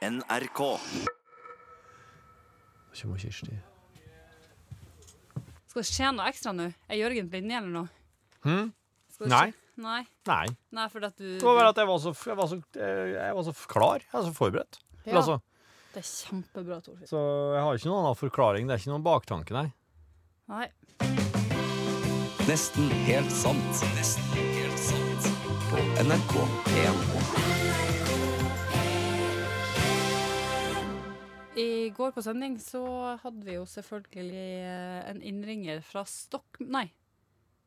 NRK. 0.00 0.60
Nå 2.90 3.00
kommer 3.02 3.18
Kirsti. 3.20 3.56
Skal 5.70 5.82
det 5.82 5.86
skje 5.90 6.08
noe 6.16 6.28
ekstra 6.32 6.52
nå? 6.56 6.70
Er 6.90 6.98
Jørgen 6.98 7.28
blinde 7.30 7.58
eller 7.58 7.74
noe? 7.74 7.88
Hm? 8.46 8.70
Nei. 9.30 9.50
Nei. 9.80 10.00
Nei. 10.28 10.46
Nei, 10.76 10.86
for 10.92 11.04
at 11.04 11.16
du 11.20 11.26
Det 11.36 11.44
var 11.44 11.58
bare 11.58 11.72
at 11.74 11.78
jeg 11.82 11.88
var 11.88 12.00
så, 12.02 12.12
jeg 12.16 12.36
var 12.38 12.48
så, 12.50 12.58
jeg 12.80 13.34
var 13.36 13.44
så 13.46 13.54
klar. 13.68 14.02
Jeg 14.06 14.16
var 14.16 14.24
så 14.26 14.32
forberedt. 14.36 14.80
Ja. 15.04 15.20
Altså, 15.20 15.38
Det 15.92 16.00
er 16.02 16.08
kjempebra, 16.08 16.80
Torfinn. 16.84 17.08
så 17.10 17.20
jeg 17.54 17.62
har 17.66 17.76
ikke 17.78 17.90
noen 17.90 18.00
annen 18.04 18.18
forklaring. 18.20 18.66
Det 18.68 18.74
er 18.76 18.82
ikke 18.82 18.92
noen 18.94 19.06
baktanke, 19.06 19.52
nei. 19.56 19.68
Nei. 20.50 20.66
Nesten 22.48 22.88
helt 23.06 23.30
sant. 23.30 23.84
Nesten 23.94 24.32
helt 24.34 24.80
sant. 24.88 25.30
På 25.70 25.84
NRK1. 26.02 27.39
I 31.90 31.92
går 31.92 32.12
på 32.14 32.22
sending 32.22 32.54
så 32.62 32.80
hadde 33.18 33.42
vi 33.42 33.56
jo 33.56 33.64
selvfølgelig 33.66 34.48
eh, 34.62 34.98
en 35.10 35.22
innringer 35.26 35.80
fra 35.82 36.04
Stokk... 36.06 36.60
Nei. 36.62 36.86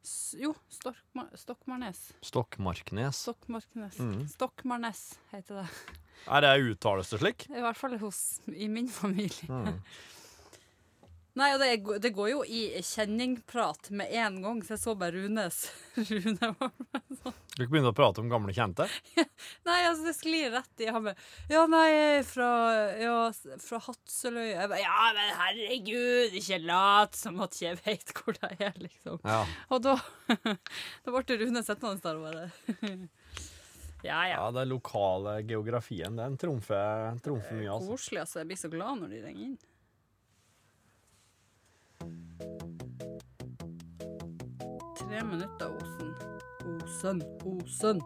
S 0.04 0.36
jo, 0.40 0.54
Storkma 0.72 1.26
Stokmarnes. 1.40 2.00
Stokmarknes. 2.24 3.20
Stokmarknes. 3.20 4.00
Mm. 4.00 4.24
Stokmarnes 4.32 5.04
heter 5.32 5.62
det. 5.62 5.68
Er 6.28 6.44
det 6.46 6.54
uttalelse 6.72 7.20
slik? 7.20 7.48
I 7.52 7.64
hvert 7.64 7.80
fall 7.80 7.98
hos, 8.00 8.22
i 8.48 8.70
min 8.72 8.88
familie. 8.92 9.48
Mm. 9.52 9.80
Nei, 11.34 11.48
og 11.56 11.62
det, 11.64 11.98
det 12.04 12.12
går 12.14 12.28
jo 12.30 12.42
i 12.46 12.60
kjenningprat 12.86 13.88
med 13.98 14.12
en 14.22 14.36
gang, 14.44 14.60
så 14.62 14.76
jeg 14.76 14.82
så 14.84 14.94
bare 14.98 15.16
Runes. 15.16 15.64
Rune 16.12 16.50
var 16.60 16.70
Du 17.58 17.64
begynner 17.64 17.90
å 17.90 17.96
prate 17.98 18.22
om 18.22 18.30
gamle 18.30 18.54
kjente? 18.54 18.86
Nei, 19.68 19.80
altså, 19.88 20.06
det 20.06 20.14
sklir 20.14 20.54
rett 20.54 20.84
i 20.86 20.92
ham. 20.94 21.10
Ja, 21.50 21.64
nei, 21.70 22.22
fra, 22.28 22.52
ja, 23.02 23.18
fra 23.66 23.82
Hatseløy. 23.88 24.52
Jeg 24.52 24.70
bare, 24.76 24.84
ja, 24.84 25.10
men 25.18 25.34
herregud, 25.40 26.38
ikke 26.38 26.62
lat 26.68 27.18
som 27.18 27.42
at 27.42 27.58
jeg 27.58 27.82
veit 27.82 28.14
hvor 28.14 28.38
det 28.38 28.54
er, 28.60 28.78
liksom. 28.86 29.18
Ja. 29.26 29.42
Og 29.74 29.82
da, 29.90 29.98
da 30.54 31.18
ble 31.18 31.42
Rune 31.42 31.66
sittende 31.66 31.98
der 32.06 32.22
og 32.22 32.30
bare 32.30 32.48
Ja, 34.04 34.22
ja. 34.28 34.36
ja, 34.36 34.48
den 34.54 34.70
lokale 34.70 35.40
geografien, 35.50 36.22
den 36.22 36.38
trumfer, 36.38 37.14
trumfer 37.26 37.58
mye, 37.58 37.74
altså. 37.74 37.96
Koselig, 37.98 38.26
altså. 38.28 38.44
Jeg 38.44 38.54
blir 38.54 38.66
så 38.68 38.76
glad 38.78 39.02
når 39.02 39.16
de 39.18 39.26
ringer 39.26 39.48
inn. 39.50 39.62
Tre 45.14 45.24
minutter, 45.24 45.70
Osen. 45.82 46.16
Osen, 46.84 47.24
Osen. 47.46 48.02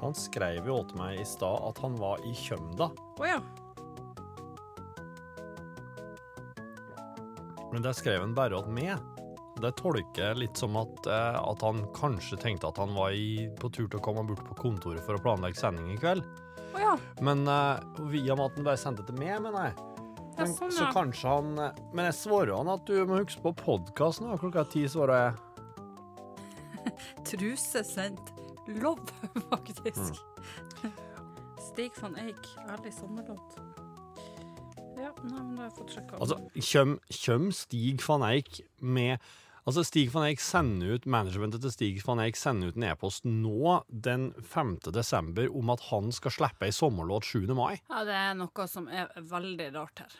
Han 0.00 0.14
skrev 0.18 0.66
jo 0.66 0.80
til 0.82 0.98
meg 0.98 1.20
i 1.20 1.28
stad 1.28 1.68
at 1.68 1.78
han 1.84 1.94
var 2.02 2.18
i 2.26 2.34
Kjømda. 2.34 2.90
Å 3.22 3.30
ja. 3.30 3.38
Men 7.70 7.86
det 7.86 7.94
skrev 7.94 8.24
han 8.24 8.34
bare 8.34 8.58
at 8.58 8.74
med. 8.74 8.98
Det 9.62 9.70
tolker 9.78 10.32
jeg 10.32 10.42
litt 10.48 10.58
som 10.58 10.74
at, 10.82 11.06
eh, 11.06 11.38
at 11.38 11.62
han 11.62 11.86
kanskje 11.94 12.42
tenkte 12.42 12.74
at 12.74 12.82
han 12.82 12.98
var 12.98 13.14
i, 13.14 13.46
på 13.54 13.70
tur 13.70 13.86
til 13.86 14.00
å 14.02 14.06
komme 14.10 14.26
bort 14.26 14.42
på 14.50 14.62
kontoret 14.66 15.06
for 15.06 15.14
å 15.14 15.22
planlegge 15.22 15.62
sending 15.62 15.94
i 15.94 16.02
kveld. 16.02 16.26
Å 16.74 16.82
ja. 16.82 16.96
Men 17.24 17.44
uh, 17.48 17.80
via 18.10 18.36
med 18.36 18.50
at 18.50 18.58
han 18.58 18.66
bare 18.66 18.80
sendte 18.80 19.06
det 19.06 19.16
med, 19.18 19.36
mener 19.46 19.70
jeg. 19.70 19.86
Ja, 20.38 20.46
sånn, 20.46 20.70
ja. 20.70 20.76
Så 20.76 20.88
kanskje 20.94 21.28
han 21.28 21.48
eh, 21.60 21.80
Men 21.92 22.06
jeg 22.06 22.16
svarer 22.16 22.54
han 22.54 22.70
at 22.72 22.86
du 22.88 22.94
må 23.08 23.18
huske 23.20 23.42
på 23.44 23.52
podkasten. 23.60 24.30
Klokka 24.40 24.64
ti 24.72 24.86
svarer 24.88 25.26
jeg. 25.26 25.32
Truse 27.32 27.82
sendt. 27.84 28.32
Love, 28.70 29.10
faktisk. 29.52 30.20
Stig 31.70 31.96
van 31.98 32.16
Eik, 32.22 32.46
ærlig 32.68 32.92
sommerlåt. 32.94 33.58
Ja, 35.00 35.10
nei, 35.24 35.40
men 35.40 35.54
da 35.56 35.64
har 35.64 35.70
jeg 35.70 35.76
fått 35.78 35.94
sjekka. 35.96 36.18
Altså, 36.20 36.36
kjøm, 36.70 36.96
kjøm 37.14 37.46
Stig 37.56 38.04
van 38.06 38.24
Eik 38.26 38.60
med 38.80 39.22
Altså, 39.70 39.84
Stig 39.86 40.08
van 40.10 40.24
Eijk 40.26 40.40
sender 40.42 40.96
ut 40.98 41.04
Managementet 41.06 41.62
til 41.62 41.70
Stig 41.70 42.00
van 42.02 42.18
Eijk 42.24 42.38
sender 42.38 42.72
ut 42.72 42.78
en 42.80 42.88
e-post 42.90 43.26
nå 43.28 43.76
den 43.86 44.30
5. 44.42 44.72
desember 44.96 45.46
om 45.56 45.70
at 45.70 45.84
han 45.92 46.10
skal 46.16 46.34
slippe 46.34 46.66
ei 46.66 46.74
sommerlåt 46.74 47.28
7. 47.28 47.44
mai. 47.54 47.76
Ja, 47.86 48.00
det 48.08 48.16
er 48.18 48.32
noe 48.40 48.66
som 48.72 48.88
er 48.90 49.12
veldig 49.30 49.68
rart 49.76 50.02
her. 50.02 50.16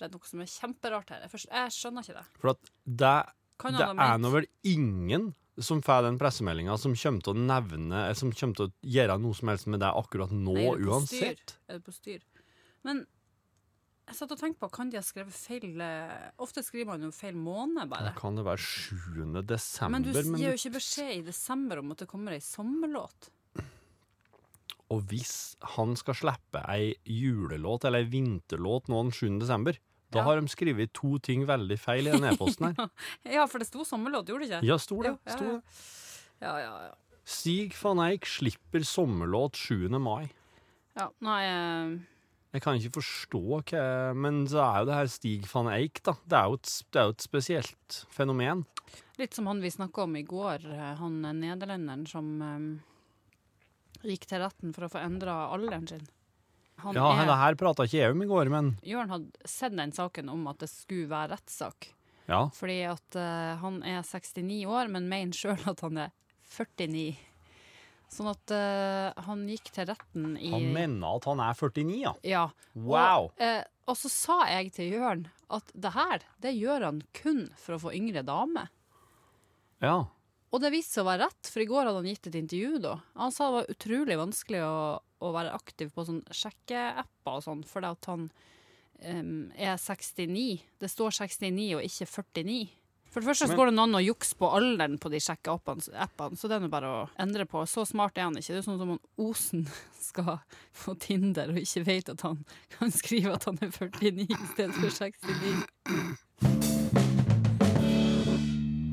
Det 0.00 0.08
er 0.08 0.14
noe 0.16 0.26
som 0.26 0.42
er 0.42 0.48
kjemperart 0.50 1.12
her. 1.14 1.20
Jeg, 1.26 1.30
forst- 1.36 1.52
jeg 1.54 1.76
skjønner 1.76 2.06
ikke 2.08 2.16
det. 2.18 2.24
For 2.42 2.52
at 2.56 2.72
det, 3.04 3.14
det 3.78 3.86
er 3.86 4.18
nå 4.24 4.32
vel 4.34 4.48
ingen 4.66 5.30
som 5.60 5.82
får 5.84 6.06
den 6.08 6.18
pressemeldinga 6.18 6.74
som 6.80 6.94
kommer 6.96 7.20
til 7.26 7.34
å 7.36 7.40
nevne 7.44 7.98
Som 8.16 8.30
kommer 8.32 8.56
til 8.56 8.70
å 8.70 8.72
gjøre 8.96 9.18
noe 9.20 9.36
som 9.36 9.50
helst 9.52 9.66
med 9.68 9.82
det 9.84 9.90
akkurat 9.92 10.30
nå, 10.32 10.54
Nei, 10.56 10.66
er 10.72 10.86
uansett. 10.88 11.58
Er 11.68 11.78
det 11.78 11.84
på 11.84 11.92
styr? 11.92 12.22
Men 12.82 13.04
jeg 14.10 14.16
satt 14.18 14.32
og 14.34 14.38
tenkte 14.40 14.60
på, 14.64 14.68
kan 14.74 14.90
de 14.90 14.98
ha 14.98 15.02
skrevet 15.06 15.32
feil 15.34 15.80
eh, 15.80 16.30
Ofte 16.42 16.62
skriver 16.66 16.90
man 16.92 17.04
jo 17.06 17.10
feil 17.14 17.36
måned, 17.38 17.84
Da 17.84 17.86
bare. 17.94 18.12
kan 18.18 18.34
det 18.38 18.44
være 18.44 18.58
7. 18.58 19.42
desember, 19.46 19.94
Men 19.94 20.02
du 20.06 20.12
gir 20.36 20.50
jo 20.50 20.56
ikke 20.58 20.74
beskjed 20.78 21.12
i 21.18 21.22
desember 21.30 21.78
om 21.82 21.92
at 21.94 22.02
det 22.04 22.08
kommer 22.10 22.34
ei 22.36 22.42
sommerlåt. 22.44 23.30
Og 24.90 25.04
hvis 25.06 25.54
han 25.76 25.92
skal 25.98 26.16
slippe 26.18 26.62
ei 26.72 26.94
julelåt 27.06 27.84
eller 27.86 28.02
ei 28.02 28.08
vinterlåt 28.10 28.88
nå 28.90 29.04
den 29.06 29.12
7. 29.14 29.38
desember, 29.38 29.76
da 30.10 30.18
Ja. 30.18 30.24
har 30.26 30.40
de 30.40 30.48
skrevet 30.50 30.90
to 30.92 31.18
ting 31.22 31.44
veldig 31.46 31.78
feil 31.78 32.08
i 32.08 32.10
den 32.10 32.24
e-posten 32.32 32.74
her. 32.74 32.90
Ja, 33.36 33.46
for 33.46 33.58
det 33.62 33.68
sto 33.68 33.84
sommerlåt, 33.86 34.26
gjorde 34.26 34.48
det 34.48 34.50
ikke? 34.58 34.66
Ja, 34.66 34.76
sto 34.82 35.02
det. 35.02 35.12
Jo, 35.14 35.18
ja, 35.26 35.36
Sto 35.36 35.44
ja. 35.44 35.52
det. 35.52 35.62
Ja, 36.42 36.54
ja, 36.58 36.72
ja. 36.88 36.94
Stig 37.24 37.76
van 37.82 38.00
Eijk 38.02 38.26
slipper 38.26 38.82
sommerlåt 38.82 39.54
7. 39.54 39.88
mai. 40.02 40.30
ja 40.98 41.06
nei 41.22 41.42
eh, 41.46 41.98
Jeg 42.50 42.62
kan 42.64 42.78
ikke 42.78 42.96
forstå 42.98 43.40
hva 43.70 43.82
Men 44.18 44.42
så 44.50 44.58
er 44.64 44.78
jo 44.82 44.88
det 44.88 44.96
her 44.96 45.10
Stig 45.12 45.46
van 45.52 45.68
Eijk, 45.70 46.00
da. 46.06 46.16
Det 46.26 46.38
er 46.38 46.48
jo 46.50 46.58
et, 46.58 46.70
det 46.90 47.00
er 47.00 47.08
jo 47.08 47.14
et 47.14 47.26
spesielt 47.26 47.98
fenomen. 48.10 48.64
Litt 49.20 49.36
som 49.36 49.46
han 49.50 49.60
vi 49.62 49.70
snakka 49.70 50.06
om 50.06 50.16
i 50.18 50.24
går, 50.26 50.64
eh, 50.66 50.94
han 50.98 51.20
eh, 51.28 51.36
nederlenderen 51.36 52.06
som 52.08 52.30
um, 52.40 52.70
gikk 54.02 54.24
til 54.30 54.42
retten 54.42 54.72
for 54.74 54.86
å 54.86 54.90
få 54.90 55.02
endra 55.04 55.36
alderen 55.54 55.86
sin. 55.86 56.02
Han 56.80 56.96
Ja, 56.96 57.10
er, 57.12 57.26
det 57.28 57.36
her 57.36 57.58
prata 57.60 57.84
ikke 57.84 57.98
jeg 58.00 58.14
om 58.16 58.22
i 58.24 58.28
går, 58.30 58.48
men 58.50 58.70
Jørn 58.88 59.12
hadde 59.12 59.48
sett 59.52 59.76
den 59.76 59.92
saken 59.92 60.30
om 60.32 60.46
at 60.50 60.62
det 60.64 60.70
skulle 60.72 61.10
være 61.10 61.34
rettssak. 61.36 61.90
ja. 62.26 62.46
Fordi 62.56 62.78
at 62.88 63.18
uh, 63.20 63.60
han 63.60 63.82
er 63.84 64.00
69 64.02 64.64
år, 64.66 64.88
men 64.90 65.10
mener 65.12 65.36
sjøl 65.36 65.60
at 65.70 65.84
han 65.84 66.06
er 66.08 66.14
49. 66.56 67.29
Sånn 68.10 68.30
at 68.32 68.52
uh, 68.54 69.22
han 69.26 69.44
gikk 69.46 69.70
til 69.74 69.86
retten 69.86 70.32
i 70.34 70.50
Han 70.50 70.72
mener 70.74 71.18
at 71.20 71.28
han 71.30 71.42
er 71.44 71.54
49, 71.54 71.98
ja. 72.00 72.14
Ja. 72.26 72.46
Wow. 72.74 73.28
Og, 73.30 73.42
uh, 73.42 73.62
og 73.90 73.98
så 73.98 74.10
sa 74.10 74.38
jeg 74.50 74.72
til 74.74 74.96
Jørn 74.96 75.28
at 75.50 75.70
det 75.74 75.92
her, 75.94 76.24
det 76.42 76.54
gjør 76.56 76.88
han 76.88 77.04
kun 77.16 77.44
for 77.58 77.76
å 77.76 77.82
få 77.86 77.94
yngre 77.94 78.22
damer. 78.26 78.70
Ja. 79.82 80.10
Og 80.50 80.62
det 80.62 80.72
viste 80.74 80.98
seg 80.98 81.04
å 81.04 81.10
være 81.10 81.28
rett, 81.28 81.50
for 81.50 81.62
i 81.62 81.68
går 81.70 81.86
hadde 81.86 82.02
han 82.02 82.10
gitt 82.10 82.28
et 82.30 82.38
intervju 82.40 82.82
da. 82.82 82.96
Han 83.22 83.34
sa 83.34 83.46
det 83.46 83.56
var 83.56 83.72
utrolig 83.74 84.18
vanskelig 84.18 84.62
å, 84.66 84.78
å 84.98 85.32
være 85.34 85.54
aktiv 85.54 85.92
på 85.94 86.06
sånn 86.06 86.22
sjekkeapper 86.34 87.38
og 87.38 87.44
sånn, 87.46 87.62
fordi 87.66 87.92
at 87.94 88.08
han 88.10 88.26
um, 89.06 89.34
er 89.54 89.78
69. 89.78 90.66
Det 90.82 90.90
står 90.90 91.14
69 91.22 91.68
og 91.78 91.86
ikke 91.86 92.10
49. 92.10 92.58
For 93.10 93.18
det 93.18 93.26
første 93.26 93.48
så 93.50 93.56
går 93.58 93.72
det 93.72 93.74
noen 93.74 93.96
å 93.98 94.00
jukse 94.04 94.36
på 94.38 94.46
alderen 94.54 94.92
på 95.02 95.10
de 95.10 95.18
sjekkeappene, 95.18 95.82
appene, 95.98 96.36
så 96.38 96.46
det 96.46 96.54
er 96.56 96.62
nå 96.62 96.68
bare 96.70 96.86
å 96.86 96.98
endre 97.18 97.42
på. 97.50 97.58
Så 97.66 97.82
smart 97.88 98.14
er 98.14 98.28
han 98.28 98.38
ikke. 98.38 98.54
Det 98.54 98.60
er 98.60 98.66
sånn 98.68 98.78
som 98.78 98.92
om 98.94 99.00
Osen 99.26 99.64
skal 100.10 100.38
få 100.70 100.94
Tinder 101.02 101.50
og 101.50 101.58
ikke 101.58 101.82
vet 101.88 102.12
at 102.14 102.22
han 102.26 102.38
kan 102.76 102.94
skrive 102.94 103.34
at 103.34 103.48
han 103.50 103.58
er 103.66 103.70
49 103.74 104.30
i 104.30 104.38
stedet 104.52 104.74
for 104.78 104.90
69. 104.94 106.20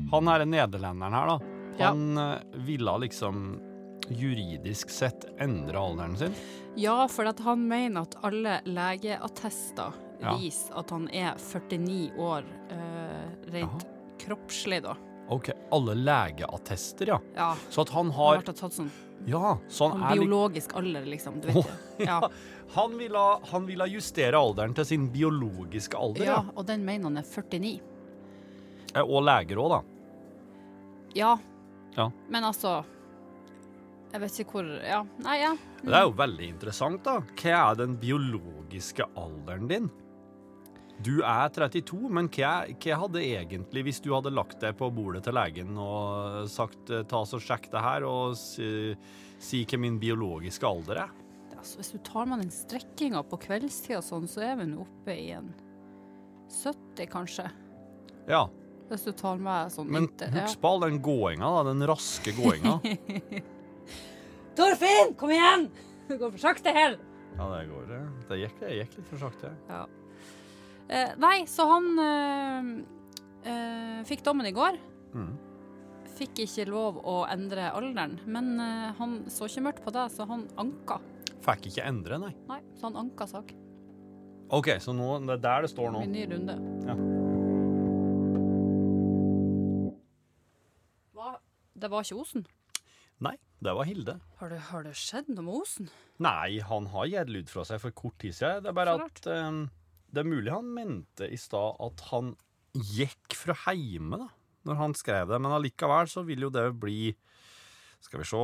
Han 0.08 0.24
her 0.32 0.40
er 0.42 0.48
nederlenderen 0.50 1.14
her, 1.14 1.26
da. 1.28 1.38
Han 1.78 2.00
ja. 2.18 2.42
ville 2.66 2.94
liksom 3.04 3.60
juridisk 4.08 4.90
sett 4.90 5.28
endre 5.38 5.78
alderen 5.78 6.16
sin. 6.18 6.34
Ja, 6.80 7.06
for 7.12 7.28
at 7.28 7.38
han 7.44 7.68
mener 7.70 8.08
at 8.08 8.18
alle 8.26 8.60
legeattester 8.66 9.92
Ja. 10.18 10.34
viser 10.40 10.74
at 10.80 10.90
han 10.90 11.06
er 11.14 11.38
49 11.38 12.18
år 12.18 12.42
Uh, 12.68 13.28
rent 13.48 13.86
kroppslig, 14.20 14.82
da. 14.84 14.96
OK, 15.28 15.50
alle 15.70 15.94
legeattester, 15.94 17.10
ja. 17.14 17.18
Ja. 17.36 17.50
Så 17.70 17.82
at 17.84 17.90
han 17.92 18.10
Han 18.10 18.36
har 18.38 18.42
tatt 18.48 18.72
sånn, 18.72 18.90
Ja, 19.28 19.58
så 19.68 19.84
sånn 19.84 20.00
han 20.00 20.12
er 20.12 20.22
biologisk 20.22 20.72
alder, 20.78 21.04
liksom. 21.04 21.40
Du 21.40 21.50
vet 21.50 21.56
oh, 21.56 21.68
Ja. 22.00 22.20
Han 22.74 22.98
ville, 23.00 23.24
han 23.50 23.66
ville 23.68 23.86
justere 23.88 24.36
alderen 24.36 24.74
til 24.76 24.84
sin 24.84 25.06
biologiske 25.12 25.96
alder, 25.96 26.24
ja, 26.24 26.38
ja. 26.40 26.54
og 26.54 26.66
den 26.68 26.84
mener 26.84 27.08
han 27.08 27.16
er 27.20 27.24
49. 27.28 27.78
Eh, 28.94 29.02
Og 29.04 29.22
leger 29.24 29.60
òg, 29.60 29.70
da. 29.76 29.80
Ja. 31.16 31.38
Ja. 31.96 32.10
Men 32.28 32.44
altså 32.44 32.84
Jeg 34.12 34.20
vet 34.22 34.36
ikke 34.40 34.58
hvor 34.60 34.68
Ja, 34.84 35.02
nei, 35.24 35.38
ja. 35.40 35.54
Det 35.82 35.94
er 35.94 36.04
jo 36.06 36.12
veldig 36.16 36.48
interessant, 36.48 37.02
da. 37.04 37.18
Hva 37.40 37.56
er 37.70 37.80
den 37.80 37.96
biologiske 38.00 39.06
alderen 39.16 39.68
din? 39.70 39.90
Du 41.04 41.20
er 41.22 41.52
32, 41.54 42.08
men 42.10 42.26
hva, 42.34 42.52
hva 42.74 42.96
hadde 43.04 43.22
egentlig, 43.22 43.84
hvis 43.86 44.00
du 44.02 44.10
hadde 44.16 44.32
lagt 44.34 44.58
deg 44.64 44.74
på 44.80 44.88
bordet 44.90 45.22
til 45.28 45.36
legen 45.38 45.76
og 45.78 46.48
sagt 46.50 46.90
eh, 46.90 47.04
ta 47.06 47.20
så 47.28 47.38
sjekk 47.42 47.68
det 47.70 47.82
her, 47.84 48.06
og 48.08 48.34
si, 48.38 48.96
si 49.38 49.62
hva 49.68 49.78
min 49.78 50.00
biologiske 50.02 50.66
alder 50.66 51.04
er? 51.04 51.12
Altså, 51.58 51.78
hvis 51.78 51.92
du 51.94 52.00
tar 52.06 52.26
med 52.30 52.42
den 52.42 52.50
strekkinga 52.54 53.22
på 53.30 53.38
kveldstida 53.46 54.02
sånn, 54.02 54.26
så 54.30 54.42
er 54.46 54.58
vi 54.60 54.66
nå 54.72 54.82
oppe 54.84 55.14
i 55.14 55.28
en 55.38 55.52
70, 56.50 57.06
kanskje. 57.12 57.46
Ja, 58.28 58.48
Hvis 58.88 59.04
du 59.04 59.12
tar 59.12 59.38
med 59.42 59.70
sånn 59.72 59.88
men 59.92 60.06
husk 60.34 60.60
på 60.62 60.70
all 60.72 60.82
den 60.86 60.98
gåinga, 61.04 61.44
da, 61.58 61.62
den 61.70 61.86
raske 61.88 62.32
gåinga. 62.36 62.78
Torfinn, 64.58 65.14
kom 65.18 65.30
igjen! 65.34 65.68
Det 66.08 66.16
går 66.16 66.30
for 66.32 66.40
sakte 66.40 66.72
her. 66.72 66.94
Ja, 67.36 67.46
det 67.52 67.66
går, 67.68 67.82
det. 67.90 67.98
Det 68.30 68.36
gikk, 68.40 68.54
det 68.62 68.76
gikk 68.78 68.94
litt 68.96 69.10
for 69.10 69.20
sakte. 69.20 69.50
Ja. 69.68 69.82
Eh, 70.88 71.12
nei, 71.20 71.42
så 71.44 71.66
han 71.68 71.88
eh, 72.00 72.68
eh, 73.44 74.00
fikk 74.08 74.24
dommen 74.24 74.48
i 74.48 74.54
går. 74.56 74.78
Mm. 75.12 75.34
Fikk 76.18 76.40
ikke 76.46 76.64
lov 76.70 77.02
å 77.04 77.20
endre 77.28 77.68
alderen, 77.76 78.16
men 78.26 78.54
eh, 78.56 78.88
han 78.98 79.18
så 79.30 79.50
ikke 79.50 79.66
mørkt 79.68 79.84
på 79.84 79.92
det, 79.94 80.06
så 80.14 80.24
han 80.30 80.46
anka. 80.58 80.96
Fikk 81.44 81.68
ikke 81.70 81.84
endre, 81.86 82.18
nei. 82.24 82.32
Nei, 82.48 82.62
så 82.78 82.88
han 82.88 82.96
anka 83.04 83.28
sak. 83.28 83.52
OK, 84.48 84.72
så 84.80 84.94
nå, 84.96 85.10
det 85.28 85.36
er 85.36 85.44
der 85.44 85.66
det 85.66 85.72
står 85.74 85.92
nå. 85.92 86.02
I 86.06 86.08
ny 86.08 86.24
runde. 86.30 86.56
Ja. 86.88 86.96
Hva? 91.12 91.34
Det 91.76 91.90
var 91.92 92.06
ikke 92.06 92.22
Osen? 92.22 92.48
Nei, 93.20 93.34
det 93.60 93.74
var 93.76 93.84
Hilde. 93.84 94.16
Har 94.40 94.54
det, 94.54 94.62
har 94.70 94.88
det 94.88 94.94
skjedd 94.96 95.28
noe 95.34 95.44
med 95.44 95.60
Osen? 95.60 95.92
Nei, 96.24 96.62
han 96.64 96.88
har 96.94 97.10
gitt 97.12 97.34
lyd 97.34 97.52
fra 97.52 97.66
seg 97.68 97.82
for 97.84 97.92
kort 97.92 98.16
tid 98.22 98.38
siden. 98.40 98.64
Det 98.64 98.72
er 98.72 98.78
bare 98.80 98.96
at 99.04 99.28
eh, 99.28 99.66
Det 100.08 100.22
er 100.22 100.28
mulig 100.28 100.52
han 100.52 100.68
mente 100.72 101.28
i 101.28 101.36
stad 101.40 101.76
at 101.84 102.04
han 102.10 102.32
gikk 102.72 103.36
fra 103.36 103.56
heime, 103.66 104.20
da, 104.22 104.28
når 104.68 104.80
han 104.80 104.96
skrev 104.96 105.28
det. 105.32 105.40
Men 105.42 105.54
allikevel 105.56 106.08
så 106.10 106.24
vil 106.26 106.46
jo 106.46 106.52
det 106.54 106.66
bli 106.80 107.12
Skal 108.00 108.20
vi 108.20 108.28
se 108.30 108.42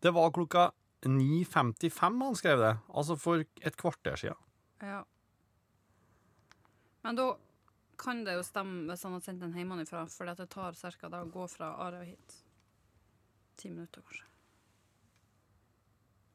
Det 0.00 0.12
var 0.14 0.32
klokka 0.32 0.70
9.55 1.04 2.24
han 2.24 2.36
skrev 2.38 2.58
det. 2.62 2.74
Altså 2.88 3.16
for 3.16 3.44
et 3.44 3.76
kvarter 3.76 4.16
siden. 4.16 4.38
Ja. 4.80 5.02
Men 7.02 7.16
da 7.18 7.28
kan 7.98 8.24
det 8.24 8.38
jo 8.38 8.46
stemme 8.46 8.86
hvis 8.90 9.04
han 9.06 9.14
har 9.16 9.22
sendt 9.24 9.42
den 9.42 9.54
hjemmefra, 9.56 10.06
for 10.10 10.26
det 10.26 10.48
tar 10.50 10.74
ca. 10.74 11.10
å 11.18 11.28
gå 11.30 11.46
fra 11.50 11.74
Arøy 11.86 12.06
hit. 12.12 12.40
Ti 13.58 13.70
minutter, 13.70 14.02
kanskje. 14.02 14.24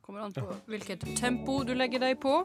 Kommer 0.04 0.26
an 0.26 0.34
på 0.36 0.44
hvilket 0.68 1.06
tempo 1.16 1.62
du 1.64 1.72
legger 1.76 2.02
deg 2.04 2.18
på. 2.20 2.42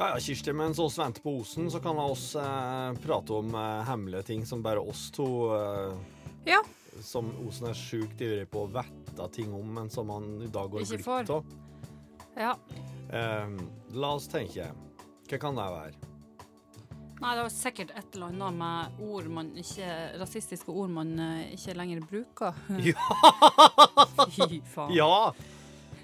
Ja, 0.00 0.14
ja, 0.14 0.20
Kirsti, 0.24 0.52
mens 0.56 0.78
oss 0.80 0.94
venter 0.98 1.20
på 1.20 1.34
Osen, 1.42 1.66
så 1.70 1.76
kan 1.84 1.98
oss 2.00 2.30
eh, 2.40 2.92
prate 3.04 3.34
om 3.36 3.50
eh, 3.54 3.82
hemmelige 3.84 4.22
ting 4.30 4.46
som 4.48 4.62
bare 4.64 4.80
oss 4.80 5.10
to 5.12 5.26
eh, 5.52 5.92
Ja. 6.48 6.62
Som 7.04 7.28
Osen 7.44 7.68
er 7.68 7.76
sjukt 7.76 8.20
ivrig 8.24 8.46
på 8.50 8.62
å 8.64 8.70
vette 8.72 9.26
ting 9.36 9.52
om, 9.54 9.68
men 9.76 9.90
som 9.92 10.08
han 10.10 10.38
i 10.40 10.48
dag 10.48 10.72
går 10.72 10.86
Ikke 10.86 10.96
glipp 10.96 11.04
får. 11.04 11.34
av. 11.36 11.52
ja. 12.40 12.54
Eh, 13.12 13.52
la 13.92 14.14
oss 14.16 14.30
tenke. 14.32 14.70
Hva 15.28 15.38
kan 15.44 15.60
det 15.60 15.68
være? 15.76 15.92
Nei, 17.20 17.34
det 17.36 17.42
var 17.44 17.52
sikkert 17.52 17.90
et 18.00 18.14
eller 18.16 18.30
annet 18.32 18.56
med 18.56 19.00
ord 19.04 19.26
man 19.28 19.50
ikke 19.60 19.88
Rasistiske 20.22 20.72
ord 20.72 20.88
man 20.96 21.12
eh, 21.20 21.50
ikke 21.58 21.76
lenger 21.76 22.00
bruker. 22.08 22.56
Ja! 22.88 23.10
Fy 24.32 24.62
faen. 24.64 24.94
Ja! 24.96 25.34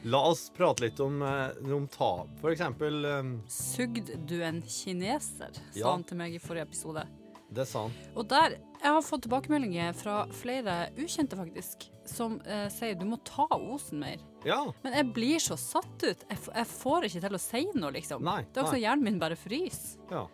La 0.06 0.20
oss 0.30 0.44
prate 0.54 0.84
litt 0.84 1.00
om, 1.02 1.18
eh, 1.26 1.72
om 1.74 1.86
tap, 1.90 2.28
For 2.40 2.52
eksempel 2.54 3.04
Um... 3.10 3.30
Sugd 3.50 4.12
du 4.28 4.36
en 4.46 4.60
kineser, 4.62 5.50
sa 5.56 5.78
Ja. 5.80 5.90
han 5.96 6.04
til 6.06 6.16
meg 6.20 6.34
i 6.36 6.38
forrige 6.42 6.68
episode. 6.68 7.02
Det 7.50 7.64
sa 7.66 7.84
han. 7.86 7.92
Og 8.18 8.26
der, 8.30 8.56
jeg 8.82 8.90
har 8.92 9.02
fått 9.06 9.22
tilbakemeldinger 9.26 9.92
fra 9.98 10.20
flere 10.34 10.76
ukjente 10.98 11.38
faktisk, 11.38 11.88
som 12.06 12.40
eh, 12.46 12.68
sier 12.74 12.94
du 12.98 13.04
må 13.06 13.18
ta 13.26 13.46
Osen 13.54 13.98
mer. 14.02 14.22
Ja. 14.46 14.60
Men 14.84 14.94
jeg 14.98 15.12
blir 15.14 15.42
så 15.42 15.56
satt 15.58 16.02
ut. 16.06 16.24
Jeg, 16.30 16.38
jeg 16.54 16.66
får 16.70 17.06
ikke 17.08 17.22
til 17.26 17.38
å 17.38 17.42
si 17.42 17.64
noe, 17.74 17.90
liksom. 17.98 18.22
Nei, 18.26 18.40
det 18.50 18.60
er 18.60 18.66
også 18.66 18.78
nei. 18.78 18.82
hjernen 18.84 19.04
min 19.10 19.18
bare 19.22 19.38
fryser. 19.38 19.98
ja. 20.10 20.26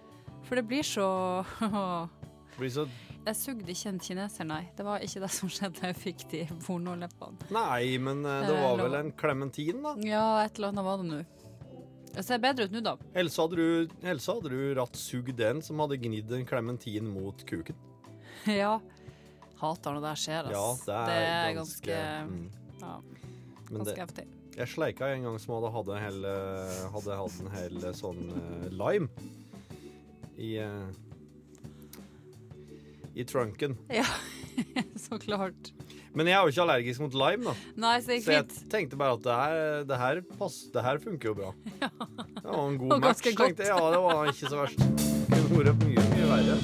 For 0.42 0.58
det 0.58 0.64
blir 0.66 0.82
så 0.82 1.04
Det 1.62 2.56
blir 2.58 2.72
så 2.74 2.84
Jeg 3.22 3.38
sugde 3.38 3.70
ikke 3.70 3.90
en 3.92 4.00
kineser, 4.02 4.46
nei. 4.48 4.62
Det 4.76 4.84
var 4.86 5.02
ikke 5.04 5.20
det 5.22 5.30
som 5.30 5.50
skjedde. 5.52 5.78
da 5.78 5.90
Jeg 5.92 5.98
fikk 6.00 6.24
de 6.32 6.40
pornoleppene. 6.64 7.50
Nei, 7.54 7.98
men 8.02 8.24
eh, 8.26 8.40
det 8.48 8.56
Eh, 8.56 8.64
var 8.64 8.82
vel 8.82 8.96
en 8.98 9.12
klementin, 9.14 9.78
da. 9.84 9.92
Ja, 10.02 10.24
et 10.42 10.58
eller 10.58 10.72
annet 10.72 10.86
var 10.88 10.98
det 11.02 11.06
nå. 11.10 11.20
Det 12.12 12.24
ser 12.26 12.42
bedre 12.42 12.66
ut 12.66 12.74
nå, 12.74 12.82
da. 12.84 12.96
Ellers 13.14 13.38
hadde 13.40 13.56
du, 13.56 13.94
Else 14.02 14.34
hadde 14.34 14.50
du 14.52 14.74
ratt 14.76 14.98
sugd 15.00 15.38
en 15.40 15.62
som 15.64 15.78
hadde 15.80 15.96
gnidd 16.02 16.32
en 16.36 16.44
klementin 16.48 17.06
mot 17.08 17.46
kuken. 17.48 17.78
ja. 18.50 18.80
Hater 19.62 19.94
når 19.94 20.02
det 20.02 20.12
skjer, 20.18 20.50
ass. 20.50 20.82
Ja, 20.88 20.96
det 21.06 21.16
er, 21.22 21.52
ganske, 21.54 21.98
mm. 22.26 22.38
ja, 22.80 22.94
ganske 23.70 23.94
heftig. 24.00 24.24
jeg 24.56 24.68
sleika 24.72 25.12
en 25.14 25.28
gang 25.28 25.38
som 25.38 25.54
hadde 25.54 25.70
hatt 25.76 25.92
en 25.94 26.02
hel, 26.02 26.18
eh, 26.26 26.80
hadde 26.96 27.18
hatt 27.20 27.38
en 27.44 27.52
hel 27.54 27.86
sånn 27.94 28.24
uh, 28.34 28.66
lime 28.74 29.06
i 30.42 30.56
eh, 30.58 30.90
i 33.14 33.24
trunken. 33.28 33.76
Ja, 33.92 34.06
så 35.04 35.18
klart. 35.20 35.72
Men 36.12 36.28
jeg 36.28 36.36
er 36.36 36.44
jo 36.44 36.52
ikke 36.52 36.64
allergisk 36.66 37.00
mot 37.00 37.14
lime, 37.16 37.44
da. 37.48 37.54
Nei, 37.80 37.94
så 38.04 38.16
Så 38.20 38.34
jeg 38.34 38.68
tenkte 38.72 38.98
bare 39.00 39.16
at 39.16 39.24
det 39.24 39.36
her, 39.38 39.84
det 39.88 39.98
her, 40.02 40.20
pass, 40.38 40.58
det 40.74 40.84
her 40.84 41.00
funker 41.00 41.30
jo 41.30 41.34
bra. 41.38 41.52
Det 42.42 42.48
var 42.50 42.66
en 42.68 42.78
god 42.80 42.98
match, 43.00 43.22
godt. 43.24 43.38
tenkte 43.38 43.64
jeg. 43.64 43.70
Ja, 43.72 43.90
det 43.94 44.00
var 44.02 44.28
ikke 44.28 44.50
så 44.50 44.58
verst. 44.60 44.80
Kunne 45.30 45.60
vært 45.62 45.84
mye, 45.86 46.04
mye 46.12 46.26
verre. 46.32 46.56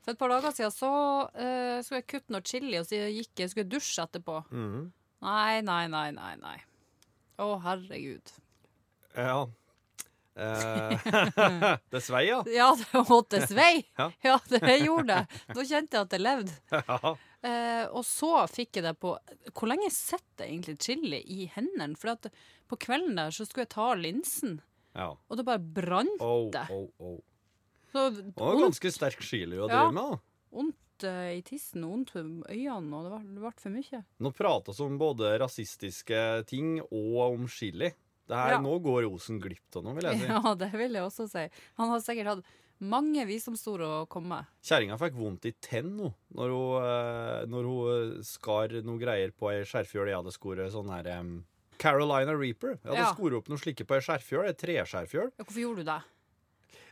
For 0.00 0.12
et 0.12 0.18
par 0.20 0.32
dager 0.32 0.52
siden 0.56 0.72
så 0.74 0.90
uh, 1.28 1.76
skulle 1.84 2.00
jeg 2.00 2.08
kutte 2.10 2.34
noe 2.34 2.44
chili, 2.44 2.74
og 2.80 2.88
så 2.88 2.98
gikk 3.14 3.44
jeg 3.44 3.52
skulle 3.52 3.70
dusje 3.70 4.04
etterpå. 4.04 4.40
Mhm. 4.50 4.88
Nei, 5.20 5.60
nei, 5.60 5.82
nei, 5.92 6.06
nei. 6.16 6.34
nei. 6.40 6.56
Å, 7.40 7.46
herregud. 7.64 8.30
Ja. 9.16 9.44
Eh, 10.40 11.76
det 11.92 12.00
svei, 12.04 12.22
ja. 12.30 12.40
Ja, 12.48 12.70
det 12.80 13.02
måtte 13.10 13.42
svei. 13.46 13.84
Ja. 14.24 14.38
Det 14.48 14.78
gjorde 14.80 15.14
det. 15.20 15.42
Da 15.54 15.64
kjente 15.66 15.96
jeg 15.98 16.06
at 16.06 16.14
det 16.14 16.20
levde. 16.22 16.56
ja. 16.72 17.16
Eh, 17.40 17.86
og 17.96 18.04
så 18.04 18.42
fikk 18.52 18.76
jeg 18.76 18.84
det 18.84 18.90
på 19.00 19.14
Hvor 19.56 19.68
lenge 19.70 19.86
sitter 19.94 20.44
egentlig 20.44 20.74
chili 20.84 21.22
i 21.24 21.46
hendene? 21.54 21.96
For 21.96 22.12
på 22.68 22.76
kvelden 22.84 23.16
der 23.16 23.32
så 23.32 23.46
skulle 23.48 23.64
jeg 23.64 23.72
ta 23.72 23.86
linsen, 23.96 24.58
ja. 24.92 25.06
og 25.16 25.38
det 25.40 25.46
bare 25.48 25.58
brant 25.58 26.20
Oh, 26.20 26.50
det. 26.52 26.66
oh, 26.70 26.84
oh. 27.00 27.16
Så 27.90 28.04
Det 28.12 28.36
var 28.36 28.60
ganske 28.60 28.92
sterk 28.92 29.24
chili 29.24 29.56
å 29.56 29.64
Ja. 29.70 29.86
drive 29.88 29.96
med. 29.96 30.04
da. 30.12 30.18
vondt 30.52 31.06
eh, 31.08 31.32
i 31.38 31.42
tissen 31.48 31.82
og 31.88 31.90
vondt 31.96 32.12
i 32.52 32.66
øynene, 32.68 32.92
og 33.00 33.08
det 33.08 33.10
ble, 33.16 33.48
det 33.48 33.54
for 33.64 33.74
mye. 33.74 34.02
Nå 34.20 34.32
prates 34.36 34.80
om 34.84 34.98
både 35.00 35.32
rasistiske 35.40 36.22
ting 36.46 36.76
og 36.82 37.18
om 37.32 37.48
chili. 37.48 37.90
Det 38.30 38.38
her, 38.38 38.56
Ja. 38.56 38.62
Nå 38.62 38.76
går 38.84 39.06
Osen 39.10 39.40
glipp 39.42 39.76
av 39.76 39.84
noe, 39.86 39.94
vil 39.98 40.06
jeg 40.10 40.20
si. 40.22 40.26
Ja, 40.30 40.54
det 40.54 40.70
vil 40.78 40.92
jeg 40.98 41.02
også 41.06 41.26
si. 41.30 41.46
Han 41.80 41.90
har 41.90 42.02
sikkert 42.04 42.30
hatt 42.36 42.44
mange 42.80 43.26
visdomsord 43.28 43.82
å 43.84 43.92
komme 44.08 44.30
med. 44.38 44.46
Kjerringa 44.64 44.96
fikk 45.02 45.18
vondt 45.18 45.44
i 45.50 45.52
tenn 45.60 45.90
nå, 45.98 46.12
når 46.38 46.54
hun, 46.54 46.86
eh, 46.86 47.40
når 47.52 47.66
hun 47.68 47.90
eh, 47.94 48.22
skar 48.24 48.72
noe 48.86 49.02
greier 49.02 49.34
på 49.36 49.50
ei 49.52 49.64
skjerfjøl 49.68 50.08
jeg 50.08 50.16
hadde 50.22 50.32
skoret 50.32 50.72
sånn 50.72 50.88
her 50.94 51.10
um, 51.18 51.34
Carolina 51.80 52.32
Reaper. 52.36 52.78
Jeg 52.78 52.88
hadde 52.92 53.02
Ja. 53.02 53.12
skoret 53.12 53.36
opp 53.40 53.50
noe 53.52 53.60
slikke 53.60 53.84
på 53.88 53.98
ei 53.98 54.04
skjerfjøl, 54.06 54.46
ei 54.48 54.56
treskjerfjøl. 54.62 55.30
Hvorfor 55.42 55.60
gjorde 55.66 55.84
du 55.84 55.90
det? 55.90 56.00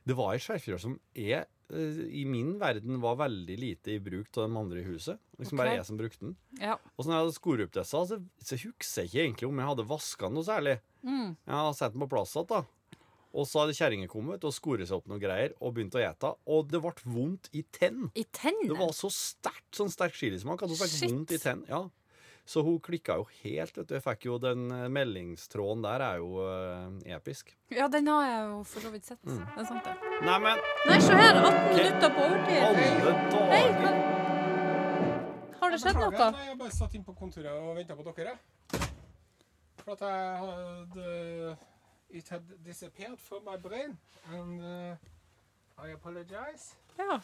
Det 0.08 0.16
var 0.16 0.34
et 0.34 0.44
skjerfjøl 0.44 0.80
som 0.80 0.94
er, 1.12 1.44
eh, 1.68 2.00
i 2.20 2.24
min 2.28 2.54
verden 2.60 3.00
var 3.02 3.18
veldig 3.20 3.58
lite 3.60 3.92
i 3.96 4.00
bruk 4.00 4.30
av 4.38 4.46
de 4.46 4.60
andre 4.62 4.80
i 4.80 4.86
huset. 4.86 5.20
Liksom 5.36 5.58
okay. 5.58 5.60
bare 5.60 5.76
jeg 5.76 5.88
som 5.90 6.00
brukte 6.00 6.24
den. 6.24 6.34
Ja. 6.62 6.78
Og 6.96 7.04
så 7.04 7.10
når 7.10 7.18
jeg 7.18 7.26
hadde 7.26 7.36
disse, 7.76 8.02
så, 8.08 8.20
så 8.40 8.60
husker 8.62 9.02
jeg 9.02 9.10
ikke 9.10 9.22
egentlig 9.26 9.50
om 9.50 9.60
jeg 9.60 9.70
hadde 9.74 9.88
vaska 9.92 10.32
noe 10.32 10.48
særlig. 10.48 10.78
Mm. 11.04 11.36
Jeg 11.36 11.54
hadde 11.54 11.78
satt 11.78 11.94
den 11.94 12.04
på 12.06 12.10
plass 12.16 12.34
igjen, 12.34 12.48
da. 12.54 12.64
Og 13.36 13.44
så 13.46 13.60
hadde 13.60 13.76
kjerringa 13.76 14.08
kommet 14.10 14.44
og 14.48 14.54
skoret 14.56 14.88
seg 14.88 14.96
opp 14.98 15.08
noen 15.10 15.20
greier 15.20 15.52
og 15.60 15.74
begynt 15.76 15.96
å 15.98 16.00
ete. 16.02 16.32
Og 16.48 16.70
det 16.72 16.80
ble 16.82 16.94
vondt 17.12 17.50
i 17.52 17.62
tenn. 17.76 18.08
I 18.16 18.24
tenn? 18.34 18.56
Det 18.64 18.78
var 18.78 18.94
så 18.96 19.10
sterkt, 19.12 19.68
sånn 19.76 19.92
sterk 19.92 20.16
chilismak 20.16 20.64
at 20.64 20.72
fikk 20.72 20.94
Shit. 20.94 21.12
vondt 21.12 21.36
i 21.36 21.40
tenn. 21.42 21.64
Ja. 21.68 21.84
Så 22.48 22.62
hun 22.64 22.78
klikka 22.80 23.18
jo 23.20 23.26
helt, 23.42 23.76
vet 23.76 23.88
du. 23.90 23.94
Jeg 23.98 24.02
fikk 24.06 24.22
jo 24.24 24.38
den 24.40 24.70
eh, 24.72 24.86
meldingstråden 24.88 25.82
der 25.84 26.00
er 26.06 26.16
jo 26.22 26.38
eh, 26.48 27.14
episk. 27.18 27.50
Ja, 27.74 27.88
den 27.92 28.08
har 28.08 28.22
jeg 28.24 28.46
jo 28.48 28.62
for 28.70 28.80
så 28.86 28.92
vidt 28.94 29.04
sett. 29.10 29.20
Mm. 29.28 29.42
Det 29.44 29.60
er 29.60 29.68
sant, 29.68 29.84
det. 29.84 30.12
Neimen, 30.24 30.62
Nei, 30.88 30.96
se 31.04 31.18
her! 31.18 31.40
18 31.42 31.50
Ok. 31.50 31.74
minutter 31.76 32.14
på 32.16 32.24
overtid. 32.24 32.62
alle 32.64 32.86
Hei, 33.52 33.60
dager! 33.68 33.82
hva- 33.82 34.16
har 35.60 35.74
det 35.74 35.80
skjedd 35.82 35.98
noe? 36.00 36.10
Nei, 36.32 36.46
jeg 36.48 36.58
bare 36.62 36.72
satt 36.78 36.94
inn 36.96 37.04
på 37.04 37.12
kontoret 37.18 37.52
og 37.52 37.74
venta 37.76 37.96
på 37.98 38.06
dere. 38.16 38.32
For 39.84 39.92
at 39.92 40.06
jeg 40.08 40.40
hadde 40.46 41.56
It 42.10 42.28
had 42.32 42.48
disappeared 42.64 43.18
from 43.20 43.44
my 43.44 43.58
brain. 43.60 43.98
And 44.32 44.62
uh, 44.64 44.96
I 45.84 45.90
apologize. 45.92 46.72
Ja. 46.96 47.18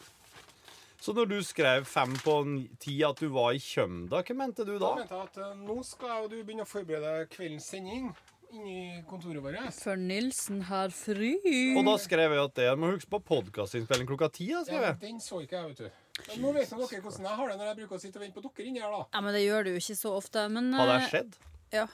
Så 1.01 1.13
når 1.13 1.27
du 1.29 1.35
skrev 1.43 1.85
fem 1.85 2.13
på 2.23 2.35
ti 2.81 2.95
at 3.05 3.19
du 3.19 3.27
var 3.33 3.51
i 3.53 3.59
Kjømda, 3.61 4.21
hva 4.25 4.35
mente 4.37 4.63
du 4.65 4.77
Da 4.77 4.85
da? 4.87 4.93
mente 5.01 5.13
jeg 5.17 5.27
at 5.27 5.37
uh, 5.43 5.57
nå 5.59 5.75
skal 5.85 6.29
du 6.31 6.37
begynne 6.43 6.63
å 6.65 6.69
forberede 6.69 7.27
kveldens 7.33 7.67
sending. 7.73 8.13
inni 8.55 9.03
kontoret 9.09 9.43
vårt. 9.43 9.73
For 9.75 9.99
Nilsen 9.99 10.61
har 10.69 10.93
fri. 10.95 11.33
Og 11.75 11.81
da 11.83 11.95
skrev 11.99 12.31
jeg 12.31 12.43
at 12.45 12.55
det 12.55 12.69
må 12.79 12.93
huske 12.93 13.09
på 13.11 13.19
podkastinnspilling 13.27 14.07
klokka 14.07 14.29
ti. 14.31 14.47
Ja, 14.53 14.61
den 15.01 15.19
så 15.19 15.41
ikke 15.43 15.57
jeg, 15.59 15.73
vet 15.73 15.81
du. 15.83 16.01
Men 16.29 16.41
nå 16.45 16.53
vet 16.55 16.69
dere 16.71 17.01
hvordan 17.03 17.25
jeg 17.27 17.35
har 17.41 17.49
det 17.51 17.57
når 17.59 17.67
jeg 17.67 17.77
bruker 17.81 17.97
å 17.97 17.99
sitte 18.05 18.21
og 18.21 18.23
vente 18.23 18.37
på 18.39 18.45
dere 18.45 18.69
inni 18.69 18.79
her, 18.79 18.93
da. 18.93 19.01
Ja, 19.11 19.21
men 19.25 19.35
det 19.35 19.43
gjør 19.43 19.67
du 19.67 19.71
jo 19.73 19.81
ikke 19.81 19.97
så 19.99 20.13
ofte. 20.15 20.45
Men, 20.47 20.71
Har 20.77 20.87
det 20.93 20.99
eh, 21.01 21.09
skjedd? 21.11 21.35
Ja. 21.75 21.87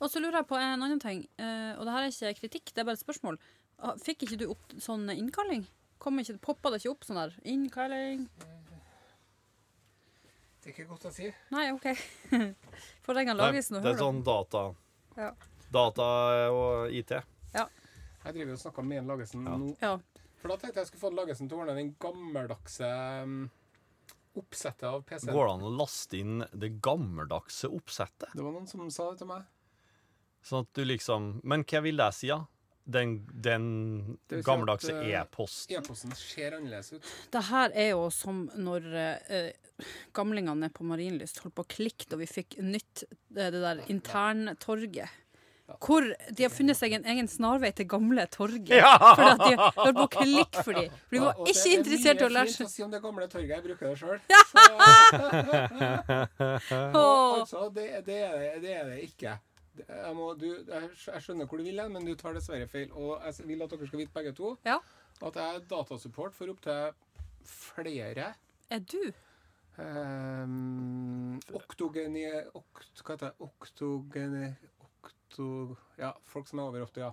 Og 0.00 0.10
så 0.10 0.18
lurer 0.24 0.40
jeg 0.40 0.48
på 0.50 0.58
en 0.58 0.82
annen 0.82 0.98
ting, 1.02 1.22
eh, 1.38 1.72
og 1.76 1.84
det 1.86 1.94
her 1.94 2.08
er 2.08 2.10
ikke 2.10 2.40
kritikk, 2.40 2.72
det 2.74 2.82
er 2.82 2.88
bare 2.88 2.98
et 2.98 3.04
spørsmål. 3.04 3.38
Fikk 4.02 4.26
ikke 4.26 4.40
du 4.42 4.46
opp 4.50 4.74
sånn 4.82 5.06
innkalling? 5.12 5.62
Kom 6.00 6.16
ikke, 6.22 6.38
Poppa 6.40 6.70
det 6.72 6.80
ikke 6.80 6.94
opp 6.94 7.04
sånn 7.04 7.18
der? 7.20 7.34
Innkalling 7.52 8.22
Det 10.60 10.70
er 10.70 10.72
ikke 10.74 10.86
godt 10.90 11.06
å 11.08 11.12
si. 11.14 11.28
Nei, 11.54 11.66
OK. 11.72 11.86
For 13.04 13.16
den 13.16 13.28
kan 13.30 13.38
lages 13.40 13.70
nå. 13.72 13.80
det 13.84 13.94
er 13.94 14.00
sånn 14.00 14.22
data 14.26 14.66
Ja. 15.18 15.30
Data 15.70 16.06
og 16.50 16.90
IT. 16.96 17.12
Ja. 17.54 17.66
Jeg 18.24 18.34
driver 18.36 18.56
og 18.56 18.60
snakker 18.60 18.84
med 18.84 18.98
en 19.02 19.08
Lagesen 19.12 19.46
Ja. 19.46 19.54
nå. 19.60 19.70
Ja. 19.80 19.94
For 20.40 20.48
da 20.52 20.56
tenkte 20.56 20.80
jeg 20.80 20.86
jeg 20.86 20.90
skulle 20.90 21.04
få 21.04 21.12
Lagesen 21.16 21.48
til 21.48 21.56
å 21.58 21.62
ordne 21.62 21.76
den 21.78 21.92
gammeldagse 22.00 22.88
um, 23.24 23.38
oppsettet 24.40 24.86
av 24.88 25.02
PC-en. 25.08 25.32
Går 25.36 25.46
det 25.48 25.54
an 25.54 25.64
å 25.68 25.72
laste 25.78 26.18
inn 26.20 26.44
det 26.64 26.70
gammeldagse 26.84 27.68
oppsettet? 27.76 28.32
Det 28.34 28.44
var 28.44 28.54
noen 28.56 28.68
som 28.70 28.84
sa 28.92 29.10
det 29.12 29.20
til 29.22 29.30
meg. 29.32 29.44
Sånn 30.44 30.64
at 30.64 30.72
du 30.76 30.86
liksom 30.86 31.26
Men 31.44 31.64
hva 31.68 31.82
vil 31.84 32.00
det 32.00 32.08
si, 32.16 32.30
da? 32.32 32.40
Den, 32.84 33.26
den 33.44 34.18
si 34.28 34.40
gammeldagse 34.46 34.92
eh, 34.96 35.12
e-posten? 35.20 35.76
E-posten 35.78 36.14
ser 36.16 36.56
annerledes 36.56 36.92
ut. 36.96 37.10
Det 37.30 37.42
her 37.50 37.70
er 37.76 37.90
jo 37.92 38.06
som 38.14 38.46
når 38.58 38.88
eh, 38.98 39.50
gamlingene 40.16 40.70
på 40.74 40.84
Marienlyst 40.88 41.38
holdt 41.44 41.54
på 41.58 41.66
å 41.66 41.70
klikke 41.76 42.08
da 42.10 42.16
vi 42.20 42.26
fikk 42.30 42.58
nytt 42.64 43.04
det, 43.28 43.50
det 43.54 43.60
der 43.62 43.84
interntorget. 43.92 45.08
Hvor 45.78 46.02
de 46.02 46.42
har 46.42 46.50
funnet 46.50 46.74
seg 46.74 46.92
en 46.96 47.04
egen 47.12 47.28
snarvei 47.30 47.70
til 47.76 47.86
gamle 47.86 48.24
torget. 48.32 48.72
Ja! 48.80 48.90
For 48.98 49.22
at 49.28 49.38
de 49.44 49.54
holdt 49.54 49.96
på 50.00 50.02
å 50.02 50.10
klikke 50.16 50.64
for 50.66 50.72
dem. 50.74 50.90
For 51.04 51.14
de 51.14 51.20
Ja, 51.20 51.24
var 51.28 51.34
og 51.38 51.46
ikke 51.52 51.68
er 51.68 51.76
interessert 51.78 52.18
i 52.18 52.26
å 52.26 52.32
lære. 52.32 52.48
Det 52.50 52.50
mye 52.50 52.50
lære 52.50 52.50
fint 52.50 52.56
seg 52.56 52.66
å 52.66 52.72
si 52.72 52.82
om 52.82 52.90
det 52.90 53.02
gamle 53.04 53.28
torget. 53.30 53.52
Jeg 53.54 53.62
bruker 53.68 53.84
det 53.86 53.98
sjøl. 54.00 54.18
Altså, 56.90 57.68
det, 57.76 57.86
er 58.00 58.02
det, 58.02 58.18
det 58.64 58.72
er 58.80 58.84
det 58.90 58.98
ikke. 59.06 59.36
Jeg, 59.78 60.14
må, 60.16 60.32
du, 60.34 60.48
jeg 60.66 61.22
skjønner 61.22 61.46
hvor 61.46 61.60
du 61.60 61.64
vil 61.64 61.78
hen, 61.80 61.92
men 61.94 62.06
du 62.06 62.14
tar 62.18 62.34
dessverre 62.36 62.66
feil. 62.68 62.90
Og 62.92 63.20
jeg 63.24 63.46
vil 63.48 63.62
at 63.62 63.70
dere 63.70 63.86
skal 63.88 64.02
vite 64.02 64.14
begge 64.16 64.32
to 64.36 64.56
Ja. 64.66 64.78
at 65.22 65.36
jeg 65.36 65.56
er 65.60 65.66
datasupport 65.70 66.34
for 66.34 66.50
opptil 66.52 66.90
flere 67.46 68.34
Er 68.70 68.78
du? 68.84 69.12
um, 69.80 71.38
oktogeni... 71.56 72.26
Okt, 72.58 73.02
hva 73.04 73.14
heter 73.16 73.30
det? 73.30 73.46
Oktogeni... 73.46 74.50
Okto... 74.84 75.76
Ja, 75.98 76.12
folk 76.28 76.48
som 76.50 76.60
er 76.60 76.68
over 76.68 76.84
80, 76.86 77.00
ja. 77.06 77.12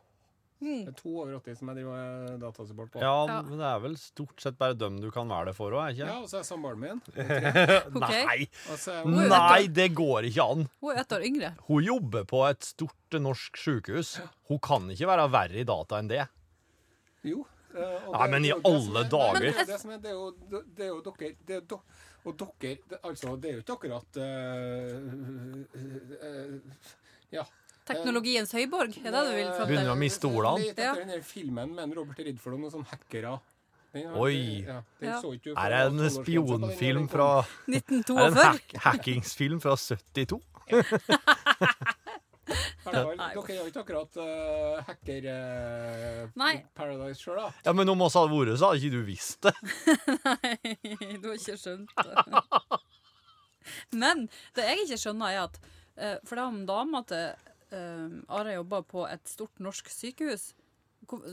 Det 0.60 0.88
er 0.90 0.94
to 0.98 1.12
over 1.22 1.36
80 1.38 1.60
som 1.60 1.70
jeg 1.70 1.78
driver 1.78 2.38
datasupport 2.42 2.90
på. 2.96 3.02
Ja, 3.04 3.12
Ja. 3.30 3.42
men 3.46 3.60
det 3.60 3.66
er 3.70 3.80
vel 3.84 3.98
stort 4.02 4.42
sett 4.42 4.56
bare 4.58 4.74
dem 4.74 4.96
du 5.00 5.12
kan 5.14 5.28
være 5.30 5.52
det 5.52 5.56
for 5.56 5.70
òg, 5.78 5.92
ikke 5.94 6.08
Ja, 6.08 6.16
og 6.24 6.26
så 6.32 6.40
er 6.40 6.48
samboeren 6.48 6.80
min. 6.82 7.02
Nei! 8.02 8.48
Er 8.48 9.04
hun, 9.04 9.20
Nei, 9.30 9.68
det 9.70 9.90
går 9.98 10.26
ikke 10.32 10.48
an! 10.56 10.66
Hun 10.82 10.94
er 10.96 11.02
ett 11.04 11.14
år 11.14 11.26
yngre. 11.30 11.52
Hun 11.68 11.84
jobber 11.86 12.26
på 12.26 12.42
et 12.50 12.64
stort 12.66 13.20
norsk 13.22 13.58
sykehus. 13.62 14.16
Hun 14.50 14.60
kan 14.66 14.90
ikke 14.94 15.08
være 15.12 15.28
verre 15.38 15.62
i 15.62 15.68
data 15.70 16.00
enn 16.02 16.10
det. 16.10 16.26
jo. 17.28 17.46
eh, 17.78 18.10
Nei, 18.18 18.28
men 18.34 18.46
i 18.46 18.50
det 18.50 18.56
er 18.56 18.58
jo 18.58 18.62
det 18.64 18.74
alle 18.74 19.00
er- 19.06 19.10
dager. 19.14 19.40
Det, 19.46 19.54
er 19.62 19.70
det, 19.70 19.80
som 19.82 19.92
er, 19.94 19.98
det, 20.02 20.10
er 20.10 20.18
jo, 20.18 20.32
det 20.74 20.86
er 20.88 20.92
jo 20.94 21.02
dere 21.06 21.32
det 21.46 21.56
er 21.62 21.62
do, 21.70 21.82
Og 22.26 22.34
dere 22.42 22.78
det, 22.90 23.00
Altså, 23.04 23.36
det 23.40 23.50
er 23.52 23.54
jo 23.54 23.62
ikke 23.62 23.78
akkurat 23.78 24.18
uh, 24.18 24.98
uh, 25.78 25.96
uh, 26.18 26.60
Ja. 27.32 27.44
Teknologiens 27.88 28.52
høyborg, 28.52 28.98
er 29.00 29.12
det 29.16 29.22
du 29.28 29.32
vil 29.36 29.48
fram 29.56 29.68
Begynner 29.70 29.94
å 29.94 29.98
miste 30.00 30.28
ordene. 30.30 30.60
Let 30.66 30.72
etter 30.76 30.84
Ja. 30.90 30.94
den 31.00 31.08
der 31.14 31.22
filmen 31.24 31.70
med 31.76 31.96
Robert 31.96 32.20
Ridford 32.20 32.54
om 32.58 32.62
noen 32.66 32.74
sånne 32.74 32.90
hackere. 32.92 33.38
Den, 33.94 34.08
Oi. 34.20 34.64
Den 34.68 34.84
Ja. 35.08 35.22
så 35.22 35.28
Er 35.34 35.38
det 35.40 35.48
en 35.54 35.54
for 35.54 35.54
12 35.58 35.58
år 35.58 35.64
siden, 35.88 35.98
så 35.98 36.04
den- 36.18 36.26
spionfilm 36.26 36.98
den 37.00 37.08
kom. 37.08 37.16
fra 37.16 37.30
Er 37.40 37.72
det 37.72 37.78
en 37.78 37.82
1942? 38.04 38.44
hack 38.44 38.68
hackingsfilm 38.88 39.60
fra 39.62 39.74
72? 39.76 40.42
I 40.68 40.70
hvert 42.90 43.04
fall, 43.04 43.18
Nei. 43.20 43.34
Dere 43.36 43.52
er 43.52 43.58
jo 43.58 43.66
ikke 43.68 43.82
akkurat 43.84 44.14
uh, 44.24 44.80
hacker 44.88 45.26
uh, 45.28 46.30
Nei. 46.40 46.54
Paradise 46.78 47.20
sjøl, 47.20 47.36
da. 47.42 47.50
Ja, 47.66 47.74
men 47.76 47.90
om 47.92 48.00
oss 48.06 48.16
hadde 48.16 48.32
vært, 48.32 48.54
så 48.62 48.70
hadde 48.70 48.80
ikke 48.80 48.96
du 48.96 49.04
visst 49.04 49.44
det. 49.44 49.52
Nei, 50.24 50.56
du 51.20 51.26
har 51.28 51.36
ikke 51.36 51.58
skjønt 51.60 51.92
det. 51.98 52.16
Men 54.00 54.30
det 54.56 54.64
jeg 54.64 54.80
ikke 54.86 54.96
skjønner, 55.02 55.28
er 55.36 55.44
at 55.50 55.56
uh, 56.00 56.16
For 56.24 56.38
det 56.38 56.40
er 56.40 56.48
om 56.48 56.62
dama 56.70 57.02
til 57.10 57.26
uh, 57.74 58.22
Are 58.30 58.54
jobber 58.54 58.82
på 58.88 59.08
et 59.10 59.28
stort 59.28 59.60
norsk 59.60 59.90
sykehus. 59.90 60.54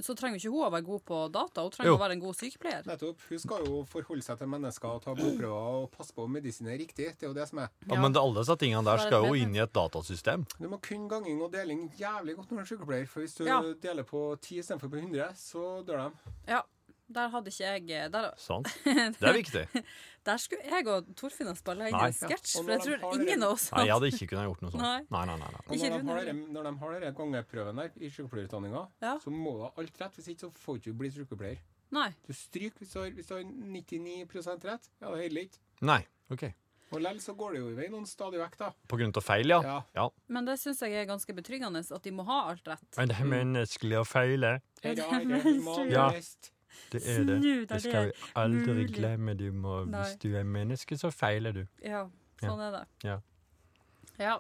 Så 0.05 0.15
trenger 0.15 0.37
ikke 0.39 0.51
hun 0.53 0.67
å 0.67 0.71
være 0.71 0.85
god 0.87 1.01
på 1.09 1.17
data, 1.35 1.63
hun 1.65 1.71
trenger 1.73 1.89
Jo. 1.89 1.95
å 1.97 2.01
være 2.03 2.15
en 2.15 2.21
god 2.23 2.37
sykepleier. 2.37 2.85
Nettopp. 2.87 3.23
Hun 3.31 3.39
skal 3.43 3.65
jo 3.67 3.79
forholde 3.91 4.23
seg 4.23 4.39
til 4.39 4.47
mennesker 4.53 4.87
og 4.93 5.01
ta 5.03 5.15
blodprøver 5.17 5.81
og 5.81 5.89
passe 5.91 6.15
på 6.15 6.27
om 6.29 6.31
medisinen 6.37 6.71
er 6.75 6.79
riktig. 6.79 7.09
Det 7.19 7.25
er 7.27 7.31
jo 7.33 7.35
det 7.35 7.49
som 7.49 7.59
er. 7.65 7.71
Ja, 7.89 7.97
men 7.99 8.15
alle 8.21 8.37
disse 8.45 8.55
tingene 8.61 8.85
der 8.87 8.99
skal 9.03 9.25
jo 9.27 9.33
inn 9.41 9.57
i 9.57 9.63
et 9.65 9.73
datasystem. 9.75 10.45
Du 10.61 10.69
må 10.69 10.79
kunne 10.85 11.09
ganging 11.11 11.41
og 11.43 11.51
deling 11.57 11.89
jævlig 11.99 12.37
godt 12.37 12.53
når 12.53 12.61
du 12.61 12.63
er 12.63 12.71
sykepleier. 12.71 13.09
For 13.09 13.25
hvis 13.25 13.35
du 13.41 13.45
Ja. 13.49 13.59
deler 13.83 14.05
på 14.05 14.23
10 14.39 14.61
istedenfor 14.61 14.93
på 14.93 15.01
100, 15.01 15.33
så 15.35 15.83
dør 15.83 16.05
de. 16.13 16.35
Ja, 16.47 16.61
der 17.15 17.31
hadde 17.33 17.53
ikke 17.53 17.71
jeg 17.89 18.13
Der, 18.13 18.31
Sant? 18.41 18.69
Det 19.21 19.29
er 19.29 19.37
viktig. 19.39 19.65
der 20.27 20.41
skulle 20.43 20.65
jeg 20.71 20.89
og 20.93 21.11
Torfinn 21.19 21.51
ha 21.51 21.55
spilla 21.59 21.89
inn 21.91 21.99
en 21.99 22.17
sketsj, 22.17 22.55
Ja, 22.57 22.63
for 22.63 22.73
jeg 22.75 22.85
tror 22.87 23.05
har 23.05 23.21
ingen 23.21 23.47
av 23.47 23.55
oss 23.57 23.69
Nei, 23.75 23.85
jeg 23.89 23.95
hadde 23.97 24.11
ikke 24.13 24.31
kunnet 24.33 24.49
gjort 24.49 24.65
noe 24.65 24.75
sånt. 24.75 24.83
Nei. 24.85 24.97
Nei, 25.15 25.25
nei, 25.31 25.37
nei. 25.43 25.53
nei. 25.53 25.63
Når, 25.69 25.85
de 25.85 26.11
har 26.15 26.25
det, 26.31 26.35
når 26.57 26.69
de 26.71 26.75
har 26.83 26.99
den 27.07 27.19
gangeprøven 27.21 27.83
der 27.83 27.95
i 28.01 28.11
sykepleierutdanninga, 28.17 28.85
Ja. 29.05 29.15
så 29.23 29.33
må 29.35 29.55
du 29.59 29.63
ha 29.67 29.71
alt 29.83 30.03
rett. 30.03 30.19
Hvis 30.19 30.33
ikke 30.35 30.47
så 30.47 30.53
får 30.65 30.81
du 30.81 30.91
ikke 30.91 30.99
bli 31.05 31.13
sykepleier. 31.19 31.63
Nei. 31.95 32.11
Du 32.27 32.33
stryker 32.35 32.83
hvis 32.83 32.93
du 32.95 33.01
har, 33.01 33.11
hvis 33.15 33.31
du 33.31 33.35
har 33.37 33.45
99 33.47 34.67
rett. 34.67 34.91
Ja, 35.01 35.11
det 35.11 35.25
holder 35.27 35.43
ikke. 35.47 35.61
Nei, 35.85 36.01
OK. 36.33 36.47
Og 36.95 37.01
likevel 37.03 37.21
så 37.23 37.35
går 37.35 37.55
det 37.55 37.61
jo 37.61 37.71
i 37.73 37.77
vei 37.79 37.87
noen 37.91 38.05
stadig 38.07 38.39
vekk, 38.39 38.57
da. 38.61 38.69
På 38.91 38.99
grunn 39.01 39.15
av 39.17 39.25
feil, 39.25 39.51
ja. 39.51 39.61
Ja. 39.67 39.77
ja. 39.97 40.05
Men 40.31 40.47
det 40.47 40.59
syns 40.63 40.83
jeg 40.85 40.95
er 41.01 41.09
ganske 41.09 41.35
betryggende, 41.35 41.83
at 41.83 42.05
de 42.07 42.13
må 42.15 42.27
ha 42.29 42.41
alt 42.53 42.67
rett. 42.71 42.87
Men 42.99 43.11
det 43.11 43.17
er 43.19 43.31
menneskelig 43.31 44.01
å 44.03 44.05
feile. 44.07 44.53
Er 44.83 44.93
er? 44.93 45.01
Det 45.01 45.09
er 45.09 46.19
det. 46.19 46.53
Snu 46.95 47.25
deg, 47.27 47.43
Det 47.43 47.69
Det 47.69 47.81
skal 47.83 48.07
vi 48.07 48.13
aldri 48.37 48.75
mulig. 48.75 48.95
glemme. 48.95 49.35
Du 49.37 49.47
må, 49.53 49.85
hvis 49.85 50.17
du 50.23 50.35
er 50.37 50.45
menneske, 50.45 50.97
så 50.99 51.11
feiler 51.13 51.53
du. 51.53 51.67
Ja, 51.83 52.05
sånn 52.43 52.61
er 52.61 52.71
det. 52.79 52.85
Ja. 53.05 53.21
Ja. 54.19 54.39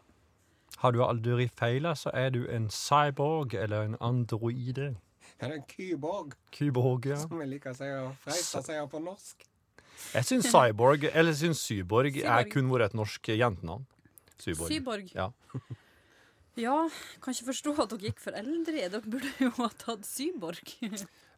Har 0.78 0.92
du 0.92 1.00
aldri 1.04 1.48
feila, 1.48 1.94
så 1.94 2.10
er 2.14 2.30
du 2.30 2.46
en 2.50 2.68
cyborg 2.70 3.54
eller 3.54 3.82
en 3.88 3.96
androide. 4.00 4.96
Det 5.40 5.48
er 5.48 5.54
en 5.56 5.64
kyborg, 5.68 6.34
Kyborg, 6.52 7.06
ja. 7.06 7.16
som 7.16 7.40
jeg 7.40 7.48
liker 7.48 7.70
å 7.72 7.76
si 7.78 7.88
og 7.90 8.12
freisa 8.22 8.60
sier 8.62 8.86
på 8.90 9.00
norsk. 9.02 9.42
Jeg 10.14 10.24
syns 10.28 10.46
cyborg, 10.50 11.04
eller 11.14 11.32
syns 11.32 11.62
syborg, 11.64 12.16
er 12.22 12.44
kun 12.50 12.68
vært 12.70 12.90
et 12.92 12.94
norsk 12.98 13.30
jentenavn. 13.34 13.86
Syborg. 14.38 14.68
Syborg. 14.70 15.10
Ja. 15.14 15.30
Ja, 16.56 16.88
kan 17.22 17.34
ikke 17.34 17.48
forstå 17.50 17.72
at 17.82 17.90
dere 17.90 18.10
gikk 18.10 18.20
for 18.22 18.36
eldre. 18.38 18.84
Dere 18.92 19.00
burde 19.02 19.30
jo 19.42 19.50
ha 19.56 19.68
tatt 19.78 20.04
Syborg. 20.06 20.60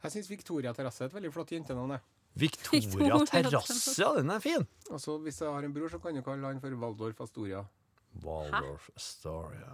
Jeg 0.02 0.12
syns 0.12 0.30
Victoria 0.30 0.72
Terrasse 0.76 1.04
er 1.04 1.10
et 1.10 1.14
veldig 1.16 1.32
flott 1.34 1.52
jentenavn. 1.52 1.96
Victoria 2.36 2.82
Victoria 2.84 3.20
Terrasse, 3.30 3.94
ja, 4.02 4.12
den 4.18 4.30
er 4.30 4.40
fin. 4.44 4.66
Altså, 4.90 5.18
Hvis 5.24 5.40
jeg 5.40 5.48
har 5.48 5.64
en 5.64 5.72
bror, 5.74 5.88
så 5.88 5.98
kan 5.98 6.14
du 6.14 6.22
kalle 6.22 6.46
han 6.46 6.60
for 6.60 6.74
Waldorf 6.82 7.20
Astoria. 7.24 7.64
Waldorf 8.24 8.90
Astoria. 8.96 9.72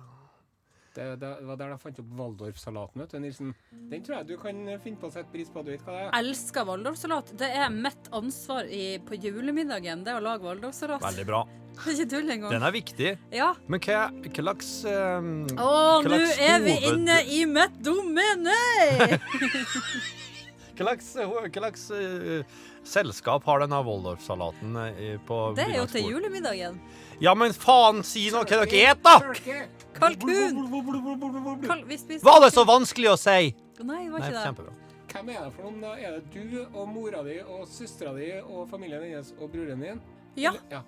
Det, 0.95 1.05
det 1.23 1.31
var 1.49 1.57
der 1.57 1.73
de 1.73 1.79
fant 1.81 1.99
opp 2.03 2.11
Waldorf-salaten. 2.19 3.01
vet 3.01 3.15
du, 3.15 3.19
Nilsen. 3.23 3.55
Den 3.91 4.05
tror 4.05 4.19
jeg 4.19 4.29
du 4.29 4.37
kan 4.41 4.61
finne 4.85 5.01
på 5.01 5.09
å 5.09 5.15
sette 5.15 5.33
pris 5.33 5.49
på. 5.53 5.63
Du 5.65 5.73
vet 5.73 5.85
hva 5.87 5.95
det 5.97 6.05
er? 6.05 6.13
Elsker 6.21 6.67
waldorfsalat. 6.69 7.33
Det 7.41 7.49
er 7.49 7.73
mitt 7.73 8.11
ansvar 8.13 8.69
i, 8.69 8.99
på 9.07 9.17
julemiddagen, 9.23 10.05
det 10.05 10.13
er 10.13 10.21
å 10.21 10.25
lage 10.25 10.45
waldorfsalat. 10.45 11.05
Veldig 11.07 11.27
bra. 11.31 11.43
Ikke 11.93 12.09
tull 12.11 12.29
engang. 12.29 12.53
Den 12.53 12.67
er 12.69 12.75
viktig. 12.75 13.13
Ja. 13.33 13.53
Men 13.73 13.81
hva, 13.87 14.03
slags 14.37 14.73
um, 14.85 15.31
Å, 15.57 15.71
nå 16.05 16.19
er 16.21 16.59
vi 16.67 16.75
hoved- 16.77 16.91
inne 16.93 17.23
i 17.33 17.45
mitt 17.49 17.81
domene! 17.85 18.59
Hva 20.73 20.89
slags, 20.97 21.09
hva 21.15 21.43
slags 21.53 21.83
eh, 21.95 22.61
selskap 22.89 23.45
har 23.47 23.61
denne 23.63 23.77
Waldorf-salaten 23.85 24.79
eh, 24.89 25.19
på 25.29 25.37
Det 25.55 25.67
er 25.69 25.77
jo 25.77 25.85
til 25.93 26.09
julemiddagen. 26.15 26.79
Ja, 27.23 27.35
men 27.39 27.53
faen, 27.55 28.01
si 28.07 28.25
noe 28.33 28.43
hva 28.49 28.65
dere 28.65 28.67
spiser, 28.67 28.97
da! 29.05 29.82
Kalkun! 29.97 30.63
Kal 31.67 31.83
hvis, 31.89 32.05
hvis, 32.09 32.23
Var 32.25 32.41
det 32.45 32.51
så 32.55 32.65
vanskelig 32.69 33.13
å 33.13 33.19
si? 33.21 33.53
Nei, 33.83 34.05
det 34.07 34.13
var 34.13 34.23
Nei, 34.23 34.29
ikke 34.29 34.37
det. 34.39 34.45
kjempebra. 34.47 34.75
Hvem 35.13 35.29
er 35.29 35.41
det 35.45 35.53
for 35.53 35.67
noen? 35.69 35.81
da? 35.83 35.93
Er 36.01 36.19
det 36.19 36.45
du 36.51 36.61
og 36.65 36.87
mora 36.89 37.23
di 37.27 37.39
og 37.43 37.67
søstera 37.69 38.15
di 38.17 38.31
og 38.41 38.69
familien 38.71 39.03
hennes 39.05 39.33
og 39.39 39.51
broren 39.53 39.83
din? 39.85 39.99
Ja, 40.41 40.55
Eller- 40.55 40.79
ja. 40.79 40.83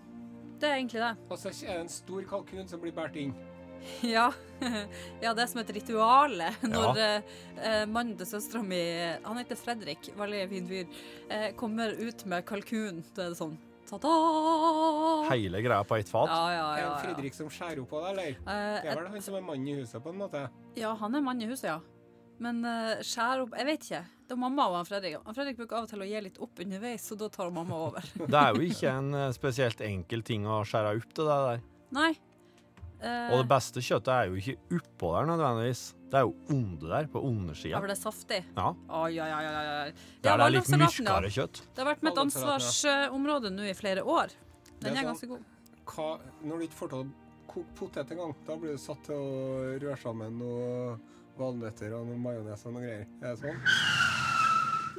det 0.60 0.68
er 0.70 0.76
egentlig 0.78 1.02
det. 1.02 1.10
Og 1.28 1.38
så 1.38 1.50
er 1.52 1.74
det 1.74 1.80
en 1.82 1.92
stor 1.92 2.22
kalkun 2.30 2.68
som 2.68 2.80
blir 2.80 2.94
båret 2.96 3.16
inn. 3.16 3.34
Ja. 4.00 4.30
ja, 5.20 5.34
det 5.36 5.42
er 5.42 5.48
som 5.50 5.60
et 5.60 5.70
rituale 5.76 6.46
når 6.62 6.96
ja. 6.96 7.08
eh, 7.60 7.82
mannen 7.84 8.14
til 8.16 8.30
søstera 8.30 8.62
mi, 8.64 8.78
han 9.26 9.36
heter 9.36 9.58
Fredrik, 9.60 10.08
veldig 10.16 10.40
fin 10.48 10.70
fyr, 10.70 10.86
eh, 11.28 11.50
kommer 11.58 11.92
ut 11.92 12.24
med 12.24 12.46
kalkun. 12.48 13.02
Da 13.12 13.26
er 13.26 13.34
det 13.34 13.40
sånn 13.42 13.58
ta-da! 14.02 15.30
hele 15.30 15.60
greia 15.64 15.84
på 15.84 15.96
ett 15.96 16.08
fat. 16.08 16.30
Ja, 16.30 16.52
ja, 16.52 16.66
Er 16.76 16.82
ja. 16.82 16.90
det. 16.90 17.06
Fredrik 17.08 17.34
som 17.34 17.48
skjærer 17.50 17.80
opp 17.82 17.90
på 17.90 18.00
det, 18.04 18.10
eller? 18.12 18.28
Eh, 18.30 18.82
Det 18.82 18.90
er 18.92 19.00
vel 19.00 19.08
han 19.14 19.22
som 19.22 19.34
er 19.38 19.44
mannen 19.46 19.68
i 19.68 19.74
huset, 19.80 20.02
på 20.02 20.12
en 20.12 20.18
måte. 20.18 20.48
Ja, 20.76 20.94
han 21.00 21.14
er 21.14 21.20
mann 21.24 21.42
i 21.42 21.46
huset, 21.50 21.68
ja. 21.70 21.80
Men 22.42 22.64
uh, 22.66 22.98
skjære 23.06 23.44
opp 23.44 23.52
Jeg 23.54 23.66
vet 23.68 23.84
ikke. 23.86 24.02
Det 24.26 24.34
er 24.34 24.40
mamma 24.40 24.64
og 24.66 24.76
han 24.80 24.86
Fredrik. 24.88 25.16
Han 25.24 25.36
Fredrik 25.36 25.56
bruker 25.60 25.76
av 25.78 25.84
og 25.86 25.90
til 25.92 26.02
å 26.02 26.08
gi 26.08 26.20
litt 26.24 26.38
opp 26.42 26.58
underveis, 26.64 27.04
så 27.06 27.14
da 27.20 27.28
tar 27.30 27.50
mamma 27.54 27.76
over. 27.88 28.06
Det 28.18 28.40
er 28.40 28.56
jo 28.56 28.64
ikke 28.66 28.90
en 28.90 29.14
eh, 29.14 29.30
spesielt 29.36 29.80
enkel 29.84 30.22
ting 30.26 30.46
å 30.48 30.62
skjære 30.66 30.96
opp 30.98 31.12
til 31.14 31.28
det 31.30 31.36
der. 31.48 31.62
Nei. 31.94 32.12
Eh, 33.04 33.32
Og 33.34 33.42
det 33.42 33.48
beste 33.50 33.82
kjøttet 33.84 34.12
er 34.14 34.30
jo 34.30 34.38
ikke 34.40 34.78
oppå 34.78 35.10
der 35.12 35.26
nødvendigvis. 35.28 35.82
Det 36.08 36.20
er 36.20 36.24
jo 36.24 36.34
under 36.54 36.92
der, 36.94 37.08
på 37.10 37.20
ja, 37.68 37.80
for 37.80 37.90
det 37.90 37.96
er 37.96 38.00
saftig. 38.00 38.38
Ja, 38.56 38.68
Oi, 38.88 39.18
oi, 39.18 39.30
oi, 39.34 39.44
oi, 39.44 39.92
det 40.22 40.30
er 40.30 40.38
litt 40.54 40.70
Waldorfsalaten, 40.70 41.34
kjøtt. 41.34 41.60
Det 41.74 41.82
har 41.82 41.88
vært 41.90 42.04
mitt 42.06 42.20
ansvarsområde 42.22 43.50
nå 43.50 43.66
i 43.66 43.74
flere 43.74 44.04
år. 44.06 44.32
Den 44.80 44.96
er 44.96 45.08
ganske 45.10 45.28
god. 45.28 45.42
Hva, 45.84 46.06
når 46.44 46.62
du 46.62 46.66
ikke 46.68 46.78
får 46.78 46.92
til 46.94 47.02
å 47.02 47.08
koke 47.50 47.76
potet 47.76 48.14
engang, 48.14 48.32
da 48.46 48.56
blir 48.56 48.78
du 48.78 48.80
satt 48.80 49.02
til 49.04 49.18
å 49.18 49.74
røre 49.82 49.98
sammen 50.00 50.38
noe 50.40 50.94
valnøtter 51.36 51.92
og 51.98 52.06
noe 52.08 52.20
majones 52.24 52.64
og 52.64 52.76
noe 52.76 52.86
greier. 52.86 53.08
Er 53.20 53.34
det 53.34 53.42
sånn? 53.42 53.60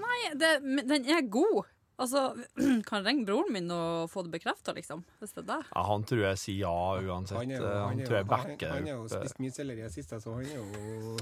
Nei, 0.03 0.19
det, 0.35 0.51
den 0.91 1.09
er 1.15 1.25
god. 1.31 1.71
Altså, 1.97 2.21
kan 2.89 3.05
ringe 3.05 3.23
broren 3.27 3.53
min 3.55 3.69
og 3.71 4.09
få 4.11 4.23
det 4.25 4.31
bekrefta, 4.33 4.73
liksom. 4.75 5.03
Hvis 5.21 5.31
det 5.37 5.45
er 5.45 5.47
det. 5.53 5.59
Ja, 5.71 5.83
han 5.87 6.03
tror 6.03 6.23
jeg 6.25 6.37
sier 6.41 6.57
ja 6.65 6.73
uansett. 6.99 7.37
Han, 7.39 7.51
er 7.51 7.61
jo, 7.61 7.65
Eh, 7.65 7.75
han, 7.79 7.87
Han 7.99 8.05
tror 8.09 8.17
jeg 8.19 8.27
backer 8.27 8.49
han, 8.49 8.55
opp. 8.55 8.73
han 8.75 8.87
har 8.89 8.97
jo 8.97 9.05
eh, 9.05 9.13
spist 9.15 9.39
mye 9.39 9.55
selleri 9.55 9.79
i 9.79 9.87
det 9.87 9.93
siste, 9.95 10.19
så 10.19 10.33
han 10.35 10.45
er 10.45 10.57
jo 10.59 11.17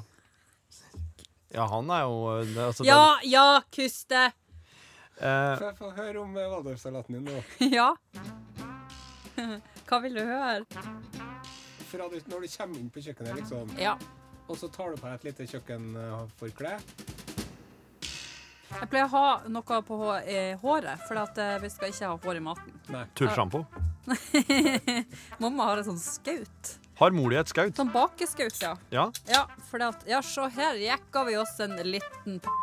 Ja, 1.54 1.68
han 1.70 1.90
er 1.94 2.02
jo 2.08 2.16
det, 2.50 2.64
altså, 2.66 2.88
Ja, 2.88 3.04
ja, 3.30 3.46
Kuste! 3.70 4.24
det, 5.20 5.28
eh, 5.30 5.58
Få 5.62 5.70
få 5.78 5.92
høre 6.00 6.24
om 6.24 6.34
eh, 6.42 6.50
waldorfsalaten 6.50 7.20
din 7.20 7.30
nå. 7.30 7.44
Ja. 7.78 7.92
Hva 9.90 10.00
vil 10.02 10.18
du 10.18 10.24
høre? 10.26 10.66
Fra 11.94 12.08
du, 12.10 12.18
når 12.32 12.48
du 12.48 12.50
kommer 12.58 12.80
inn 12.82 12.90
på 12.90 13.04
kjøkkenet, 13.06 13.36
liksom, 13.44 13.70
Ja. 13.78 13.94
og 14.50 14.58
så 14.58 14.70
tar 14.74 14.96
du 14.96 14.98
på 14.98 15.06
deg 15.06 15.20
et 15.22 15.28
lite 15.30 15.46
kjøkkenforkle. 15.54 16.74
Jeg 18.80 18.90
pleier 18.92 19.06
å 19.06 19.12
ha 19.14 19.28
noe 19.52 19.82
på 19.88 19.98
håret, 20.62 21.04
for 21.08 21.20
at 21.22 21.38
eh, 21.42 21.58
vi 21.64 21.70
skal 21.74 21.92
ikke 21.94 22.10
ha 22.10 22.18
hår 22.26 22.40
i 22.40 22.44
maten. 22.44 22.74
Nei. 22.94 23.06
Turrsjampo. 23.18 23.64
Mamma 25.44 25.70
har 25.72 25.78
en 25.82 25.88
sånn 25.94 26.02
skaut. 26.02 26.74
Har 27.00 27.12
mor 27.16 27.32
di 27.34 27.38
et 27.40 27.50
skaut? 27.50 27.74
Sånn 27.78 27.90
bakeskaut, 27.94 28.58
ja. 28.62 28.76
Ja. 28.94 29.08
Ja, 29.30 29.46
for 29.70 29.82
at, 29.88 30.04
ja, 30.10 30.20
se 30.26 30.46
her 30.58 30.78
jekka 30.82 31.24
vi 31.30 31.38
oss 31.42 31.56
en 31.64 31.74
liten 31.88 32.38
p... 32.44 32.54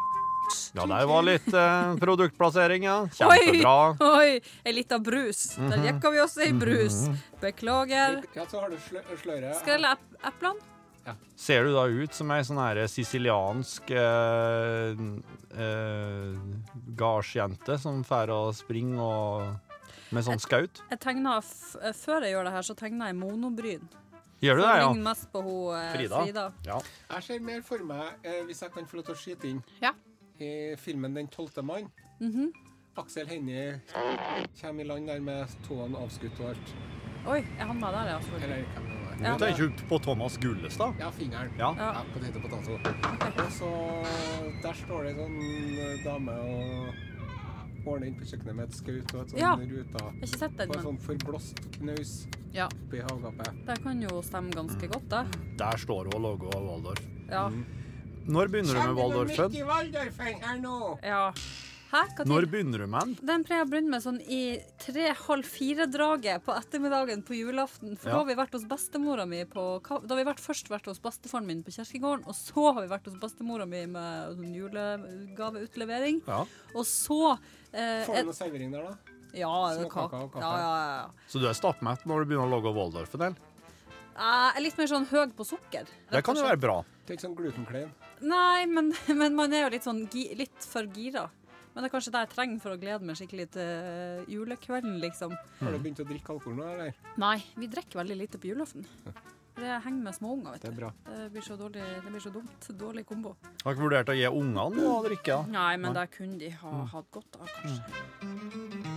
ja, 0.76 0.85
der 0.87 1.07
var 1.11 1.25
litt 1.26 1.49
eh, 1.55 1.95
produktplassering, 2.02 2.87
ja. 2.87 2.99
Kjempebra. 3.17 3.75
Oi, 4.07 4.11
oi 4.11 4.67
ei 4.67 4.76
lita 4.76 4.99
brus. 5.02 5.55
Der 5.59 5.79
Mhm. 5.79 5.87
jekka 5.90 6.11
vi 6.14 6.21
oss 6.26 6.37
ei 6.38 6.52
brus. 6.52 7.00
Beklager. 7.43 8.23
Ja, 8.37 8.47
så 8.50 8.61
har 8.64 8.71
du 8.71 8.79
slø 8.88 9.02
sløret. 9.23 9.57
Skrelle 9.62 9.97
ep 9.97 10.43
eplene? 11.12 11.38
Ser 11.40 11.64
du 11.64 11.73
da 11.75 11.85
ut 11.88 12.14
som 12.17 12.31
ei 12.35 12.43
sånn 12.47 12.61
her 12.61 12.81
siciliansk 12.90 13.90
eh, 13.90 15.00
eh, 15.57 16.37
gardsjente 17.00 17.79
som 17.81 18.02
drar 18.05 18.33
og 18.35 18.52
springer 18.59 19.00
og 19.00 19.81
med 20.14 20.26
sånn 20.26 20.40
skaut? 20.43 20.83
Jeg 20.90 21.00
tegner, 21.02 21.38
f 21.43 21.76
eh, 21.81 21.93
Før 21.97 22.26
jeg 22.26 22.35
gjør 22.35 22.45
det 22.49 22.55
her, 22.59 22.62
så 22.67 22.76
tegner 22.79 23.11
jeg 23.12 23.19
monobryn. 23.21 23.88
Gjør 24.40 24.57
du 24.57 24.62
det, 24.62 24.69
ja? 24.81 24.88
ligner 24.88 25.05
mest 25.11 25.29
på 25.33 25.43
hun 25.45 25.76
eh, 25.76 25.90
Frida. 25.95 26.23
Frida. 26.25 26.47
Ja. 26.67 26.79
Jeg 27.17 27.23
ser 27.29 27.40
mer 27.45 27.62
for 27.67 27.85
meg, 27.85 28.14
eh, 28.25 28.40
hvis 28.49 28.62
jeg 28.64 28.73
kan 28.73 28.87
få 28.88 29.00
lov 29.00 29.11
til 29.11 29.14
å 29.14 29.21
skyte 29.21 29.50
inn, 29.50 29.62
Ja. 29.83 29.93
i 30.40 30.75
filmen 30.81 31.14
'Den 31.14 31.29
tolvte 31.29 31.62
mann'. 31.62 31.90
Mhm. 32.21 32.52
Aksel 32.99 33.26
Hennie 33.29 33.81
kommer 34.61 34.85
i 34.85 34.87
land 34.87 35.07
der 35.07 35.21
med 35.21 35.49
tåene 35.69 35.97
avskutt 35.97 36.40
og 36.40 36.49
alt. 36.49 36.75
Oi, 37.26 37.38
er 37.59 37.64
han 37.67 37.79
med 37.81 37.93
der, 37.93 38.19
ja? 38.19 39.00
Du 39.21 39.37
tenker 39.45 39.62
jo 39.67 39.71
på 39.89 39.99
Thomas 40.03 40.37
Gullestad? 40.41 40.95
Ja, 40.99 41.11
fingeren. 41.12 41.50
Ja. 41.59 41.75
Ja. 41.77 42.03
Potet 42.15 42.37
og 42.37 42.43
potet. 42.43 42.87
Og 43.45 43.53
så 43.53 43.71
Der 44.62 44.73
står 44.81 45.03
det 45.05 45.12
en 45.12 45.21
sånn 45.21 46.05
dame 46.05 46.33
og 46.33 47.87
ordner 47.87 48.07
inn 48.11 48.17
på 48.17 48.25
kjøkkenet 48.29 48.57
med 48.57 48.69
et 48.69 48.75
skaut 48.77 49.15
og 49.15 49.21
et 49.23 49.31
sånn 49.35 49.41
Ja. 49.41 49.53
ruta. 49.57 49.99
Jeg 49.99 50.00
har 50.00 50.12
ikke 50.23 50.39
sett 50.39 50.57
den, 50.57 50.69
På 50.69 50.79
en 50.79 50.85
sånn 50.85 50.99
forblåst 51.00 51.61
knaus 51.79 52.27
ja, 52.53 52.67
oppi 52.67 53.00
havgapet. 53.00 53.67
det 53.67 53.83
kan 53.83 54.03
jo 54.03 54.23
stemme 54.23 54.50
ganske 54.53 54.89
godt, 54.89 55.09
det. 55.09 55.27
Der 55.59 55.76
står 55.76 56.04
hun 56.04 56.15
og 56.15 56.21
lager 56.41 56.61
Waldorf. 56.67 57.04
Ja. 57.30 57.49
Mm. 57.49 57.65
Når 58.28 58.49
begynner 58.49 58.75
du 58.75 58.80
med 58.89 58.97
Waldorfen? 58.97 59.54
i 59.54 59.63
Waldorfen 59.63 60.43
her 60.45 60.61
nå! 60.61 60.99
ja. 61.02 61.33
Hæ? 61.91 62.00
Hva 62.15 62.25
Når 62.29 62.47
begynner 62.47 62.79
du 62.79 62.87
med 62.87 63.00
den? 63.03 63.26
Den 63.26 63.43
pleier 63.47 63.65
jeg 63.65 63.67
å 63.67 63.71
begynne 63.73 63.91
med 63.91 64.03
sånn 64.05 64.21
i 64.23 64.41
tre-halv 64.79 65.47
fire-draget 65.50 66.45
på 66.47 66.55
ettermiddagen 66.55 67.25
på 67.26 67.35
julaften. 67.35 67.97
For 67.99 68.11
Ja. 68.11 68.15
da 68.15 68.19
har 68.21 68.29
vi 68.29 68.37
vært 68.39 68.53
hos 68.55 68.65
bestemora 68.71 69.26
mi 69.26 69.45
på 69.45 69.65
Da 69.83 70.15
har 70.15 70.25
vi 70.25 70.31
vært, 70.31 70.39
først 70.39 70.71
vært 70.71 70.87
hos 70.87 71.00
bestefaren 71.00 71.47
min 71.47 71.65
på 71.65 71.75
Kjerkegården, 71.75 72.26
og 72.29 72.35
så 72.35 72.73
har 72.75 72.83
vi 72.83 72.89
vært 72.95 73.07
hos 73.11 73.19
bestemora 73.19 73.67
mi 73.67 73.87
med 73.87 74.37
sånn 74.37 74.55
julegaveutlevering. 74.55 76.23
Ja. 76.29 76.45
Og 76.75 76.85
så 76.87 77.39
eh, 77.73 78.05
Får 78.07 78.21
du 78.23 78.31
noe 78.31 78.39
servering 78.39 78.71
der, 78.71 78.83
da? 78.83 79.17
Ja, 79.35 79.50
kake. 79.91 80.41
Ja, 80.41 80.55
ja, 80.59 80.75
ja. 81.03 81.11
Så 81.31 81.41
du 81.41 81.47
er 81.47 81.55
stappmett 81.55 82.07
når 82.07 82.25
du 82.25 82.31
begynner 82.33 82.47
å 82.50 82.55
lage 82.59 82.73
Waldorfen? 82.75 83.21
eller? 83.21 83.37
Jeg 84.21 84.57
er 84.57 84.61
litt 84.61 84.76
mer 84.76 84.89
sånn 84.91 85.07
høy 85.09 85.31
på 85.33 85.47
sukker. 85.47 85.87
Det 86.11 86.23
kan 86.26 86.37
jo 86.37 86.43
være 86.45 86.61
bra. 86.61 86.81
Det 87.07 87.15
er 87.15 87.17
ikke 87.17 87.26
sånn 87.29 87.37
glutenklein. 87.39 87.93
Nei, 88.21 88.67
men, 88.67 88.93
men 89.21 89.35
man 89.39 89.53
er 89.55 89.65
jo 89.65 89.71
litt 89.76 89.87
sånn 89.87 90.03
gi, 90.13 90.29
litt 90.37 90.67
for 90.67 90.87
gira. 90.95 91.29
Men 91.71 91.85
det 91.85 91.89
er 91.91 91.93
kanskje 91.93 92.13
det 92.15 92.21
jeg 92.25 92.33
trenger 92.33 92.63
for 92.63 92.75
å 92.75 92.78
glede 92.83 93.06
meg 93.06 93.19
skikkelig 93.19 93.45
til 93.54 93.63
eh, 93.63 94.30
julekvelden, 94.33 94.97
liksom. 95.04 95.37
Har 95.61 95.71
du 95.71 95.78
begynt 95.78 96.00
å 96.02 96.06
drikke 96.09 96.35
alkohol 96.35 96.56
nå, 96.59 96.67
eller? 96.73 96.97
Nei, 97.23 97.37
vi 97.63 97.69
drikker 97.71 98.00
veldig 98.02 98.17
lite 98.19 98.41
på 98.43 98.50
julaften. 98.50 98.87
Det 99.61 99.76
henger 99.85 100.02
med 100.02 100.17
småunger, 100.17 100.56
vet 100.56 100.63
du. 100.63 100.67
Det 100.67 100.73
er 100.73 100.78
bra. 100.80 100.91
Det 101.06 101.28
blir 101.35 101.45
så 101.47 101.56
dårlig, 101.61 101.85
det 102.04 102.11
blir 102.11 102.25
så 102.25 102.33
dumt. 102.35 102.69
Dårlig 102.80 103.04
kombo. 103.06 103.37
Har 103.63 103.76
ikke 103.76 103.85
vurdert 103.85 104.11
å 104.11 104.17
gi 104.19 104.26
ungene 104.26 104.67
noe 104.80 104.97
å 104.97 105.04
drikke? 105.06 105.37
da? 105.37 105.54
Nei, 105.54 105.73
men 105.76 105.93
Nei. 105.93 106.00
det 106.00 106.17
kunne 106.17 106.41
de 106.41 106.50
ha 106.63 106.75
hatt 106.95 107.11
godt 107.15 107.39
av, 107.39 107.54
kanskje. 107.61 108.91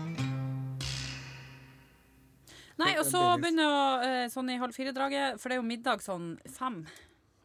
Nei, 2.82 2.92
og 2.98 3.06
så 3.06 3.22
begynner 3.38 3.70
jeg 3.70 4.12
eh, 4.24 4.28
sånn 4.34 4.50
i 4.50 4.60
halv 4.62 4.74
fire-draget, 4.74 5.38
for 5.42 5.52
det 5.52 5.60
er 5.60 5.62
jo 5.62 5.68
middag 5.68 6.02
sånn 6.02 6.32
fem. 6.50 6.82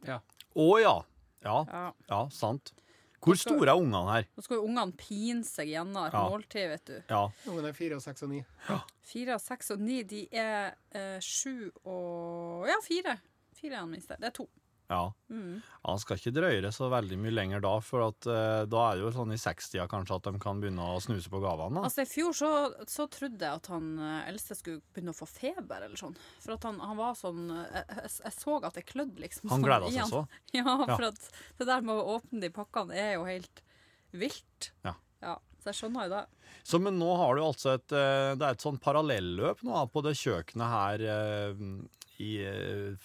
Ja. 0.09 0.23
Å 0.57 0.69
ja. 0.81 0.97
ja. 1.45 1.59
Ja. 1.69 1.87
Ja, 2.09 2.23
sant. 2.33 2.73
Hvor 3.21 3.35
skal, 3.37 3.57
store 3.57 3.69
er 3.73 3.81
ungene 3.81 4.13
her? 4.13 4.27
Nå 4.37 4.43
skal 4.45 4.57
jo 4.61 4.63
ungene 4.69 4.93
pine 4.97 5.45
seg 5.45 5.69
gjennom 5.73 6.07
et 6.07 6.13
Ja. 6.15 6.29
måltid, 6.29 6.69
vet 6.71 6.85
du. 6.87 7.03
Ja. 7.11 7.23
Ungene 7.51 7.69
er 7.69 7.73
fire 7.73 7.97
og 7.97 8.03
seks 8.03 8.23
og 8.23 8.29
ni. 8.31 8.45
Fire, 9.03 9.35
og 9.35 9.41
seks 9.41 9.71
og 9.75 9.81
ni, 9.81 10.03
de 10.03 10.29
er 10.33 10.75
eh, 10.93 11.19
sju 11.21 11.71
og 11.85 12.67
Ja, 12.69 12.77
fire. 12.85 13.19
Fire 13.59 13.75
er 13.75 13.81
den 13.81 13.91
minste. 13.91 14.17
Det 14.21 14.27
er 14.31 14.31
to. 14.39 14.49
Ja. 14.89 15.13
Mm. 15.29 15.61
Han 15.85 15.99
skal 16.01 16.17
ikke 16.17 16.33
drøye 16.33 16.71
så 16.73 16.89
veldig 16.89 17.19
mye 17.21 17.33
lenger 17.35 17.61
da, 17.61 17.75
for 17.85 18.07
at, 18.07 18.29
eh, 18.33 18.63
da 18.73 18.85
er 18.87 18.97
det 18.97 19.03
jo 19.05 19.11
sånn 19.19 19.35
i 19.35 19.41
60-tida 19.41 19.85
kanskje 19.91 20.17
at 20.17 20.29
de 20.31 20.41
kan 20.41 20.63
begynne 20.63 20.87
å 20.95 21.01
snuse 21.05 21.29
på 21.33 21.41
gavene. 21.43 21.83
Altså, 21.85 22.07
I 22.07 22.09
fjor 22.09 22.37
så, 22.37 22.53
så 22.89 23.05
trodde 23.13 23.45
jeg 23.45 23.61
at 23.61 23.69
han 23.73 23.91
eh, 24.01 24.31
eldste 24.31 24.57
skulle 24.57 24.81
begynne 24.97 25.13
å 25.13 25.19
få 25.19 25.29
feber 25.29 25.85
eller 25.85 26.01
sånn. 26.01 26.17
For 26.41 26.57
at 26.57 26.65
han, 26.65 26.81
han 26.81 26.97
var 27.01 27.19
sånn 27.21 27.51
eh, 27.53 27.83
Jeg, 27.99 28.15
jeg 28.25 28.37
så 28.39 28.57
at 28.63 28.81
det 28.81 28.87
klødde, 28.89 29.21
liksom. 29.27 29.51
Han 29.53 29.61
sånn 29.61 29.69
gleda 29.69 29.93
seg 29.93 30.15
så. 30.15 30.25
Ja, 30.57 30.79
for 30.87 31.11
at 31.11 31.29
det 31.61 31.69
der 31.69 31.85
med 31.85 32.01
å 32.01 32.17
åpne 32.17 32.41
de 32.47 32.53
pakkene 32.55 32.97
er 32.97 33.13
jo 33.19 33.29
helt 33.29 33.63
vilt. 34.17 34.73
Ja. 34.89 34.97
ja. 35.21 35.37
Så 35.61 35.73
jeg 35.73 35.81
skjønner 35.83 36.09
jo 36.09 36.15
det. 36.15 36.25
Så, 36.65 36.81
men 36.81 36.97
nå 36.97 37.11
har 37.19 37.37
du 37.37 37.43
altså 37.45 37.75
et 37.75 37.91
Det 37.91 38.41
er 38.41 38.55
et 38.55 38.63
sånn 38.63 38.79
parallelløp 38.81 39.61
nå 39.67 39.81
på 39.93 40.03
det 40.07 40.15
kjøkkenet 40.17 40.71
her 40.73 41.05
i, 42.19 42.31
eh, 42.43 42.97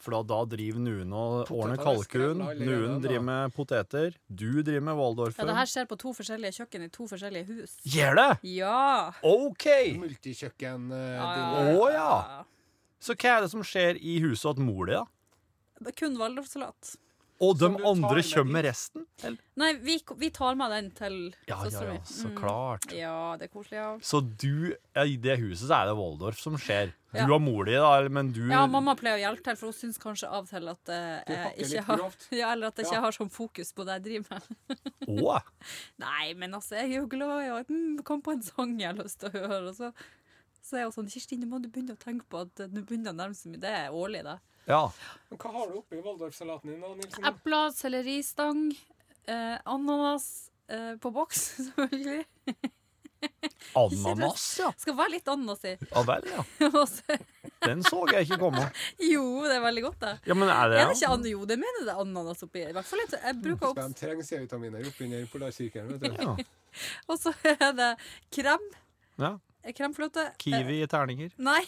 For 0.00 0.14
da, 0.16 0.22
da 0.30 0.38
driver 0.48 0.80
Nuen 0.80 1.12
og 1.12 1.50
ordner 1.52 1.76
er 1.76 1.82
kalkun. 1.84 2.40
Nuen 2.60 3.02
driver 3.04 3.24
med 3.26 3.52
poteter. 3.56 4.16
Du 4.28 4.62
driver 4.64 4.86
med 4.88 4.96
Ja, 5.38 5.48
det 5.50 5.58
her 5.58 5.70
skjer 5.74 5.88
på 5.90 5.98
to 6.00 6.14
forskjellige 6.16 6.56
kjøkken 6.60 6.86
i 6.86 6.88
to 6.94 7.08
forskjellige 7.10 7.46
hus. 7.50 7.76
Gjør 7.84 8.16
det? 8.20 8.28
Ja! 8.54 9.12
OK! 9.22 9.66
Multikjøkken. 10.00 10.88
eh, 10.96 11.12
ja, 11.18 11.28
ja, 11.36 11.76
Å, 11.76 11.86
ja. 11.92 12.44
Så 13.02 13.16
hva 13.18 13.36
er 13.36 13.40
det 13.44 13.50
som 13.52 13.64
skjer 13.66 13.98
i 14.00 14.20
huset 14.24 14.56
til 14.56 14.64
mor 14.64 14.86
di, 14.88 14.96
da? 14.96 15.92
Kun 15.98 16.16
waldorfsalat. 16.20 16.94
Og 17.42 17.56
de 17.58 17.66
andre 17.66 18.22
kommer 18.22 18.52
med 18.54 18.64
resten? 18.68 19.02
Eller? 19.26 19.38
Nei, 19.58 19.72
vi, 19.82 19.96
vi 20.20 20.28
tar 20.30 20.54
med 20.56 20.70
den 20.70 20.90
til 20.94 21.16
Ja, 21.48 21.56
ja, 21.56 21.56
søstera 21.64 21.88
ja, 21.88 21.94
ja, 21.98 22.04
så 22.06 22.28
Mm. 22.30 22.36
klart. 22.38 22.84
Ja, 22.94 23.14
det 23.40 23.48
er 23.48 23.52
koselig, 23.52 23.78
ja. 23.80 23.88
Så 23.98 24.20
du, 24.22 24.76
i 25.02 25.16
det 25.18 25.38
huset 25.40 25.66
så 25.66 25.80
er 25.80 25.90
det 25.90 25.96
Waldorf 25.98 26.38
som 26.38 26.54
skjer. 26.60 26.92
Ja. 27.12 27.26
Du 27.26 27.32
har 27.34 27.42
mor 27.44 27.66
di, 27.68 27.74
da, 27.76 27.90
men 28.08 28.30
du 28.32 28.40
Ja, 28.48 28.62
mamma 28.70 28.94
pleier 28.96 29.18
å 29.18 29.22
hjelpe 29.24 29.42
til, 29.50 29.58
for 29.60 29.72
hun 29.72 29.76
syns 29.76 29.98
kanskje 30.00 30.30
av 30.30 30.46
og 30.46 30.48
til 30.54 30.70
at 30.70 30.88
eh, 30.94 31.34
jeg 31.34 31.66
ikke 31.66 31.82
har. 31.90 32.04
Ja, 32.40 32.52
eller 32.54 32.70
at 32.70 32.78
jeg 32.78 32.86
ikke 32.86 32.94
Ja. 33.00 33.02
har 33.08 33.18
sånn 33.18 33.32
fokus 33.34 33.74
på 33.76 33.84
det 33.90 33.98
jeg 33.98 34.06
driver 34.06 34.38
med. 34.38 34.78
Åh. 35.26 35.50
Nei, 36.06 36.32
men 36.38 36.54
altså, 36.56 36.78
jeg 36.78 36.92
er 36.94 37.00
jo 37.02 37.10
glad 37.10 37.42
i 37.42 37.50
å 37.52 37.60
mm, 37.68 38.00
komme 38.06 38.22
på 38.22 38.32
en 38.38 38.42
sang 38.46 38.78
jeg 38.80 38.94
har 38.94 39.02
lyst 39.02 39.18
til 39.20 39.28
å 39.34 39.42
høre. 39.42 39.74
Og 39.74 39.76
så, 39.76 39.92
så 40.62 40.78
er 40.78 40.86
jo 40.86 40.94
sånn 40.94 41.10
Kirsti, 41.10 41.36
nå 41.42 41.50
må 41.50 41.60
du 41.60 41.68
begynne 41.68 41.98
å 41.98 42.00
tenke 42.00 42.24
på 42.30 42.46
at 42.46 42.64
du 42.70 42.80
begynner 42.80 43.12
å 43.12 43.18
nærme 43.18 43.34
deg 43.34 43.50
mye. 43.56 43.60
Det 43.66 43.74
er 43.82 43.98
årlig, 43.98 44.22
det. 44.30 44.38
Ja. 44.68 44.82
Men 45.30 45.38
hva 45.42 45.50
har 45.56 45.70
du 45.72 45.78
oppi 45.80 45.98
Waldorfsalaten 46.04 46.70
din, 46.70 46.80
da, 46.84 46.92
Nilsen? 46.94 47.24
Epler, 47.32 47.70
selleristang, 47.74 48.60
eh, 49.26 49.56
ananas 49.64 50.50
eh, 50.68 50.94
på 51.02 51.10
boks, 51.14 51.42
selvfølgelig. 51.66 52.24
Ananas, 53.78 54.44
ja. 54.58 54.72
Skal 54.82 54.96
være 54.98 55.12
litt 55.14 55.28
ananas 55.30 55.60
i. 55.68 55.76
Ja 55.92 56.02
vel, 56.06 56.24
ja. 56.32 56.42
Og 56.72 56.88
så- 56.90 57.18
Den 57.62 57.82
så 57.86 58.00
jeg 58.10 58.26
ikke 58.26 58.38
komme. 58.40 58.64
jo, 58.98 59.22
det 59.46 59.54
er 59.56 59.62
veldig 59.62 59.82
godt, 59.84 60.00
det. 60.02 60.14
Ja, 60.26 60.34
men 60.34 60.48
er 60.50 60.72
det 60.72 60.80
Er 60.80 60.88
det 60.90 60.96
ikke 60.98 61.12
an 61.14 61.26
jo, 61.30 61.44
det 61.46 61.58
mener 61.62 61.84
det 61.86 61.92
er 61.94 62.00
ananas 62.02 62.42
oppi. 62.42 62.64
I 62.66 62.72
hvert 62.74 62.88
fall 62.88 62.98
litt. 63.04 63.14
Jeg 63.14 63.36
bruker 63.44 63.74
De 63.78 63.84
også 63.86 64.00
trenger 64.00 64.26
C-vitaminer 64.26 64.88
oppunder 64.90 65.28
polarsirkelen. 65.30 65.92
vet 66.02 66.02
du. 66.02 66.18
Ja. 66.18 66.34
Og 67.12 67.18
så 67.22 67.30
er 67.46 67.72
det 67.78 67.90
krem. 68.34 68.68
ja. 69.22 69.36
Kremfløte. 69.78 70.24
Kiwi 70.42 70.80
i 70.82 70.86
terninger. 70.90 71.30
Eh, 71.30 71.38
Nei. 71.38 71.60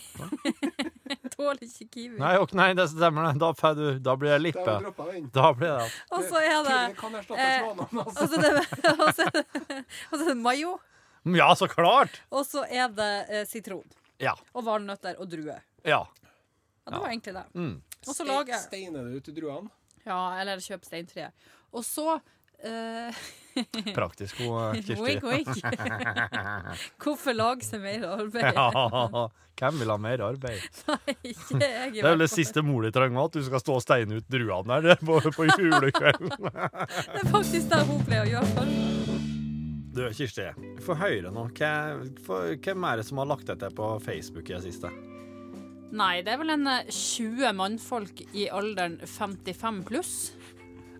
Tåler 1.37 1.63
ikke 1.65 1.87
kiwi. 1.89 2.19
Nei, 2.21 2.35
ok, 2.41 2.53
nei, 2.59 2.71
det 2.77 2.89
stemmer. 2.93 3.33
Da, 3.41 3.53
du, 3.77 3.85
da 4.05 4.17
blir 4.21 4.35
det 4.35 4.41
lippe. 4.43 4.75
Da 5.33 5.53
blir 5.57 5.79
det 5.79 5.87
Og 6.13 6.27
så 6.29 6.43
er 6.43 6.51
eh. 6.51 6.99
Og 8.05 8.13
så 8.17 8.25
er 8.29 8.43
det, 8.45 8.65
og 8.99 9.15
så 9.15 9.29
er 9.29 10.29
det, 10.29 10.37
mayo. 10.37 10.77
Ja, 11.25 11.49
så 11.57 11.69
klart! 11.71 12.21
Og 12.29 12.45
så 12.47 12.67
er 12.69 12.93
det 12.93 13.13
eh, 13.29 13.47
sitron. 13.49 13.87
Ja. 14.21 14.35
Og 14.53 14.67
valnøtter 14.67 15.17
og 15.21 15.31
druer. 15.33 15.65
Ja. 15.85 16.05
Ja, 16.85 16.93
det 16.93 17.01
var 17.01 17.09
egentlig 17.09 17.35
det. 17.35 17.45
Mm. 17.55 17.75
Og 18.05 18.17
så 18.17 18.27
lager 18.29 18.61
Steiner 18.61 19.09
du 19.09 19.17
ut 19.17 19.33
druene? 19.33 19.73
Ja, 20.05 20.21
eller 20.41 20.61
kjøp 20.61 20.85
steintreet. 20.85 21.33
Og 21.73 21.85
så 21.87 22.19
Praktisk 23.95 24.39
god 24.43 24.81
Kirsti. 24.81 24.97
Wink, 24.99 25.23
wink. 25.23 25.49
Hvorfor 27.03 27.37
lage 27.37 27.67
seg 27.67 27.85
mer 27.85 28.07
arbeid? 28.17 28.49
Ja, 28.51 29.29
hvem 29.61 29.79
vil 29.79 29.93
ha 29.93 29.99
mer 30.03 30.25
arbeid? 30.27 30.65
Nei, 30.91 31.15
ikke 31.31 31.61
jeg. 31.61 31.93
Det 31.95 32.03
er 32.03 32.09
vel 32.09 32.25
det 32.25 32.31
siste 32.33 32.65
mor 32.67 32.83
di 32.83 32.91
trenger, 32.95 33.29
at 33.29 33.39
du 33.39 33.47
skal 33.47 33.63
stå 33.63 33.79
og 33.79 33.85
steine 33.85 34.19
ut 34.19 34.27
druene 34.33 34.81
der 34.89 34.99
på, 34.99 35.21
på 35.37 35.47
julekvelden. 35.53 36.35
Det 36.35 37.23
er 37.23 37.31
faktisk 37.31 37.71
det 37.71 37.81
hun 37.87 38.05
pleier 38.09 38.27
å 38.27 38.33
gjøre. 38.35 38.53
for. 38.57 38.75
Du, 39.95 40.03
Kirsti, 40.11 40.49
få 40.83 40.97
høre 40.99 41.31
nå. 41.31 41.47
Hvem 41.55 42.87
er 42.91 42.99
det 42.99 43.07
som 43.07 43.21
har 43.23 43.31
lagt 43.31 43.47
dette 43.47 43.71
på 43.79 43.95
Facebook 44.03 44.51
i 44.51 44.57
det 44.57 44.65
siste? 44.67 44.91
Nei, 45.95 46.25
det 46.27 46.33
er 46.35 46.41
vel 46.41 46.51
en 46.57 46.67
eh, 46.67 46.89
20 46.91 47.55
mannfolk 47.55 48.25
i 48.35 48.49
alderen 48.51 48.97
55 49.07 49.85
pluss. 49.87 50.15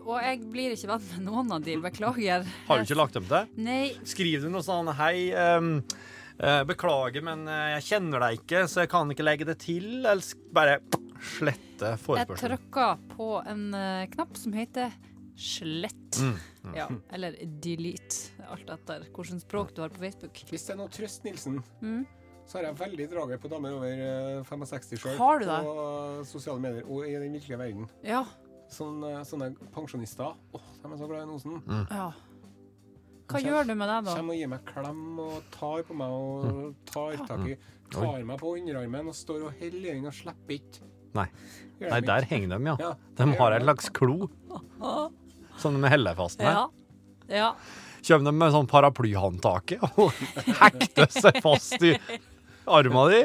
Og 0.05 0.19
jeg 0.21 0.41
blir 0.53 0.73
ikke 0.75 0.89
venn 0.91 1.05
med 1.15 1.23
noen 1.25 1.51
av 1.55 1.63
de, 1.65 1.75
beklager. 1.81 2.43
Har 2.67 2.77
du 2.77 2.85
ikke 2.85 2.97
lagt 2.99 3.15
dem 3.17 3.25
til? 3.29 3.47
Nei, 3.65 3.95
Skriver 4.05 4.45
du 4.45 4.51
noe 4.53 4.61
sånn 4.65 4.91
Hei, 4.99 5.31
um, 5.57 5.71
uh, 6.37 6.61
beklager, 6.69 7.23
men 7.25 7.47
eh, 7.49 7.71
jeg 7.79 7.87
kjenner 7.89 8.21
deg 8.27 8.37
ikke, 8.43 8.61
så 8.69 8.83
jeg 8.83 8.91
kan 8.93 9.09
ikke 9.13 9.25
legge 9.25 9.47
det 9.49 9.57
til. 9.65 9.87
Eller 10.05 10.21
bare 10.53 10.77
slette 11.25 11.89
jeg 11.95 12.01
forespørselen. 12.05 12.53
trykka 12.59 12.87
på 13.15 13.29
en 13.49 13.65
uh, 13.73 14.05
knapp 14.13 14.37
som 14.37 14.53
heter 14.53 14.93
slett. 15.35 16.19
Mm, 16.21 16.35
Ja, 16.77 16.85
eller 17.13 17.35
delete, 17.61 18.31
alt 18.49 18.69
etter 18.73 19.03
hvilket 19.13 19.41
språk 19.43 19.73
du 19.75 19.81
har 19.83 19.91
på 19.93 19.99
Facebook. 20.05 20.39
Hvis 20.49 20.63
det 20.65 20.73
er 20.73 20.79
noe 20.79 20.89
trøst, 20.93 21.25
Nilsen, 21.25 21.59
Mm. 21.81 22.05
så 22.47 22.57
har 22.59 22.69
jeg 22.69 22.77
veldig 22.79 23.05
draget 23.11 23.41
på 23.41 23.49
damer 23.51 23.73
over 23.75 23.91
eh, 24.05 24.39
65 24.47 24.97
sjøl. 25.01 25.17
Har 25.19 25.41
du 25.41 25.45
det? 25.49 25.59
På 25.65 26.23
sosiale 26.29 26.61
medier 26.63 26.85
og 26.87 27.05
i 27.09 27.13
den 27.17 27.33
virkelige 27.35 27.59
verden. 27.59 27.89
Ja. 28.05 28.23
Sånne, 28.71 29.19
sånne 29.27 29.51
pensjonister. 29.75 30.33
Åh, 30.55 30.69
de 30.81 30.91
er 30.91 30.97
så 30.99 31.07
glad 31.09 31.23
i 31.25 31.29
nosen. 31.29 31.61
ja. 31.91 32.11
Hva 33.25 33.39
gjør 33.41 33.65
du 33.65 33.71
med 33.73 33.89
det, 33.89 33.95
da? 34.05 34.13
Kommer 34.19 34.35
og 34.35 34.37
gir 34.37 34.49
meg 34.51 34.65
klem 34.69 35.19
og 35.23 35.37
tar 35.53 35.79
på 35.87 35.95
meg 35.97 36.11
og 36.13 36.75
tar 36.91 37.15
tak 37.25 37.47
i 37.49 37.55
Tar 37.95 38.21
meg 38.25 38.37
på 38.41 38.51
underarmen 38.57 39.09
og 39.09 39.15
står 39.17 39.47
og 39.47 39.55
holder 39.59 39.79
i 39.79 39.93
den 39.95 40.05
og 40.09 40.13
slipper 40.13 40.55
ikke. 40.57 40.85
Nei. 41.15 41.25
Nei, 41.79 41.99
der 42.05 42.25
henger 42.29 42.53
de, 42.53 42.59
ja. 42.69 42.75
Ja, 42.81 42.91
De 43.17 43.27
har 43.39 43.55
en 43.55 43.65
slags 43.65 43.89
klo 43.97 44.27
som 45.61 45.77
de 45.81 45.89
heller 45.89 46.17
fast 46.17 46.41
med. 46.41 46.51
Ja. 46.53 46.63
ja. 47.33 47.49
Kommer 48.05 48.29
de 48.29 48.35
med 48.37 48.53
sånn 48.53 48.69
paraplyhåndtaket 48.69 49.85
og 50.01 50.13
hekter 50.61 51.09
seg 51.13 51.39
fast 51.45 51.81
i 51.85 51.95
arma 52.69 53.07
di? 53.13 53.21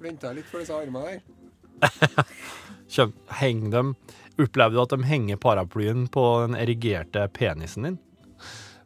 Venta 0.00 0.32
litt 0.36 0.48
for 0.48 0.62
disse 0.62 0.76
armene 0.76 1.18
der. 1.18 2.24
Kjem, 2.94 3.12
henger 3.40 3.74
de 3.76 3.84
Opplever 4.40 4.76
du 4.76 4.80
at 4.82 4.94
de 4.94 5.04
henger 5.04 5.36
paraplyen 5.42 6.06
på 6.12 6.24
den 6.46 6.56
erigerte 6.58 7.26
penisen 7.36 7.86
din? 7.88 7.98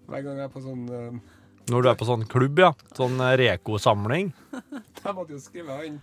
Hver 0.09 0.23
gang 0.27 0.37
jeg 0.43 0.49
er 0.49 0.53
på 0.53 0.61
sånn 0.65 0.85
uh, 0.91 1.19
Når 1.71 1.83
du 1.83 1.89
er 1.89 1.95
på 2.01 2.09
sånn 2.09 2.25
klubb, 2.29 2.59
ja. 2.61 2.73
Sånn 2.97 3.15
eh, 3.25 3.37
Reko-samling. 3.41 4.33
Jeg 5.05 5.15
måtte 5.17 5.33
jo 5.37 5.41
skrive 5.41 5.79
han 5.79 6.01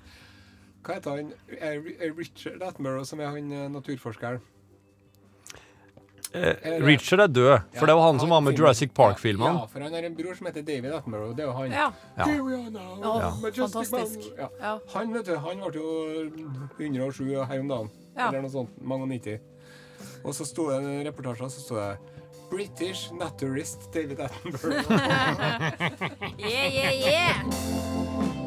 Hva 0.86 0.96
heter 0.98 1.20
han? 1.20 1.30
Er- 1.58 1.92
er 2.02 2.16
Richard 2.18 2.62
Attenborough, 2.66 3.06
som 3.06 3.20
er 3.22 3.30
han 3.36 3.52
eh, 3.54 3.68
naturforskeren. 3.74 4.42
Eh, 6.34 6.80
Richard 6.80 7.20
er 7.20 7.28
død, 7.28 7.66
for 7.76 7.90
det 7.90 7.96
var 7.98 8.06
han 8.08 8.20
som 8.22 8.30
var 8.32 8.40
med 8.46 8.56
Jurassic 8.56 8.94
Park-filmene. 8.96 9.52
Ja, 9.52 9.66
for 9.68 9.84
han 9.84 9.92
har 9.98 10.06
en 10.08 10.14
bror 10.16 10.38
som 10.38 10.48
heter 10.48 10.64
David 10.64 10.94
Attenborough. 10.96 11.34
Det 11.36 11.44
er 11.44 11.50
jo 11.50 11.56
han. 11.58 11.74
ja. 11.76 11.88
Ja. 12.18 12.28
Now, 12.72 13.18
Ja. 13.20 13.32
fantastisk. 13.68 14.30
Ja. 14.38 14.48
Ja. 14.62 14.78
Han 14.94 15.12
vet 15.14 15.26
du, 15.28 15.36
han 15.44 15.60
ble 15.66 15.82
jo 15.82 16.56
107 16.80 17.36
her 17.50 17.60
om 17.60 17.68
dagen. 17.68 17.90
Ja. 18.16 18.28
Eller 18.28 18.42
noe 18.44 18.54
sånt. 18.54 18.76
Mange 18.82 19.08
og 19.08 19.14
90. 19.14 19.40
Og 20.26 20.36
så 20.36 20.46
sto 20.46 20.70
det 20.70 20.80
en 20.82 21.06
reportasje, 21.08 21.50
så 21.50 21.62
sto 21.66 21.80
det 21.80 21.98
British 22.52 23.14
naturist 23.16 23.88
David 23.94 24.20
Attenborough. 24.20 24.92
Yeah, 26.42 26.68
yeah, 26.74 26.92
yeah. 26.92 28.41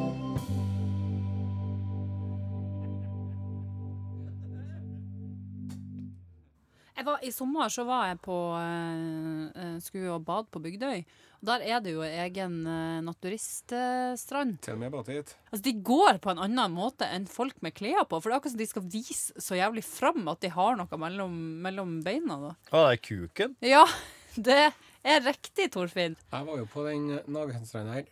Var, 7.03 7.19
I 7.27 7.31
sommer 7.31 7.71
så 7.73 7.83
var 7.83 8.07
jeg 8.07 8.19
på 8.23 8.35
uh, 8.55 9.47
eh, 9.51 9.77
Skulle 9.83 10.07
jo 10.07 10.19
bade 10.23 10.47
på 10.51 10.61
Bygdøy. 10.63 11.03
Og 11.41 11.49
Der 11.49 11.65
er 11.67 11.81
det 11.83 11.91
jo 11.91 12.05
egen 12.07 12.61
uh, 12.63 13.03
naturiststrand. 13.03 14.55
Til 14.63 14.77
og 14.77 14.79
med 14.79 14.93
bare 14.93 15.17
hit. 15.17 15.35
Altså, 15.51 15.63
de 15.67 15.73
går 15.91 16.21
på 16.23 16.31
en 16.31 16.41
annen 16.45 16.73
måte 16.73 17.09
enn 17.11 17.27
folk 17.27 17.59
med 17.65 17.75
klær 17.75 18.07
på. 18.07 18.21
For 18.21 18.31
det 18.31 18.37
er 18.37 18.39
akkurat 18.39 18.55
som 18.55 18.63
de 18.63 18.69
skal 18.71 18.87
vise 18.95 19.43
så 19.43 19.59
jævlig 19.59 19.83
fram 19.87 20.23
at 20.31 20.41
de 20.45 20.53
har 20.55 20.79
noe 20.79 21.01
mellom, 21.03 21.35
mellom 21.65 21.99
beina. 22.05 22.39
Da. 22.47 22.55
Å, 22.71 22.85
det 22.87 22.95
er 22.95 23.03
kuken. 23.09 23.59
Ja, 23.65 23.83
det 24.49 24.61
er 25.03 25.27
riktig, 25.27 25.69
Torfinn. 25.75 26.15
Jeg 26.31 26.49
var 26.49 26.63
jo 26.63 26.69
på 26.71 26.87
den 26.87 27.11
Nagenstranda 27.27 27.99
her 27.99 28.09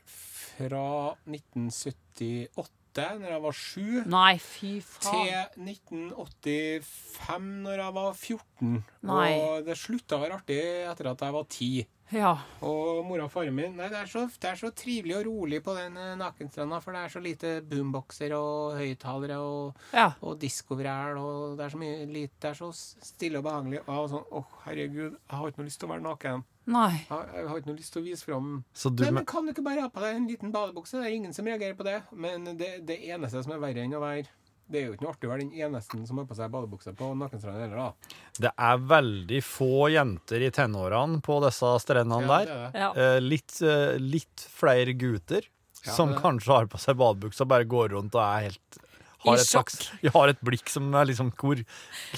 fra 0.54 0.86
1978, 1.26 2.68
når 3.02 3.30
jeg 3.32 3.42
var 3.42 3.52
sju, 3.58 4.04
Nei, 4.06 4.38
fy 4.38 4.82
faen. 4.86 5.50
til 5.56 5.64
1985, 5.74 7.50
når 7.66 7.82
jeg 7.82 7.94
var 7.98 8.14
14. 8.14 8.84
Nei. 9.10 9.32
Og 9.40 9.66
det 9.66 9.78
slutta 9.78 10.16
å 10.18 10.24
være 10.24 10.38
artig 10.38 10.62
etter 10.92 11.10
at 11.12 11.22
jeg 11.26 11.34
var 11.34 11.46
10. 11.50 11.88
Ja. 12.14 12.34
Og 12.62 13.02
mora 13.08 13.26
og 13.26 13.32
faren 13.34 13.56
min 13.58 13.74
Nei, 13.78 13.88
det 13.90 13.98
er, 14.04 14.10
så, 14.12 14.28
det 14.28 14.50
er 14.52 14.60
så 14.60 14.70
trivelig 14.78 15.16
og 15.18 15.26
rolig 15.26 15.64
på 15.66 15.74
den 15.78 15.98
eh, 15.98 16.14
nakenstranda, 16.20 16.78
for 16.84 16.94
det 16.94 17.02
er 17.02 17.14
så 17.14 17.22
lite 17.24 17.54
boomboxer 17.66 18.36
og 18.38 18.78
høyttalere 18.78 19.40
og, 19.42 19.80
ja. 19.96 20.12
og 20.22 20.38
diskovræl, 20.42 21.18
og 21.18 21.58
det 21.58 21.66
er 21.66 21.74
så 21.74 21.82
mye 21.82 22.06
lite 22.06 22.38
Det 22.44 22.52
er 22.52 22.60
så 22.60 22.70
stille 22.74 23.40
og 23.40 23.48
behagelig. 23.48 23.82
Og 23.88 24.10
sånn 24.12 24.28
Å, 24.30 24.44
herregud, 24.68 25.16
jeg 25.16 25.40
har 25.40 25.50
ikke 25.50 25.64
noe 25.64 25.70
lyst 25.72 25.82
til 25.82 25.90
å 25.90 25.94
være 25.96 26.06
naken. 26.06 26.46
Nei. 26.66 26.94
Jeg, 27.10 27.26
jeg 27.36 27.48
har 27.50 27.58
ikke 27.60 27.70
noe 27.74 27.76
lyst 27.80 27.92
til 27.96 28.00
å 28.02 28.06
vise 28.06 28.24
fram 28.24 28.52
Nei, 29.02 29.10
men 29.12 29.26
Kan 29.28 29.44
du 29.48 29.52
ikke 29.52 29.66
bare 29.66 29.82
ha 29.84 29.90
på 29.92 30.00
deg 30.04 30.16
en 30.16 30.28
liten 30.30 30.54
badebukse? 30.54 30.96
Det 31.02 31.10
er 31.10 31.18
ingen 31.18 31.34
som 31.36 31.48
reagerer 31.50 31.76
på 31.76 31.84
det. 31.84 31.98
Men 32.16 32.46
det, 32.56 32.70
det 32.88 33.02
eneste 33.12 33.42
som 33.44 33.52
er 33.56 33.60
verre 33.60 33.84
enn 33.84 33.96
å 33.98 34.00
være 34.04 34.30
Det 34.72 34.80
er 34.80 34.86
jo 34.88 34.94
ikke 34.96 35.04
noe 35.04 35.12
artig 35.12 35.28
å 35.28 35.32
være 35.34 35.44
den 35.44 35.58
eneste 35.68 36.00
som 36.08 36.22
har 36.22 36.28
på 36.30 36.38
seg 36.40 36.54
badebukse 36.54 36.94
på 36.98 37.10
nakenstranda 37.20 37.66
heller, 37.66 37.82
da. 37.82 38.22
Det 38.48 38.54
er 38.70 38.86
veldig 38.94 39.42
få 39.44 39.90
jenter 39.92 40.46
i 40.48 40.52
tenårene 40.56 41.20
på 41.26 41.42
disse 41.44 41.74
strendene 41.84 42.24
Ja, 42.24 42.32
der. 42.32 42.46
det 42.48 42.56
er 42.56 42.64
det. 42.64 42.86
Ja. 42.86 42.94
Eh, 43.04 43.20
litt, 43.28 43.58
eh, 43.62 43.98
litt 44.00 44.48
flere 44.56 44.96
gutter 44.96 45.44
Ja, 45.84 45.92
som 45.98 46.16
kanskje 46.16 46.56
har 46.56 46.72
på 46.72 46.80
seg 46.80 46.96
badebukse 46.96 47.44
og 47.44 47.52
bare 47.52 47.68
går 47.68 47.92
rundt 47.98 48.16
og 48.16 48.24
er 48.24 48.48
helt 48.48 48.80
har 49.26 49.36
et 49.40 49.48
slags, 49.48 49.78
har 50.14 50.28
et 50.34 50.42
blikk 50.44 50.70
som 50.70 50.90
er 50.96 51.06
liksom 51.10 51.32
Hvor 51.40 51.60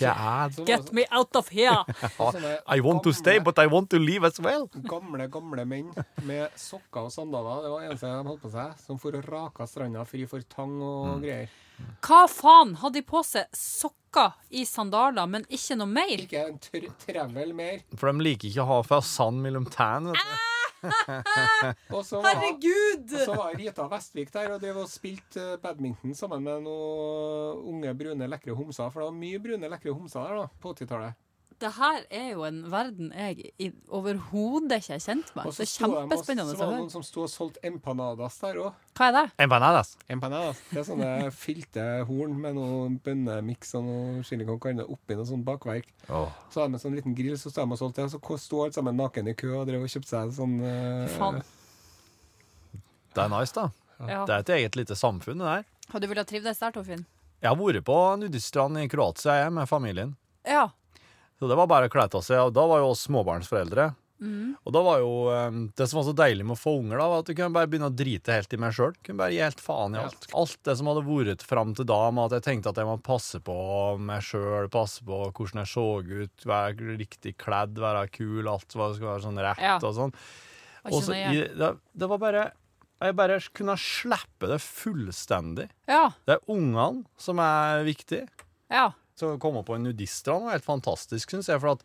er 0.01 0.55
Get 0.65 0.91
me 0.93 1.05
out 1.11 1.35
of 1.35 1.49
here! 1.49 1.83
I 2.67 2.79
want 2.81 3.03
to 3.03 3.13
stay, 3.13 3.39
but 3.39 3.57
I 3.59 3.67
want 3.67 3.89
to 3.91 3.99
leave 3.99 4.23
as 4.25 4.39
well. 4.39 4.67
Gamle, 4.89 5.27
gamle 5.31 5.65
menn 5.65 5.91
med 6.23 6.49
sokker 6.59 7.05
og 7.07 7.11
sandaler. 7.13 7.61
Det 7.65 7.71
var 7.71 7.81
det 7.85 7.89
eneste 7.91 8.07
de 8.11 8.29
holdt 8.29 8.41
på 8.45 8.51
seg. 8.55 8.73
Som 8.85 8.99
for 9.01 9.11
å 9.17 9.21
rake 9.25 9.67
stranda 9.69 10.05
fri 10.05 10.25
for 10.25 10.41
tang 10.49 10.75
og 10.81 11.05
Mm. 11.05 11.21
greier. 11.21 11.49
Hva 12.01 12.21
faen? 12.31 12.75
Hadde 12.79 13.01
de 13.01 13.01
på 13.03 13.19
seg 13.27 13.45
sokker 13.51 14.31
i 14.55 14.63
sandaler, 14.63 15.27
men 15.27 15.43
ikke 15.51 15.75
noe 15.75 15.87
mer? 15.91 16.13
Ikke 16.23 16.45
en 16.47 16.57
tr 16.63 16.85
trevel 17.03 17.51
mer. 17.53 17.81
For 17.99 18.11
de 18.11 18.23
liker 18.23 18.47
ikke 18.49 18.63
å 18.63 18.69
ha 18.69 18.81
fra 18.87 19.01
sand 19.03 19.41
mellom 19.43 19.65
tærne. 19.67 20.15
Var, 22.21 22.35
Herregud! 22.35 23.11
og 23.11 23.25
så 23.25 23.35
var 23.37 23.57
Rita 23.57 23.87
Vestvik 23.91 24.33
der 24.33 24.55
og 24.55 24.61
drev 24.63 24.81
og 24.83 24.89
spilte 24.91 25.43
eh, 25.55 25.59
badminton 25.61 26.15
sammen 26.17 26.43
med 26.45 26.65
noen 26.67 27.61
unge, 27.75 27.93
brune, 27.97 28.29
lekre 28.31 28.55
homser. 28.57 28.89
For 28.93 29.03
det 29.03 29.09
var 29.09 29.19
mye 29.19 29.43
brune, 29.43 29.71
lekre 29.71 29.95
homser 29.95 30.25
der 30.25 30.43
da, 30.43 30.49
på 30.61 30.73
80-tallet. 30.75 31.24
Det 31.63 31.69
her 31.77 32.01
er 32.11 32.25
jo 32.33 32.41
en 32.43 32.57
verden 32.67 33.13
jeg 33.15 33.71
overhodet 33.87 34.75
ikke 34.81 34.97
er 34.97 35.03
kjent 35.05 35.29
med. 35.37 35.45
Det 35.47 35.53
så 35.55 35.63
er 35.63 35.69
sto 35.71 35.85
de 35.85 35.91
og- 35.91 36.01
kjempespennende 36.01 36.51
Så 36.51 36.57
var 36.59 36.71
det 36.73 36.79
noen 36.81 36.91
som 36.91 37.03
sto 37.07 37.21
og 37.23 37.29
solgte 37.31 37.61
empanadas 37.63 38.39
der 38.41 38.59
òg. 38.59 38.73
Hva 38.95 39.07
er 39.07 39.13
det? 39.15 39.23
Empanadas. 39.45 39.93
Empanadas. 40.11 40.59
Det 40.69 40.81
er 40.81 40.87
sånne 40.89 41.31
filte 41.45 41.85
horn 42.09 42.35
med 42.41 42.57
noe 42.59 42.89
bønnemiks 43.05 43.71
og 43.79 43.87
noe 43.87 44.23
chili 44.27 44.45
con 44.45 44.59
carne 44.59 44.83
oppi 44.83 45.15
noe 45.15 45.25
sånt 45.31 45.47
bakverk. 45.47 45.87
Så 46.09 46.59
hadde 46.59 46.75
de 46.75 46.79
en 46.79 46.83
sånn 46.83 46.99
liten 46.99 47.15
grill, 47.15 47.37
så 47.39 47.49
sto 47.53 47.63
de 47.63 47.71
og 47.71 47.79
solgte 47.79 48.03
det. 48.03 48.11
Så 48.11 48.37
sto 48.43 48.63
alle 48.65 48.75
sammen 48.75 48.99
naken 48.99 49.31
i 49.31 49.33
kø 49.33 49.55
og 49.61 49.67
drev 49.71 49.87
og 49.87 49.91
kjøpte 49.95 50.11
seg 50.11 50.35
sånn 50.35 50.59
uh, 50.59 51.07
Faen. 51.15 51.39
Det 53.15 53.23
er 53.23 53.31
nice, 53.31 53.55
da. 53.55 53.69
Ja. 54.03 54.25
Det 54.27 54.33
er 54.35 54.39
et 54.43 54.49
eget 54.59 54.75
lite 54.75 54.95
samfunn, 54.99 55.39
det 55.39 55.47
der. 55.47 55.63
Har 55.93 56.01
du 56.03 56.07
villet 56.11 56.27
trivdes 56.27 56.59
der, 56.59 56.73
Torfinn? 56.75 57.05
Jeg 57.39 57.47
har 57.51 57.55
vært 57.59 57.85
på 57.87 57.95
nudiststrand 58.19 58.79
i 58.81 58.87
Kroatia 58.91 59.37
jeg, 59.45 59.53
med 59.55 59.69
familien. 59.71 60.15
Ja. 60.43 60.67
Så 61.39 61.49
det 61.51 61.55
var 61.59 61.67
bare 61.67 61.89
å 61.89 61.91
kle 61.91 62.07
av 62.07 62.21
seg. 62.23 62.39
Og 62.47 62.53
da 62.55 62.63
var 62.69 62.79
jo 62.79 62.91
oss 62.93 63.05
småbarnsforeldre. 63.09 63.93
Mm. 64.23 64.53
Og 64.63 64.71
da 64.71 64.79
var 64.79 65.01
jo 65.03 65.09
eh, 65.27 65.55
Det 65.75 65.89
som 65.91 65.97
var 65.99 66.05
så 66.07 66.13
deilig 66.15 66.45
med 66.47 66.55
å 66.55 66.61
få 66.61 66.77
unger, 66.79 66.95
da, 67.01 67.07
var 67.11 67.19
at 67.19 67.27
du 67.27 67.33
kunne 67.35 67.51
bare 67.51 67.67
begynne 67.67 67.89
å 67.91 67.95
drite 67.99 68.31
helt 68.31 68.53
i 68.55 68.59
meg 68.63 68.71
sjøl. 68.77 68.93
Kunne 69.03 69.19
bare 69.19 69.35
gi 69.35 69.41
helt 69.43 69.59
faen 69.59 69.97
i 69.97 69.99
alt. 69.99 70.27
Alt 70.39 70.55
det 70.63 70.75
som 70.79 70.87
hadde 70.87 71.03
vært 71.03 71.43
fram 71.43 71.73
til 71.75 71.87
da, 71.89 71.97
med 72.15 72.29
at 72.29 72.37
jeg 72.37 72.45
tenkte 72.47 72.71
at 72.71 72.79
jeg 72.79 72.87
må 72.87 72.95
passe 73.03 73.41
på 73.43 73.57
meg 73.99 74.23
sjøl, 74.23 74.69
passe 74.71 75.03
på 75.03 75.19
hvordan 75.35 75.61
jeg 75.65 75.71
så 75.73 75.85
ut, 75.99 76.47
være 76.47 76.95
riktig 76.95 77.35
kledd, 77.43 77.75
være 77.83 78.05
kul, 78.15 78.47
alt 78.47 78.71
som 78.71 78.85
skulle 78.95 79.11
være 79.17 79.25
sånn 79.27 79.43
rett 79.43 79.59
Ja. 79.67 79.75
og 79.83 79.95
sånn. 79.99 80.15
Og 80.87 81.01
så 81.03 81.17
i- 81.19 81.49
det, 81.51 81.73
det 81.97 82.07
var 82.07 82.17
bare 82.21 82.51
Jeg 83.03 83.15
bare 83.19 83.41
kunne 83.51 83.75
slippe 83.75 84.47
det 84.47 84.61
fullstendig. 84.63 85.67
Ja. 85.91 86.13
Det 86.25 86.37
er 86.37 86.47
ungene 86.47 87.03
som 87.19 87.37
er 87.43 87.83
viktig. 87.83 88.21
Ja. 88.71 88.93
Så 89.15 89.35
å 89.35 89.39
komme 89.39 89.63
på 89.63 89.77
en 89.77 89.85
nudiststrand 89.87 90.43
var 90.47 90.57
helt 90.57 90.65
fantastisk, 90.67 91.31
syns 91.31 91.47
jeg. 91.47 91.61
For 91.63 91.77
at 91.77 91.83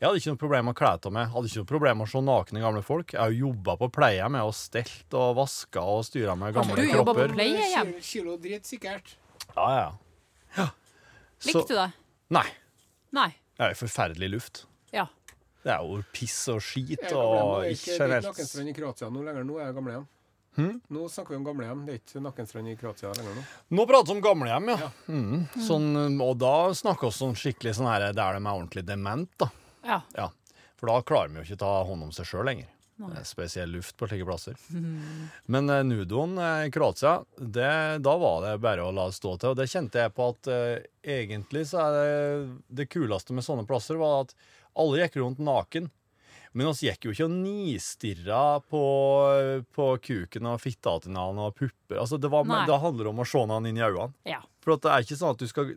jeg 0.00 0.08
hadde 0.08 0.20
ikke 0.22 0.32
noe 0.32 0.40
problem 0.40 0.64
med 0.64 0.72
å 0.72 0.78
kle 0.78 0.92
av 0.96 1.12
meg. 1.12 1.26
Hadde 1.34 1.50
ikke 1.50 1.60
noe 1.60 1.68
problem 1.68 1.98
med 2.00 2.06
å 2.06 2.10
se 2.10 2.22
nakne 2.24 2.62
gamle 2.62 2.80
folk. 2.84 3.12
Jeg 3.12 3.20
har 3.20 3.34
jo 3.34 3.50
jobba 3.50 3.74
på 3.82 3.88
pleie 3.98 4.28
med 4.32 4.48
å 4.48 4.54
stelt 4.56 5.16
og 5.20 5.34
vaska 5.36 5.82
og 5.84 6.06
styra 6.08 6.36
med 6.40 6.56
gamle 6.56 6.78
du 6.78 6.88
jobba 6.88 7.12
på 7.18 7.26
pleie? 7.34 7.66
hjem? 7.74 7.92
Kilo, 8.00 8.38
dritt, 8.40 8.64
sikkert. 8.70 9.12
Ja, 9.52 9.66
ja. 9.76 9.90
ja. 10.56 10.66
Så, 11.36 11.50
Likte 11.50 11.66
du 11.68 11.76
det? 11.76 11.90
nei. 12.32 12.46
Nei. 13.12 13.28
Det 13.58 13.66
er 13.66 13.74
jo 13.74 13.80
forferdelig 13.82 14.30
luft. 14.32 14.62
Ja. 14.96 15.04
Det 15.60 15.74
er 15.74 15.84
jo 15.84 16.00
piss 16.16 16.38
og 16.48 16.62
skit 16.64 16.96
Jeg 16.96 17.12
og 17.12 17.66
ikke 17.68 17.68
ikke 17.68 17.68
det 17.68 17.68
er 17.68 17.74
ikke 17.76 17.98
generelt 17.98 18.28
nakenstrand 18.30 18.72
i 18.72 18.74
Kroatia 18.78 19.10
nå 19.12 19.26
lenger. 19.26 19.44
Nå 19.44 19.60
er 19.60 19.68
jeg 19.68 19.76
gamlehjem. 19.76 20.08
Hm? 20.56 20.80
Nå 20.90 21.06
snakker 21.08 21.34
vi 21.34 21.38
om 21.38 21.46
gamlehjem. 21.46 21.84
Det 21.86 21.94
er 21.94 22.00
ikke 22.02 22.22
Nakkenstrand 22.24 22.72
i 22.72 22.74
Kroatia 22.80 23.12
lenger 23.14 23.38
nå. 23.38 23.44
Nå 23.78 23.86
prater 23.86 24.10
vi 24.10 24.18
om 24.18 24.24
gamlehjem, 24.24 24.72
ja. 24.72 24.78
Ja. 24.82 24.90
Mm. 25.12 25.46
Sånn, 25.68 25.88
og 26.20 26.34
da 26.42 26.54
snakker 26.74 27.12
vi 27.12 27.18
sånn 27.20 27.38
skikkelig 27.38 27.76
sånn 27.78 27.90
her 27.90 28.08
der 28.10 28.14
de 28.16 28.42
er 28.42 28.50
ordentlig 28.50 28.84
dement, 28.88 29.30
da. 29.40 29.50
Ja. 29.86 30.02
Ja. 30.16 30.28
For 30.80 30.90
da 30.90 31.00
klarer 31.06 31.32
vi 31.32 31.42
jo 31.42 31.48
ikke 31.48 31.62
ta 31.62 31.72
hånd 31.86 32.08
om 32.08 32.12
seg 32.14 32.28
sjøl 32.28 32.48
lenger. 32.50 32.68
Nei. 33.00 33.14
Er 33.16 33.24
Spesiell 33.24 33.70
luft 33.72 33.94
på 33.96 34.08
slike 34.10 34.26
plasser. 34.28 34.56
Men 35.48 35.70
eh, 35.72 35.84
nudoen 35.88 36.34
eh, 36.36 36.66
i 36.68 36.72
Kroatia, 36.72 37.22
det, 37.38 37.70
da 38.04 38.16
var 38.20 38.42
det 38.44 38.58
bare 38.60 38.84
å 38.84 38.92
la 38.92 39.06
det 39.08 39.16
stå 39.16 39.38
til. 39.40 39.54
Og 39.54 39.56
det 39.56 39.70
kjente 39.72 40.02
jeg 40.02 40.12
på 40.16 40.26
at 40.34 40.50
eh, 40.52 40.82
egentlig 41.16 41.64
så 41.70 41.86
er 41.86 41.96
det 41.96 42.58
det 42.82 42.90
kuleste 42.92 43.36
med 43.36 43.46
sånne 43.46 43.64
plasser, 43.68 43.96
var 44.00 44.26
at 44.26 44.36
alle 44.80 45.00
gikk 45.00 45.16
rundt 45.22 45.40
naken. 45.40 45.88
Men 46.52 46.66
oss 46.66 46.80
gikk 46.82 47.06
jo 47.06 47.12
ikke 47.14 47.28
og 47.28 47.34
nistirra 47.34 48.60
på, 48.66 48.80
på 49.70 49.84
kuken 50.02 50.48
og 50.50 50.58
fitta 50.62 50.96
til 51.04 51.14
han 51.14 51.38
og 51.38 51.54
pupper. 51.54 52.00
Altså, 52.02 52.18
det, 52.18 52.30
var, 52.32 52.48
det 52.66 52.78
handler 52.82 53.10
om 53.12 53.22
å 53.22 53.26
se 53.28 53.42
han 53.52 53.68
inn 53.70 53.78
i 53.78 53.84
øynene. 53.86 54.10
Ja. 54.26 54.40
For 54.60 54.74
at 54.74 54.82
det 54.86 54.90
er 54.94 55.06
ikke 55.06 55.18
sånn 55.20 55.36
at 55.36 55.40
du 55.40 55.46
skal 55.48 55.70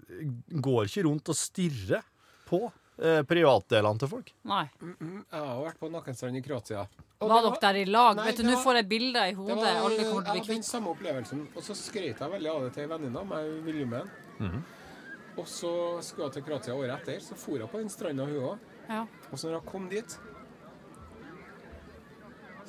Går 0.63 0.89
ikke 0.89 1.05
rundt 1.05 1.29
og 1.31 1.37
stirrer 1.37 2.01
på 2.49 2.59
eh, 2.99 3.21
privatdelene 3.29 4.01
til 4.01 4.11
folk. 4.11 4.33
Nei. 4.49 4.65
Mm, 4.81 5.21
Jeg 5.21 5.45
har 5.45 5.61
vært 5.69 5.79
på 5.79 5.91
nakenstrand 5.93 6.41
i 6.41 6.43
Kroatia. 6.45 6.87
Og 7.23 7.29
Var 7.29 7.35
var 7.35 7.45
dere 7.47 7.61
der 7.63 7.79
i 7.79 7.85
lag? 7.87 8.17
Nei, 8.17 8.25
Vet 8.27 8.41
du, 8.41 8.43
det 8.43 8.51
Nå 8.51 8.61
får 8.65 8.81
jeg 8.81 8.89
bilder 8.89 9.29
i 9.29 9.31
Det 9.31 9.37
hodet. 9.39 9.57
var, 9.61 9.81
Alle 9.85 10.07
kommer 10.09 10.09
til 10.09 10.09
å 10.09 10.17
jeg 10.17 10.23
bli 10.25 10.41
hadde 10.41 10.57
den 10.57 10.67
samme 10.67 10.91
opplevelsen, 10.91 11.45
og 11.53 11.63
så 11.63 11.77
skrøt 11.77 12.23
jeg 12.25 12.33
veldig 12.33 12.51
av 12.51 12.65
det 12.65 12.73
til 12.75 12.83
ei 12.83 12.91
venninne 12.91 13.21
av 13.21 13.29
meg, 13.29 13.53
Viljumen. 13.69 14.09
-hmm. 14.39 14.63
Og 15.37 15.47
så 15.47 15.71
skulle 16.05 16.27
jeg 16.27 16.33
til 16.33 16.43
Kroatia 16.43 16.75
året 16.75 16.99
etter, 16.99 17.19
så 17.19 17.35
for 17.35 17.57
jeg 17.57 17.69
på 17.71 17.79
den 17.81 17.89
stranda 17.89 18.25
hun 18.25 18.35
òg. 18.51 18.57
Ja. 18.89 19.05
Og 19.31 19.39
så 19.39 19.47
når 19.47 19.61
jeg 19.61 19.65
kom 19.71 19.89
dit, 19.89 20.19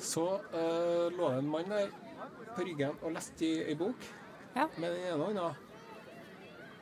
så 0.05 0.25
uh, 0.53 1.07
lå 1.13 1.31
det 1.33 1.41
en 1.41 1.49
mann 1.51 1.73
der 1.73 1.91
på 2.55 2.63
ryggen 2.67 2.95
og 3.01 3.15
leste 3.15 3.45
i 3.47 3.65
ei 3.65 3.75
bok 3.79 4.05
Ja. 4.55 4.69
med 4.77 4.93
den 4.93 5.09
ene 5.09 5.25
hånda. 5.25 5.49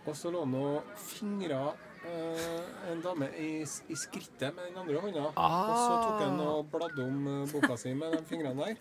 Og 0.05 0.15
så 0.19 0.29
lå 0.31 0.43
han 0.45 0.59
og 0.59 0.95
fingra 0.99 1.71
Uh, 2.03 2.91
en 2.91 2.99
dame 2.99 3.29
i, 3.39 3.61
i 3.63 3.95
skrittet 3.95 4.51
med 4.51 4.65
den 4.67 4.77
andre 4.81 4.99
hånda. 4.99 5.21
Og 5.39 5.75
så 5.79 5.93
tok 6.01 6.17
han 6.19 6.41
og 6.43 6.65
bladde 6.73 6.99
om 7.05 7.27
eh, 7.31 7.45
boka 7.53 7.77
si 7.79 7.93
med 7.95 8.11
de 8.11 8.19
fingrene 8.27 8.59
der. 8.59 8.75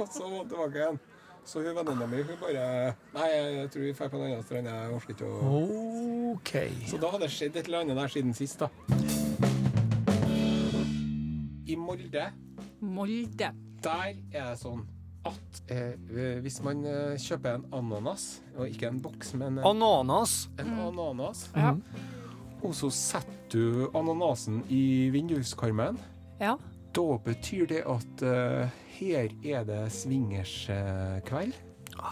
Og 0.00 0.08
så 0.08 0.22
var 0.24 0.38
han 0.38 0.48
tilbake 0.48 0.80
igjen. 0.80 1.00
Så 1.44 1.60
hun 1.60 1.76
venninna 1.76 2.06
mi 2.06 2.22
hun 2.22 2.38
bare 2.40 2.94
Nei, 3.12 3.26
jeg 3.34 3.70
tror 3.74 3.84
vi 3.84 3.92
drar 3.98 4.08
på 4.08 4.16
en 4.16 4.24
annen 4.30 4.46
strand. 4.46 4.70
Jeg 4.70 4.96
orker 4.96 5.12
ikke 5.12 5.28
å 5.28 5.52
okay. 6.32 6.70
så 6.88 7.00
da 7.02 7.10
hadde 7.12 7.26
det 7.26 7.34
skjedd 7.36 7.58
et 7.60 7.68
eller 7.68 7.84
annet 7.84 8.00
der 8.00 8.14
siden 8.16 8.32
sist, 8.38 8.62
da. 8.64 8.70
I 11.68 11.76
Molde, 11.76 12.26
Molde. 12.82 13.52
der 13.82 14.14
er 14.32 14.50
det 14.52 14.58
sånn 14.60 14.82
at 15.26 15.60
eh, 15.70 15.94
hvis 16.42 16.60
man 16.62 16.84
eh, 16.86 17.14
kjøper 17.18 17.54
en 17.60 17.64
ananas, 17.78 18.40
og 18.56 18.66
ikke 18.68 18.88
en 18.90 19.00
boks, 19.02 19.34
men 19.38 19.58
en, 19.60 19.64
Ananas. 19.66 20.48
en 20.58 20.72
ananas, 20.88 21.44
Ja. 21.54 21.76
og 22.62 22.74
så 22.74 22.90
setter 22.90 23.52
du 23.52 23.90
ananasen 23.94 24.62
i 24.70 25.10
vinduskarmen, 25.14 25.98
Ja. 26.40 26.56
da 26.92 27.18
betyr 27.24 27.66
det 27.70 27.82
at 27.86 28.22
eh, 28.22 28.68
her 28.98 29.28
er 29.44 29.64
det 29.64 29.92
swingerskveld. 29.94 31.54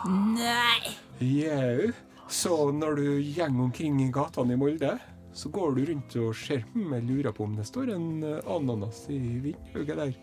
Nei! 0.07 0.95
Jau. 1.21 1.93
Så 2.31 2.71
når 2.73 2.95
du 2.95 3.07
gjenger 3.21 3.61
omkring 3.65 4.01
i 4.05 4.11
gatene 4.15 4.55
i 4.55 4.57
Molde, 4.61 4.93
så 5.35 5.49
går 5.51 5.75
du 5.75 5.85
rundt 5.91 6.17
og 6.21 6.35
ser 6.37 6.63
hm, 6.75 6.93
jeg 6.95 7.03
lurer 7.09 7.33
på 7.35 7.45
om 7.47 7.57
det 7.59 7.67
står 7.67 7.91
en 7.97 8.23
eh, 8.23 8.41
ananas 8.51 9.05
i 9.11 9.19
vinduet 9.19 9.87
der. 9.97 10.15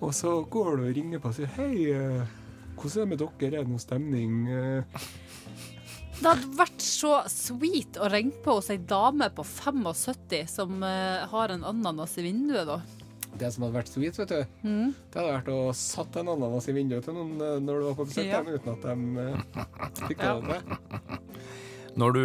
Og 0.00 0.12
så 0.14 0.30
går 0.50 0.76
du 0.78 0.84
og 0.88 0.94
ringer 0.96 1.18
på 1.22 1.30
og 1.32 1.34
sier 1.38 1.50
hei, 1.56 1.72
eh, 1.90 2.36
hvordan 2.78 3.00
er 3.02 3.04
det 3.04 3.08
med 3.10 3.18
dere, 3.18 3.48
er 3.48 3.64
det 3.64 3.72
noe 3.72 3.82
stemning? 3.82 4.36
Det 6.18 6.26
hadde 6.26 6.50
vært 6.58 6.82
så 6.82 7.12
sweet 7.30 7.98
å 8.02 8.08
ringe 8.10 8.38
på 8.42 8.56
hos 8.58 8.70
ei 8.74 8.78
dame 8.78 9.28
på 9.34 9.44
75 9.46 10.48
som 10.50 10.80
eh, 10.86 11.26
har 11.30 11.54
en 11.54 11.66
ananas 11.66 12.16
i 12.18 12.24
vinduet, 12.26 12.66
da. 12.70 12.80
Det 13.38 13.50
som 13.54 13.66
hadde 13.66 13.76
vært 13.76 13.90
sweet, 13.92 14.16
vet 14.18 14.32
du, 14.32 14.40
Mm. 14.66 14.94
det 15.12 15.18
hadde 15.20 15.34
vært 15.36 15.50
å 15.52 15.58
satt 15.78 16.16
en 16.18 16.30
ananas 16.34 16.66
i 16.70 16.74
vinduet 16.74 17.04
til 17.06 17.14
noen 17.14 17.34
eh, 17.42 17.58
når 17.62 17.78
du 17.82 17.86
var 17.90 17.98
på 18.00 18.06
besøk, 18.08 18.26
Ja. 18.26 18.42
dem, 18.42 18.54
uten 18.54 18.72
at 18.74 18.82
de 18.82 20.06
fikk 20.08 20.22
Ja. 20.22 20.40
det. 20.40 20.62
Når 21.98 22.12
du 22.14 22.20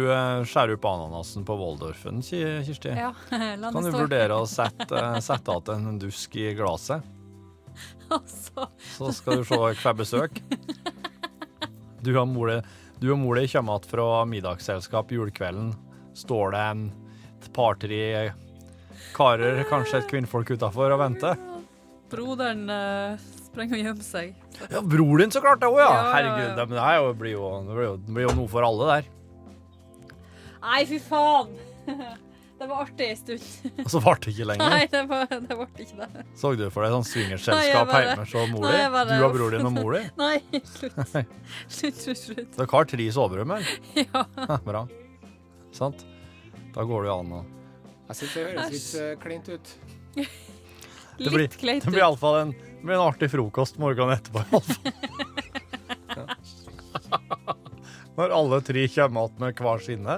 skjærer 0.46 0.74
opp 0.76 0.84
ananasen 0.86 1.44
på 1.46 1.54
Waldorfen, 1.58 2.20
Kirsti, 2.22 2.94
Ja, 2.94 3.12
kan 3.30 3.82
du 3.82 3.90
vurdere 3.90 4.38
å 4.38 4.46
sette, 4.46 5.00
sette 5.22 5.50
igjen 5.58 5.88
en 5.90 5.98
dusk 5.98 6.34
i 6.38 6.52
glasset? 6.54 7.02
Altså, 8.18 8.68
Så 8.96 9.12
skal 9.16 9.40
du 9.40 9.44
se 9.48 9.58
hver 9.58 9.96
besøk. 9.98 10.42
Du 12.04 12.12
og 12.18 12.28
mor 12.28 12.52
di 13.00 13.08
kommer 13.10 13.40
igjen 13.42 13.88
fra 13.88 14.08
middagsselskap 14.28 15.12
julekvelden. 15.12 15.72
Står 16.14 16.54
det 16.54 16.66
en 16.70 16.84
et 17.44 17.50
par-tre 17.52 18.30
karer, 19.14 19.64
kanskje 19.68 19.98
et 20.00 20.08
kvinnfolk 20.08 20.54
utafor 20.54 20.94
og 20.94 21.02
venter? 21.02 21.34
broderen 22.14 22.68
uh, 22.70 23.20
sprenger 23.48 23.78
og 23.78 23.88
gjemmer 23.88 24.06
seg. 24.06 24.34
Ja, 24.70 24.82
bror 24.82 25.20
din, 25.20 25.32
så 25.34 25.42
klart 25.42 25.62
det 25.62 25.70
òg, 25.70 25.80
ja. 25.82 25.90
Ja. 25.90 26.04
Herregud, 26.14 26.50
det, 26.58 26.66
det, 26.74 26.82
er 26.82 26.98
jo, 26.98 27.08
det, 27.08 27.18
blir 27.22 27.34
jo, 27.34 27.96
det 27.98 28.16
blir 28.18 28.28
jo 28.28 28.36
noe 28.38 28.50
for 28.50 28.66
alle 28.66 28.90
der. 28.90 29.10
Nei, 30.64 30.84
fy 30.88 31.00
faen! 31.02 31.56
Det 32.64 32.68
var 32.70 32.78
artig 32.86 33.06
en 33.12 33.16
stund. 33.20 33.42
Og 33.84 33.88
så 33.92 34.00
varte 34.00 34.24
det 34.24 34.32
ikke 34.38 34.44
lenger. 34.48 34.70
Nei, 34.72 34.84
det 34.88 35.00
var, 35.10 35.24
det 35.28 35.56
ble 35.58 35.66
ikke 35.84 35.98
det. 36.00 36.22
Så 36.40 36.52
du 36.56 36.62
for 36.72 36.80
deg 36.86 36.94
sånn 36.94 37.04
swingerselskap 37.04 37.90
hjemme 37.92 38.22
hos 38.24 38.32
mor 38.54 38.64
di? 38.64 38.78
Du 39.10 39.24
og 39.26 39.34
bror 39.34 39.52
din 39.52 39.68
og 39.68 39.74
mor 39.74 39.90
di? 39.98 40.00
Nei, 40.22 40.38
slutt. 40.70 40.96
Slutt, 41.68 41.98
slutt, 42.00 42.20
slutt. 42.22 42.54
Dere 42.56 42.68
har 42.72 42.88
tre 42.94 43.08
soverommer? 43.18 43.60
Ja. 44.00 44.24
Bra. 44.64 44.80
Sant? 45.76 46.06
Da 46.72 46.86
går 46.88 47.04
det 47.04 47.10
jo 47.12 47.18
an 47.20 47.34
å 47.36 47.42
Jeg 48.08 48.16
syns 48.22 48.32
det 48.38 48.46
høres 48.48 48.72
litt 48.78 48.88
eh, 49.02 49.12
kleint 49.26 49.52
ut. 49.52 49.74
Det 51.20 51.28
blir- 51.30 51.44
Litt 51.44 51.58
kleint 51.60 51.84
Det 51.84 51.92
blir 51.92 52.02
iallfall 52.06 52.40
en, 52.46 52.54
det 52.56 52.80
blir 52.88 52.96
en 52.96 53.04
artig 53.10 53.28
frokost 53.30 53.76
morgenen 53.78 54.16
etterpå. 54.16 54.40
i 54.40 54.46
alle 54.54 54.64
fall. 54.72 54.80
Når 58.16 58.32
alle 58.40 58.58
tre 58.66 58.86
kommer 58.94 59.28
igjen 59.28 59.44
med 59.44 59.60
hver 59.66 59.84
sinne. 59.84 60.16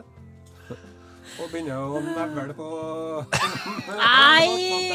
Og 1.37 1.51
begynner 1.53 1.77
å 1.77 2.01
nevle 2.01 2.55
på 2.57 2.67
Nei, 3.99 4.47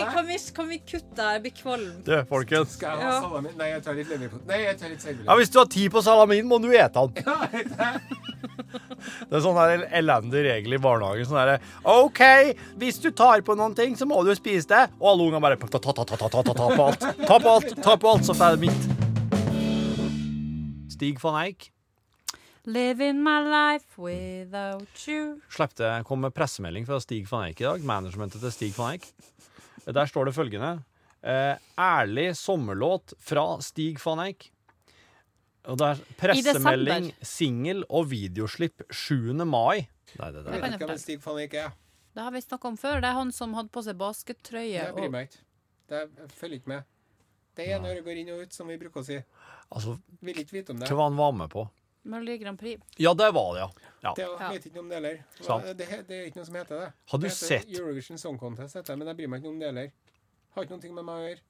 kan 0.14 0.26
vi, 0.28 0.38
kan 0.56 0.68
vi 0.72 0.78
kutte 0.80 1.22
her? 1.22 1.36
Jeg 1.38 1.44
blir 1.46 1.56
kvalm. 1.60 1.92
Du, 2.08 2.14
folkens. 2.30 2.78
Skal 2.78 2.96
jeg 2.98 3.06
ha 3.06 3.12
Ja. 3.12 3.20
salami? 3.26 3.52
Nei, 3.60 3.68
jeg 3.74 3.84
tar 3.86 3.98
litt 4.00 4.10
leverpostei. 4.10 4.48
Nei, 4.50 4.60
jeg 4.66 4.78
tar 4.80 4.90
litt 4.94 5.06
Ja. 5.28 5.36
Hvis 5.38 5.52
du 5.54 5.60
har 5.62 5.70
tid 5.72 5.92
på 5.94 6.02
salamin, 6.06 6.48
må 6.50 6.58
du 6.64 6.70
ete 6.72 7.04
den. 7.12 7.14
Det 9.32 9.36
er 9.38 9.42
sånn 9.44 9.58
her 9.58 9.84
elendig 9.98 10.42
regel 10.46 10.76
i 10.78 10.80
barnehagen. 10.82 11.26
Sånn 11.28 11.40
herre 11.42 11.58
OK, 11.90 12.22
hvis 12.82 13.00
du 13.04 13.10
tar 13.18 13.42
på 13.46 13.56
noen 13.58 13.76
ting, 13.78 13.96
så 14.00 14.06
må 14.10 14.22
du 14.26 14.32
spise 14.38 14.68
det. 14.72 14.84
Og 15.02 15.08
alle 15.14 15.28
ungene 15.30 15.42
bare 15.44 15.58
ta, 15.62 15.68
ta, 15.78 15.92
ta, 15.92 16.04
ta, 16.06 16.16
ta, 16.16 16.28
ta, 16.30 16.42
ta, 16.48 16.54
ta 16.54 16.68
på 16.78 16.84
alt. 16.88 17.06
Ta 17.28 17.38
på 17.42 17.50
alt, 17.58 17.76
ta 17.84 17.96
på 18.02 18.08
alt, 18.16 18.26
så 18.28 18.34
får 18.38 18.46
jeg 18.46 18.58
det 18.58 18.64
mitt. 18.70 18.84
Stig 20.96 21.22
van 21.24 21.40
Eijk 21.46 21.72
Living 22.66 23.24
my 23.24 23.40
life 23.42 23.98
without 23.98 25.08
you. 25.08 25.40
slepte, 25.50 26.04
kom 26.06 26.22
med 26.22 26.34
pressemelding 26.34 26.86
fra 26.86 27.00
Stig 27.02 27.26
van 27.32 27.48
Eijk 27.48 27.62
i 27.62 27.66
dag. 27.66 27.84
Managementet 27.90 28.42
til 28.44 28.52
Stig 28.54 28.74
van 28.78 28.92
Eijk. 28.94 29.08
Der 29.88 30.06
står 30.06 30.30
det 30.30 30.36
følgende. 30.36 30.84
Eh, 31.24 31.56
ærlig 31.78 32.36
sommerlåt 32.38 33.14
fra 33.20 33.58
Stig 33.66 33.98
van 34.06 34.20
Eijk. 34.28 34.52
Og 35.66 35.78
det 35.78 35.88
er 35.88 36.04
pressemelding, 36.18 37.12
singel 37.26 37.84
og 37.90 38.08
videoslipp 38.14 38.82
7. 38.94 39.34
mai. 39.46 39.88
Nei, 40.20 40.32
det 40.32 40.44
det, 40.46 40.52
det. 40.54 40.62
kan 40.62 40.74
ikke 40.78 40.88
hvem. 40.94 41.02
Stig 41.02 41.20
van 41.26 41.42
Eijk 41.42 41.54
er. 41.66 41.74
Det 42.14 42.22
har 42.26 42.32
vi 42.36 42.42
snakka 42.46 42.68
om 42.68 42.78
før. 42.78 43.02
Det 43.02 43.10
er 43.10 43.18
han 43.18 43.32
som 43.34 43.54
hadde 43.58 43.70
på 43.74 43.82
seg 43.86 43.98
baskettrøye. 43.98 44.72
Jeg 44.78 44.94
bryr 44.98 45.10
meg 45.14 45.30
ikke. 45.30 45.42
Det 45.90 45.98
er- 46.06 46.28
følger 46.38 46.56
ikke 46.62 46.68
med. 46.78 46.84
Det 47.56 47.68
er 47.72 47.80
når 47.84 47.96
det 48.00 48.04
går 48.06 48.18
inn 48.22 48.30
og 48.30 48.42
ut, 48.46 48.54
som 48.54 48.68
vi 48.68 48.78
bruker 48.78 49.02
å 49.02 49.06
si. 49.06 49.18
Altså, 49.72 49.98
Vil 50.22 50.36
ikke 50.36 50.52
vite 50.62 50.70
om 50.72 50.80
det. 50.80 50.90
hva 50.90 51.04
han 51.10 51.18
var 51.18 51.32
med 51.32 51.50
på? 51.50 51.68
Melodi 52.04 52.38
Grand 52.42 52.58
Prix. 52.60 52.82
Ja, 52.98 53.14
det 53.14 53.28
var 53.36 53.54
det, 53.54 53.60
ja. 53.62 53.70
ja. 54.02 54.14
Det 54.18 54.26
Ja. 54.26 54.50
vet 54.50 54.66
ikke 54.66 54.76
noe 54.80 54.84
om 54.84 54.90
det 54.90 54.96
heller. 54.98 55.20
Det, 55.38 55.78
det, 55.78 55.88
det 56.08 56.16
er 56.18 56.26
ikke 56.32 56.40
noe 56.42 56.46
som 56.48 56.56
heter 56.58 56.80
det. 56.80 56.90
Har 57.12 57.18
du 57.22 57.26
det 57.28 57.32
heter 57.32 57.48
sett 57.48 57.76
Eurovision 57.78 58.18
Song 58.18 58.40
Contest, 58.42 58.76
heter 58.80 58.94
det, 58.94 58.98
men 59.00 59.08
jeg 59.12 59.18
bryr 59.20 59.28
meg 59.30 59.42
ikke 59.42 59.50
noe 59.52 59.54
om 59.54 59.60
det 59.62 59.70
heller. 59.70 59.92
Har 60.56 60.64
ikke 60.66 60.80
noe 60.80 60.96
med 60.98 61.06
meg 61.12 61.16
å 61.16 61.28
gjøre. 61.30 61.44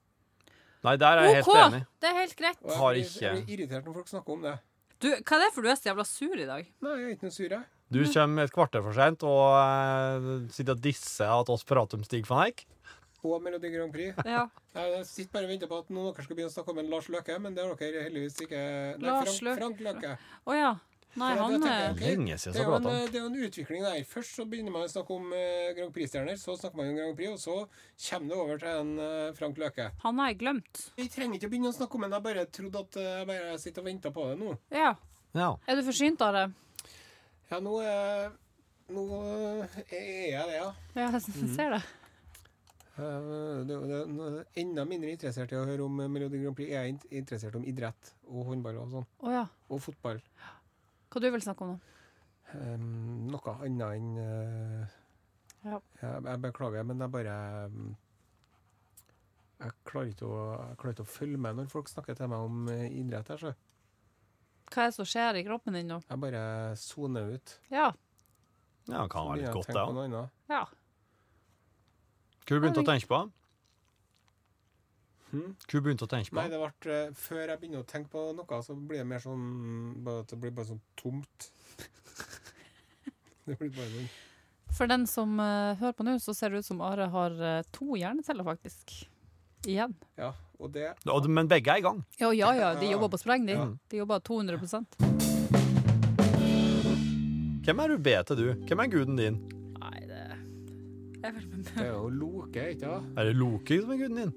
Nei, 0.81 0.95
der 0.97 1.17
er 1.21 1.27
jeg 1.29 1.43
OK! 1.45 1.53
helt 1.53 1.73
enig. 1.73 1.81
Det 2.01 2.09
er 2.09 2.15
helt 2.17 2.35
greit. 2.35 2.59
Og 2.63 2.69
jeg 2.71 2.77
Har 2.81 2.93
ikke- 3.03 3.21
jeg 3.21 3.31
blir 3.45 3.53
irritert 3.55 3.85
når 3.85 3.93
folk 3.93 4.07
snakker 4.09 4.33
om 4.33 4.41
det. 4.41 4.55
Du, 5.01 5.07
hva 5.09 5.35
er 5.37 5.39
det 5.45 5.53
for 5.53 5.61
du 5.61 5.69
er 5.69 5.75
så 5.75 5.89
jævla 5.89 6.05
sur 6.05 6.35
i 6.37 6.45
dag? 6.45 6.67
Nei, 6.81 6.95
jeg 6.97 7.05
er 7.05 7.15
ikke 7.15 7.23
noe 7.29 7.31
sur, 7.37 7.49
jeg. 7.49 7.63
Du 7.91 7.99
kommer 8.13 8.43
et 8.43 8.51
kvarter 8.55 8.81
for 8.83 8.93
sent 8.93 9.23
og 9.23 9.47
uh, 9.51 10.47
sitter 10.53 10.71
og 10.77 10.81
disser 10.81 11.27
at 11.27 11.49
oss 11.49 11.63
prater 11.67 11.97
om 11.97 12.03
Stig 12.03 12.25
van 12.29 12.45
Eijk. 12.47 12.65
Og 13.23 13.41
Melodi 13.45 13.69
Grand 13.73 13.91
Prix. 13.93 14.15
Ja. 14.25 14.47
Jeg 14.73 15.05
sitter 15.05 15.33
bare 15.35 15.45
og 15.45 15.51
venter 15.53 15.69
på 15.69 15.77
at 15.83 15.89
noen 15.93 16.07
av 16.09 16.15
dere 16.17 16.25
skal 16.25 16.35
begynne 16.39 16.49
å 16.51 16.55
snakke 16.55 16.73
om 16.73 16.79
en 16.81 16.87
Lars 16.89 17.09
Løkke, 17.13 17.35
men 17.43 17.53
det 17.57 17.65
har 17.67 17.75
dere 17.77 18.05
heldigvis 18.07 18.39
ikke. 18.47 18.61
Nei, 18.97 19.05
Lars 19.11 19.35
Frank, 19.39 19.59
Frank 19.59 19.83
Løkke. 19.85 20.15
Å 20.49 20.55
ja. 20.57 20.71
Nei, 21.19 21.33
han 21.35 21.51
jeg, 21.59 21.87
ok, 21.91 22.01
Lenge 22.07 22.35
siden 22.39 22.55
så 22.55 22.63
prata 22.69 22.87
han. 22.93 23.01
det 23.11 23.17
er 23.19 23.23
jo 23.25 23.27
en 23.27 23.41
utvikling 23.43 23.81
der. 23.83 23.97
Først 24.07 24.37
så 24.39 24.45
begynner 24.47 24.71
man 24.71 24.85
å 24.87 24.91
snakke 24.93 25.11
om 25.17 25.33
eh, 25.35 25.73
Grand 25.75 25.91
Prix-stjerner, 25.91 26.37
så 26.39 26.55
snakker 26.55 26.79
man 26.79 26.87
om 26.93 26.95
Grand 27.01 27.17
Prix, 27.19 27.33
og 27.35 27.41
så 27.43 27.57
kommer 28.07 28.31
det 28.31 28.37
over 28.45 28.61
til 28.61 28.69
en 28.79 28.93
eh, 29.03 29.33
Frank 29.35 29.59
Løke. 29.59 29.89
Han 30.05 30.21
har 30.23 30.31
jeg 30.31 30.39
glemt. 30.45 30.83
Vi 30.95 31.09
trenger 31.11 31.35
ikke 31.41 31.49
å 31.49 31.51
begynne 31.51 31.73
å 31.73 31.75
snakke 31.75 31.99
om 31.99 32.05
den, 32.07 32.15
jeg 32.15 32.25
bare 32.29 32.45
trodde 32.55 32.85
at 32.87 32.95
eh, 33.03 33.09
jeg 33.19 33.27
bare 33.33 33.57
sitter 33.59 33.83
og 33.83 33.89
venter 33.91 34.15
på 34.15 34.29
det 34.31 34.37
nå. 34.39 34.55
Ja. 34.71 34.93
Ja. 35.35 35.49
Er 35.67 35.75
du 35.75 35.83
forsynt 35.91 36.23
av 36.23 36.37
det? 36.39 36.45
Ja, 37.51 37.59
nå, 37.59 37.75
er- 37.83 38.31
nå 38.95 39.03
er 39.83 39.91
jeg 39.91 40.47
det, 40.47 40.55
ja. 40.61 40.71
Ja, 40.95 41.09
jeg 41.11 41.21
ser 41.27 41.75
det. 41.75 41.81
Eh, 41.81 41.81
Det, 41.81 41.81
det, 41.81 41.81
nå 41.81 41.81
er 41.81 41.81
jeg 41.81 42.80
enda 42.99 44.83
mindre 44.87 45.11
interessert 45.13 45.51
i 45.53 45.57
å 45.59 45.65
høre 45.67 45.85
om 45.85 45.99
eh, 46.03 46.09
Melodi 46.11 46.41
Grand 46.41 46.55
Prix. 46.57 46.69
Jeg 46.73 46.79
er 46.81 46.89
int- 46.91 47.07
interessert 47.21 47.55
om 47.55 47.63
idrett 47.67 48.13
og 48.27 48.49
håndball 48.49 48.77
og 48.81 48.91
sånn. 48.97 49.07
Oh, 49.23 49.31
ja. 49.31 49.45
Og 49.71 49.79
fotball. 49.83 50.19
Hva 51.11 51.21
du 51.23 51.29
vil 51.31 51.43
snakke 51.43 51.65
om 51.65 51.73
nå? 51.73 51.79
Um, 52.51 53.27
noe 53.31 53.53
annet 53.63 53.95
enn 53.95 54.09
uh, 54.19 54.95
Ja. 55.63 55.77
jeg, 56.01 56.23
jeg 56.27 56.41
beklager, 56.43 56.83
men 56.83 56.99
jeg 56.99 57.13
bare 57.13 57.35
um, 57.71 57.93
jeg, 59.61 59.71
klarer 59.87 60.09
ikke 60.11 60.27
å, 60.27 60.39
jeg 60.67 60.77
klarer 60.81 60.95
ikke 60.97 61.05
å 61.05 61.11
følge 61.13 61.39
med 61.45 61.59
når 61.61 61.69
folk 61.71 61.87
snakker 61.91 62.17
til 62.17 62.31
meg 62.33 62.43
om 62.49 62.65
eh, 62.73 62.87
idrett. 62.99 63.29
her, 63.31 63.39
så 63.39 63.53
Hva 64.73 64.83
er 64.83 64.91
det 64.91 64.97
som 64.97 65.07
skjer 65.07 65.39
i 65.39 65.45
kroppen 65.47 65.77
din 65.79 65.87
nå? 65.93 66.01
Jeg 66.09 66.23
bare 66.25 66.43
soner 66.81 67.35
ut. 67.37 67.55
Ja. 67.71 67.87
ja, 68.89 69.05
kan 69.07 69.29
være 69.31 69.45
litt 69.45 69.55
godt, 69.55 69.71
det 69.71 69.87
òg. 70.11 70.29
Ja. 70.51 70.63
Hva 72.51 72.57
du 72.59 72.63
begynt 72.65 72.79
å 72.81 72.83
tenke 72.83 73.07
på? 73.07 73.17
Hm? 75.31 75.51
Hva 75.55 75.79
du 75.79 75.85
begynt 75.85 76.01
å 76.03 76.07
tenke 76.11 76.33
på? 76.33 76.35
Nei, 76.35 76.49
det 76.51 76.57
ble, 76.59 76.95
uh, 77.07 77.13
Før 77.15 77.45
jeg 77.45 77.59
begynner 77.61 77.79
å 77.85 77.87
tenke 77.87 78.11
på 78.11 78.23
noe, 78.35 78.57
så 78.67 78.75
blir 78.75 78.99
det 78.99 79.05
mer 79.07 79.23
sånn 79.23 79.45
bare, 80.03 80.25
Det 80.27 80.39
blir 80.41 80.51
bare 80.57 80.67
sånn 80.73 80.81
tomt. 80.99 81.47
det 83.47 83.55
blir 83.55 83.71
bare 83.71 83.87
sånn 83.93 84.09
For 84.75 84.91
den 84.91 85.07
som 85.07 85.39
uh, 85.39 85.79
hører 85.79 85.95
på 85.95 86.03
nå, 86.03 86.17
så 86.19 86.35
ser 86.35 86.51
det 86.51 86.59
ut 86.65 86.67
som 86.67 86.83
Are 86.83 87.07
har 87.13 87.39
uh, 87.39 87.61
to 87.71 87.95
hjerneceller, 87.95 88.43
faktisk. 88.43 88.97
Igjen. 89.63 89.95
Ja, 90.19 90.33
og 90.59 90.75
det 90.75 90.89
Og- 91.07 91.29
Men 91.31 91.47
begge 91.47 91.71
er 91.71 91.79
i 91.79 91.87
gang. 91.87 92.03
Ja, 92.19 92.33
ja, 92.35 92.51
ja. 92.51 92.73
De 92.75 92.85
Ja. 92.91 92.97
jobber 92.97 93.15
på 93.15 93.21
spreng, 93.23 93.47
de. 93.47 93.55
Ja. 93.55 93.69
De 93.87 94.03
jobber 94.03 94.19
200% 94.19 94.99
Hvem 97.63 97.79
er 97.79 97.95
Ubete, 97.95 98.35
du? 98.35 98.47
Hvem 98.67 98.79
er 98.83 98.91
guden 98.91 99.15
din? 99.15 99.39
Jeg 101.21 101.33
vet 101.35 101.43
ikke 101.43 101.75
Det 101.77 101.85
er 101.85 101.91
jo 101.93 102.09
Loke, 102.09 102.63
ikke 102.73 102.79
sant? 102.89 103.11
Er 103.17 103.23
det 103.29 103.35
Loki 103.37 103.79
som 103.81 103.91
er 103.91 103.97
guden 104.01 104.15
din? 104.21 104.33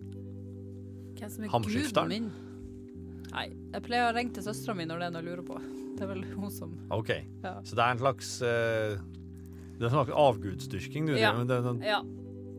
hvem 1.15 1.31
som 1.31 1.45
er 1.45 1.49
Hamskifteren? 1.55 2.11
guden 2.11 2.25
min. 2.25 3.31
Nei, 3.35 3.47
jeg 3.73 3.83
pleier 3.87 4.11
å 4.11 4.15
ringe 4.15 4.35
til 4.37 4.45
søstera 4.47 4.75
mi 4.77 4.85
når 4.87 4.99
det 5.01 5.07
er 5.07 5.15
noe 5.15 5.23
jeg 5.23 5.29
lurer 5.31 5.47
på. 5.49 5.57
Det 5.95 6.03
er 6.03 6.11
vel 6.11 6.25
hun 6.35 6.51
som 6.51 6.75
OK. 6.95 7.11
Ja. 7.43 7.55
Så 7.65 7.75
det 7.79 7.85
er 7.85 7.95
en 7.95 8.03
slags 8.03 8.29
eh, 8.43 8.99
Det 9.79 9.83
er 9.83 9.89
en 9.89 9.95
slags 9.97 10.13
avgudsdyrking, 10.25 11.07
du. 11.09 11.15
Ja. 11.19 11.33
Det, 11.39 11.47
det, 11.49 11.59
det, 11.81 11.87
Ja. 11.89 12.03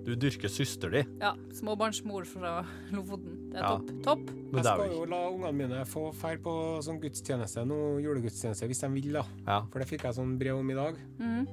du 0.05 0.15
dyrker 0.15 0.49
søster 0.51 0.89
di. 0.91 1.03
ja 1.21 1.33
Småbarnsmor 1.53 2.25
fra 2.27 2.65
Lofoten. 2.91 3.51
Det 3.51 3.59
er 3.59 3.63
Ja. 3.63 3.77
topp. 3.77 3.91
Topp. 4.03 4.25
Men 4.31 4.55
Jeg 4.55 4.63
det 4.63 4.71
er 4.71 4.75
skal 4.75 4.87
jo 4.87 4.93
jo 4.93 5.03
ikke 5.05 5.09
la 5.11 5.21
ungene 5.29 5.53
mine 5.53 5.85
få 5.85 6.13
feil 6.15 6.37
på 6.39 6.55
sånn 6.83 6.99
gudstjeneste, 7.01 7.65
noe 7.67 8.01
julegudstjeneste, 8.03 8.67
hvis 8.67 8.79
de 8.81 8.89
vil, 8.95 9.13
da. 9.13 9.23
ja. 9.47 9.61
For 9.71 9.79
det 9.79 9.87
fikk 9.87 10.03
jeg 10.03 10.13
sånn 10.15 10.37
brev 10.39 10.57
om 10.59 10.69
i 10.71 10.73
dag. 10.73 10.95
Mhm. 11.19 11.47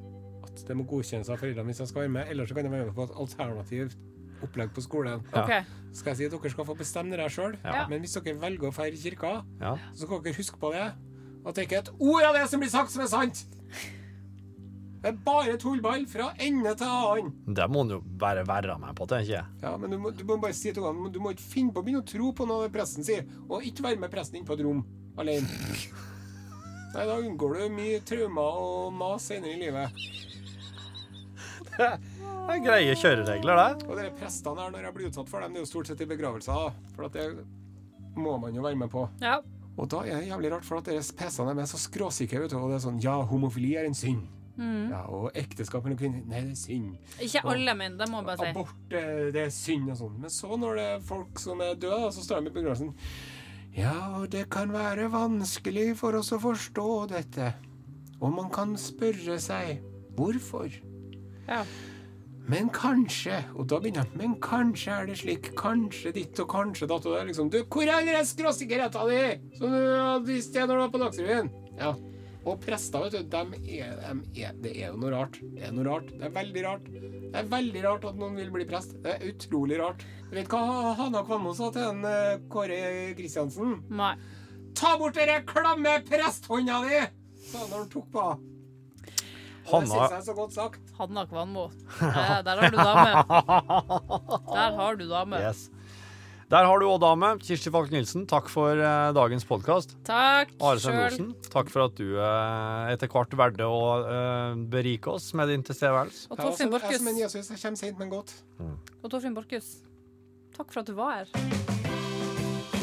At 0.53 0.65
det 0.69 0.77
må 0.77 0.85
godkjennes 0.88 1.31
av 1.33 1.41
foreldrene 1.41 1.73
hvis 1.73 1.81
jeg 1.81 1.93
skal 1.93 2.05
være 2.05 2.17
med. 2.19 2.33
Ellers 2.33 2.53
så 2.53 2.57
kan 2.57 2.69
jeg 2.69 2.75
være 2.75 2.91
med 2.91 2.97
på 2.97 3.07
et 3.09 3.15
alternativt 3.25 3.97
opplegg 4.43 4.75
på 4.75 4.85
skolen. 4.85 5.25
Ja. 5.33 5.45
Okay. 5.45 5.65
Skal 5.95 6.12
jeg 6.12 6.19
si 6.19 6.29
at 6.29 6.35
dere 6.35 6.53
skal 6.53 6.69
få 6.69 6.77
bestemme 6.79 7.17
det 7.19 7.31
sjøl. 7.33 7.57
Ja. 7.65 7.87
Men 7.91 8.03
hvis 8.05 8.17
dere 8.19 8.37
velger 8.43 8.69
å 8.69 8.75
feire 8.75 8.99
kirka, 8.99 9.33
ja. 9.62 9.75
så 9.95 10.07
skal 10.07 10.23
dere 10.25 10.38
huske 10.38 10.61
på 10.61 10.73
det. 10.75 10.87
At 11.43 11.59
det 11.59 11.67
ikke 11.67 11.81
er 11.81 11.85
et 11.87 11.93
ord 11.99 12.29
av 12.29 12.38
det 12.38 12.47
som 12.51 12.62
blir 12.62 12.73
sagt, 12.73 12.93
som 12.95 13.05
er 13.05 13.11
sant. 13.11 13.45
Det 15.03 15.11
er 15.11 15.17
bare 15.27 15.57
tullball 15.59 16.05
fra 16.07 16.29
ende 16.38 16.77
til 16.79 16.87
annen. 16.87 17.33
Det 17.59 17.65
må 17.75 17.83
du 17.88 17.97
jo 17.97 18.03
bare 18.23 18.45
være 18.47 18.77
med 18.79 18.95
på, 18.99 19.09
tenker 19.11 19.33
jeg. 19.33 19.47
Ja, 19.65 19.75
men 19.77 19.91
du 19.91 19.99
må, 19.99 20.12
du 20.15 20.23
må 20.29 20.37
bare 20.43 20.55
si 20.55 20.71
til 20.71 20.85
ungene 20.87 21.11
Du 21.11 21.19
må 21.23 21.33
ikke 21.35 21.49
finne 21.57 21.75
på 21.75 21.83
å 21.83 21.87
begynne 21.87 22.05
å 22.05 22.07
tro 22.07 22.31
på 22.38 22.47
noe 22.47 22.71
presten 22.71 23.07
sier, 23.07 23.27
og 23.49 23.67
ikke 23.67 23.88
være 23.88 23.99
med 24.05 24.12
presten 24.15 24.38
inn 24.38 24.47
på 24.47 24.55
et 24.55 24.62
rom 24.62 24.85
alene. 25.19 25.51
Nei, 26.93 27.07
da 27.09 27.17
unngår 27.17 27.57
du 27.57 27.75
mye 27.75 28.03
traumer 28.07 28.62
og 28.62 28.95
mas 28.95 29.27
senere 29.33 29.57
i 29.57 29.62
livet. 29.65 30.05
Det 32.43 32.57
er 32.57 32.63
greie 32.65 32.95
kjøreregler, 32.99 33.59
det. 33.61 33.87
Og 33.87 33.99
dere 34.01 34.11
prestene 34.19 34.65
her, 34.65 34.73
når 34.75 34.87
jeg 34.89 34.95
blir 34.97 35.11
utsatt 35.13 35.29
for 35.31 35.45
dem, 35.45 35.53
det 35.55 35.61
er 35.61 35.63
jo 35.63 35.69
stort 35.71 35.91
sett 35.93 36.01
i 36.03 36.09
begravelser, 36.11 36.59
da. 36.59 36.91
For 36.97 37.07
at 37.07 37.15
det 37.15 37.27
må 38.19 38.35
man 38.43 38.57
jo 38.59 38.65
være 38.65 38.79
med 38.81 38.91
på. 38.91 39.05
Ja. 39.23 39.37
Og 39.79 39.87
da 39.89 40.03
er 40.05 40.19
det 40.21 40.27
jævlig 40.33 40.51
rart, 40.53 40.67
for 40.67 40.83
at 40.83 40.91
deres 40.91 41.13
PC-ene 41.17 41.63
er 41.63 41.71
så 41.71 41.79
skråsikre, 41.81 42.43
vet 42.43 42.53
du. 42.53 42.59
Og 42.59 42.73
det 42.73 42.81
er 42.81 42.85
sånn 42.89 42.99
Ja, 43.05 43.15
homofili 43.31 43.77
er 43.79 43.87
en 43.89 43.97
synd. 43.97 44.27
Ja, 44.59 45.07
og 45.09 45.31
ekteskap 45.39 45.87
mellom 45.87 45.97
kvinner 45.97 46.27
Nei, 46.29 46.43
det 46.45 46.53
er 46.53 46.59
synd. 46.61 46.91
Ikke 47.25 47.41
alle 47.49 47.73
mine, 47.79 47.97
det 47.97 48.09
må 48.13 48.21
jeg 48.21 48.27
bare 48.29 48.43
si. 48.43 48.51
Abort, 48.51 48.75
det, 48.93 49.05
det 49.33 49.47
er 49.47 49.55
synd 49.55 49.95
og 49.95 50.01
sånn. 50.03 50.19
Men 50.27 50.35
så, 50.35 50.51
når 50.61 50.77
det 50.77 50.85
er 50.91 51.07
folk 51.09 51.41
som 51.41 51.63
er 51.65 51.79
døde, 51.81 52.11
så 52.13 52.27
står 52.27 52.43
de 52.45 52.53
i 52.53 52.57
begravelsen 52.59 52.93
Ja, 53.79 53.95
og 54.19 54.29
det 54.35 54.45
kan 54.53 54.75
være 54.75 55.09
vanskelig 55.15 55.93
for 56.03 56.19
oss 56.19 56.35
å 56.37 56.41
forstå 56.43 56.89
dette. 57.15 57.53
Og 58.21 58.35
man 58.35 58.53
kan 58.53 58.77
spørre 58.79 59.39
seg 59.41 59.79
hvorfor. 60.19 60.69
Ja. 61.49 61.65
Men 62.51 62.69
kanskje 62.75 63.37
Og 63.55 63.67
da 63.71 63.79
begynner 63.79 64.03
han. 64.03 64.15
Men 64.19 64.33
kanskje 64.43 64.95
er 64.95 65.07
det 65.07 65.19
slik. 65.21 65.53
Kanskje 65.59 66.13
ditt 66.17 66.39
og 66.43 66.49
kanskje 66.51 66.89
datt. 66.91 67.07
Og 67.07 67.15
det 67.15 67.21
er 67.21 67.29
liksom 67.31 67.51
Du, 67.53 67.61
hvor 67.65 67.87
er 67.87 68.07
den 68.07 68.27
skråsikkerheten 68.27 69.11
din 69.13 69.45
som 69.59 69.71
du 69.71 69.79
hadde 69.79 70.27
vist 70.27 70.55
det 70.55 70.67
når 70.67 70.75
du 70.75 70.83
var 70.83 70.91
på 70.97 71.03
Dagsrevyen? 71.05 71.53
Ja. 71.79 71.93
Og 72.43 72.59
prester, 72.59 73.05
vet 73.05 73.13
du, 73.15 73.29
de 73.31 73.79
er, 73.79 74.01
de 74.35 74.43
er, 74.43 74.55
det 74.59 74.73
er 74.75 74.89
jo 74.89 74.97
noe 74.99 75.13
rart. 75.15 75.37
Det 75.39 75.63
er 75.63 75.71
noe 75.77 75.85
rart. 75.87 76.09
Det 76.11 76.27
er 76.27 76.33
veldig 76.35 76.65
rart. 76.67 76.89
Det 76.91 77.39
er 77.39 77.51
veldig 77.53 77.83
rart 77.85 78.07
at 78.11 78.17
noen 78.19 78.35
vil 78.41 78.51
bli 78.51 78.67
prest. 78.67 78.97
Det 79.05 79.13
er 79.15 79.29
utrolig 79.31 79.79
rart. 79.79 80.03
Du 80.27 80.35
vet 80.35 80.51
hva 80.51 80.95
Hanna 80.99 81.23
Kvanmo 81.29 81.53
sa 81.55 81.69
til 81.71 81.87
en 81.87 82.03
eh, 82.09 82.41
Kåre 82.51 82.81
Kristiansen? 83.15 83.77
Nei. 83.95 84.17
Ta 84.75 84.97
bort 84.99 85.15
den 85.21 85.47
klamme 85.47 86.01
presthånda 86.09 86.81
di! 86.89 87.05
sa 87.47 87.61
han 87.63 87.71
da 87.71 87.79
han 87.85 87.89
tok 87.93 88.11
på 88.11 88.27
henne. 88.27 88.49
Det 89.63 89.71
Hanna- 89.71 89.87
syns 89.87 90.11
jeg 90.11 90.19
er 90.19 90.27
så 90.27 90.35
godt 90.35 90.59
sagt. 90.59 90.92
Hanna 91.03 91.27
Kvanmo. 91.27 91.69
Eh, 92.01 92.43
Der 92.47 92.57
har 92.62 92.71
du 92.71 92.77
dame. 92.77 93.12
Der 94.55 94.77
har 94.79 94.97
du 94.97 95.09
dame. 95.09 95.41
Yes. 95.43 95.71
Der 96.53 96.67
har 96.69 96.79
du 96.79 96.85
òg 96.85 96.99
dame. 97.01 97.31
Kirsti 97.41 97.71
Falk 97.73 97.91
Nilsen, 97.91 98.27
takk 98.29 98.51
for 98.53 98.77
uh, 98.77 99.09
dagens 99.17 99.47
podkast. 99.49 99.95
Takk 100.05 100.53
Are 100.61 100.79
Send. 100.79 101.01
Osen, 101.01 101.31
takk 101.49 101.71
for 101.73 101.87
at 101.87 101.97
du 101.97 102.19
uh, 102.21 102.93
etter 102.93 103.09
hvert 103.09 103.33
valgte 103.41 103.65
å 103.65 103.81
uh, 104.05 104.53
berike 104.75 105.15
oss 105.15 105.31
med 105.38 105.49
din 105.49 105.65
tilstedeværelse. 105.65 106.29
Og 106.29 106.43
Torfinn 106.43 106.71
Borchhus. 106.75 107.01
kommer 107.01 107.57
sent, 107.81 107.97
men 107.99 108.12
godt. 108.12 108.37
Og 109.01 109.09
Torfinn 109.09 109.35
Borchhus. 109.38 109.79
Takk 110.53 110.69
for 110.75 110.85
at 110.85 110.93
du 110.93 110.95
var 110.99 111.23
her. 111.23 111.33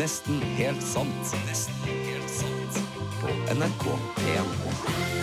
Nesten 0.02 0.42
helt 0.58 0.82
sant. 0.82 1.38
Nesten 1.46 1.94
helt 2.10 2.36
sant. 2.42 2.84
På 3.22 3.38
NRK1. 3.54 5.19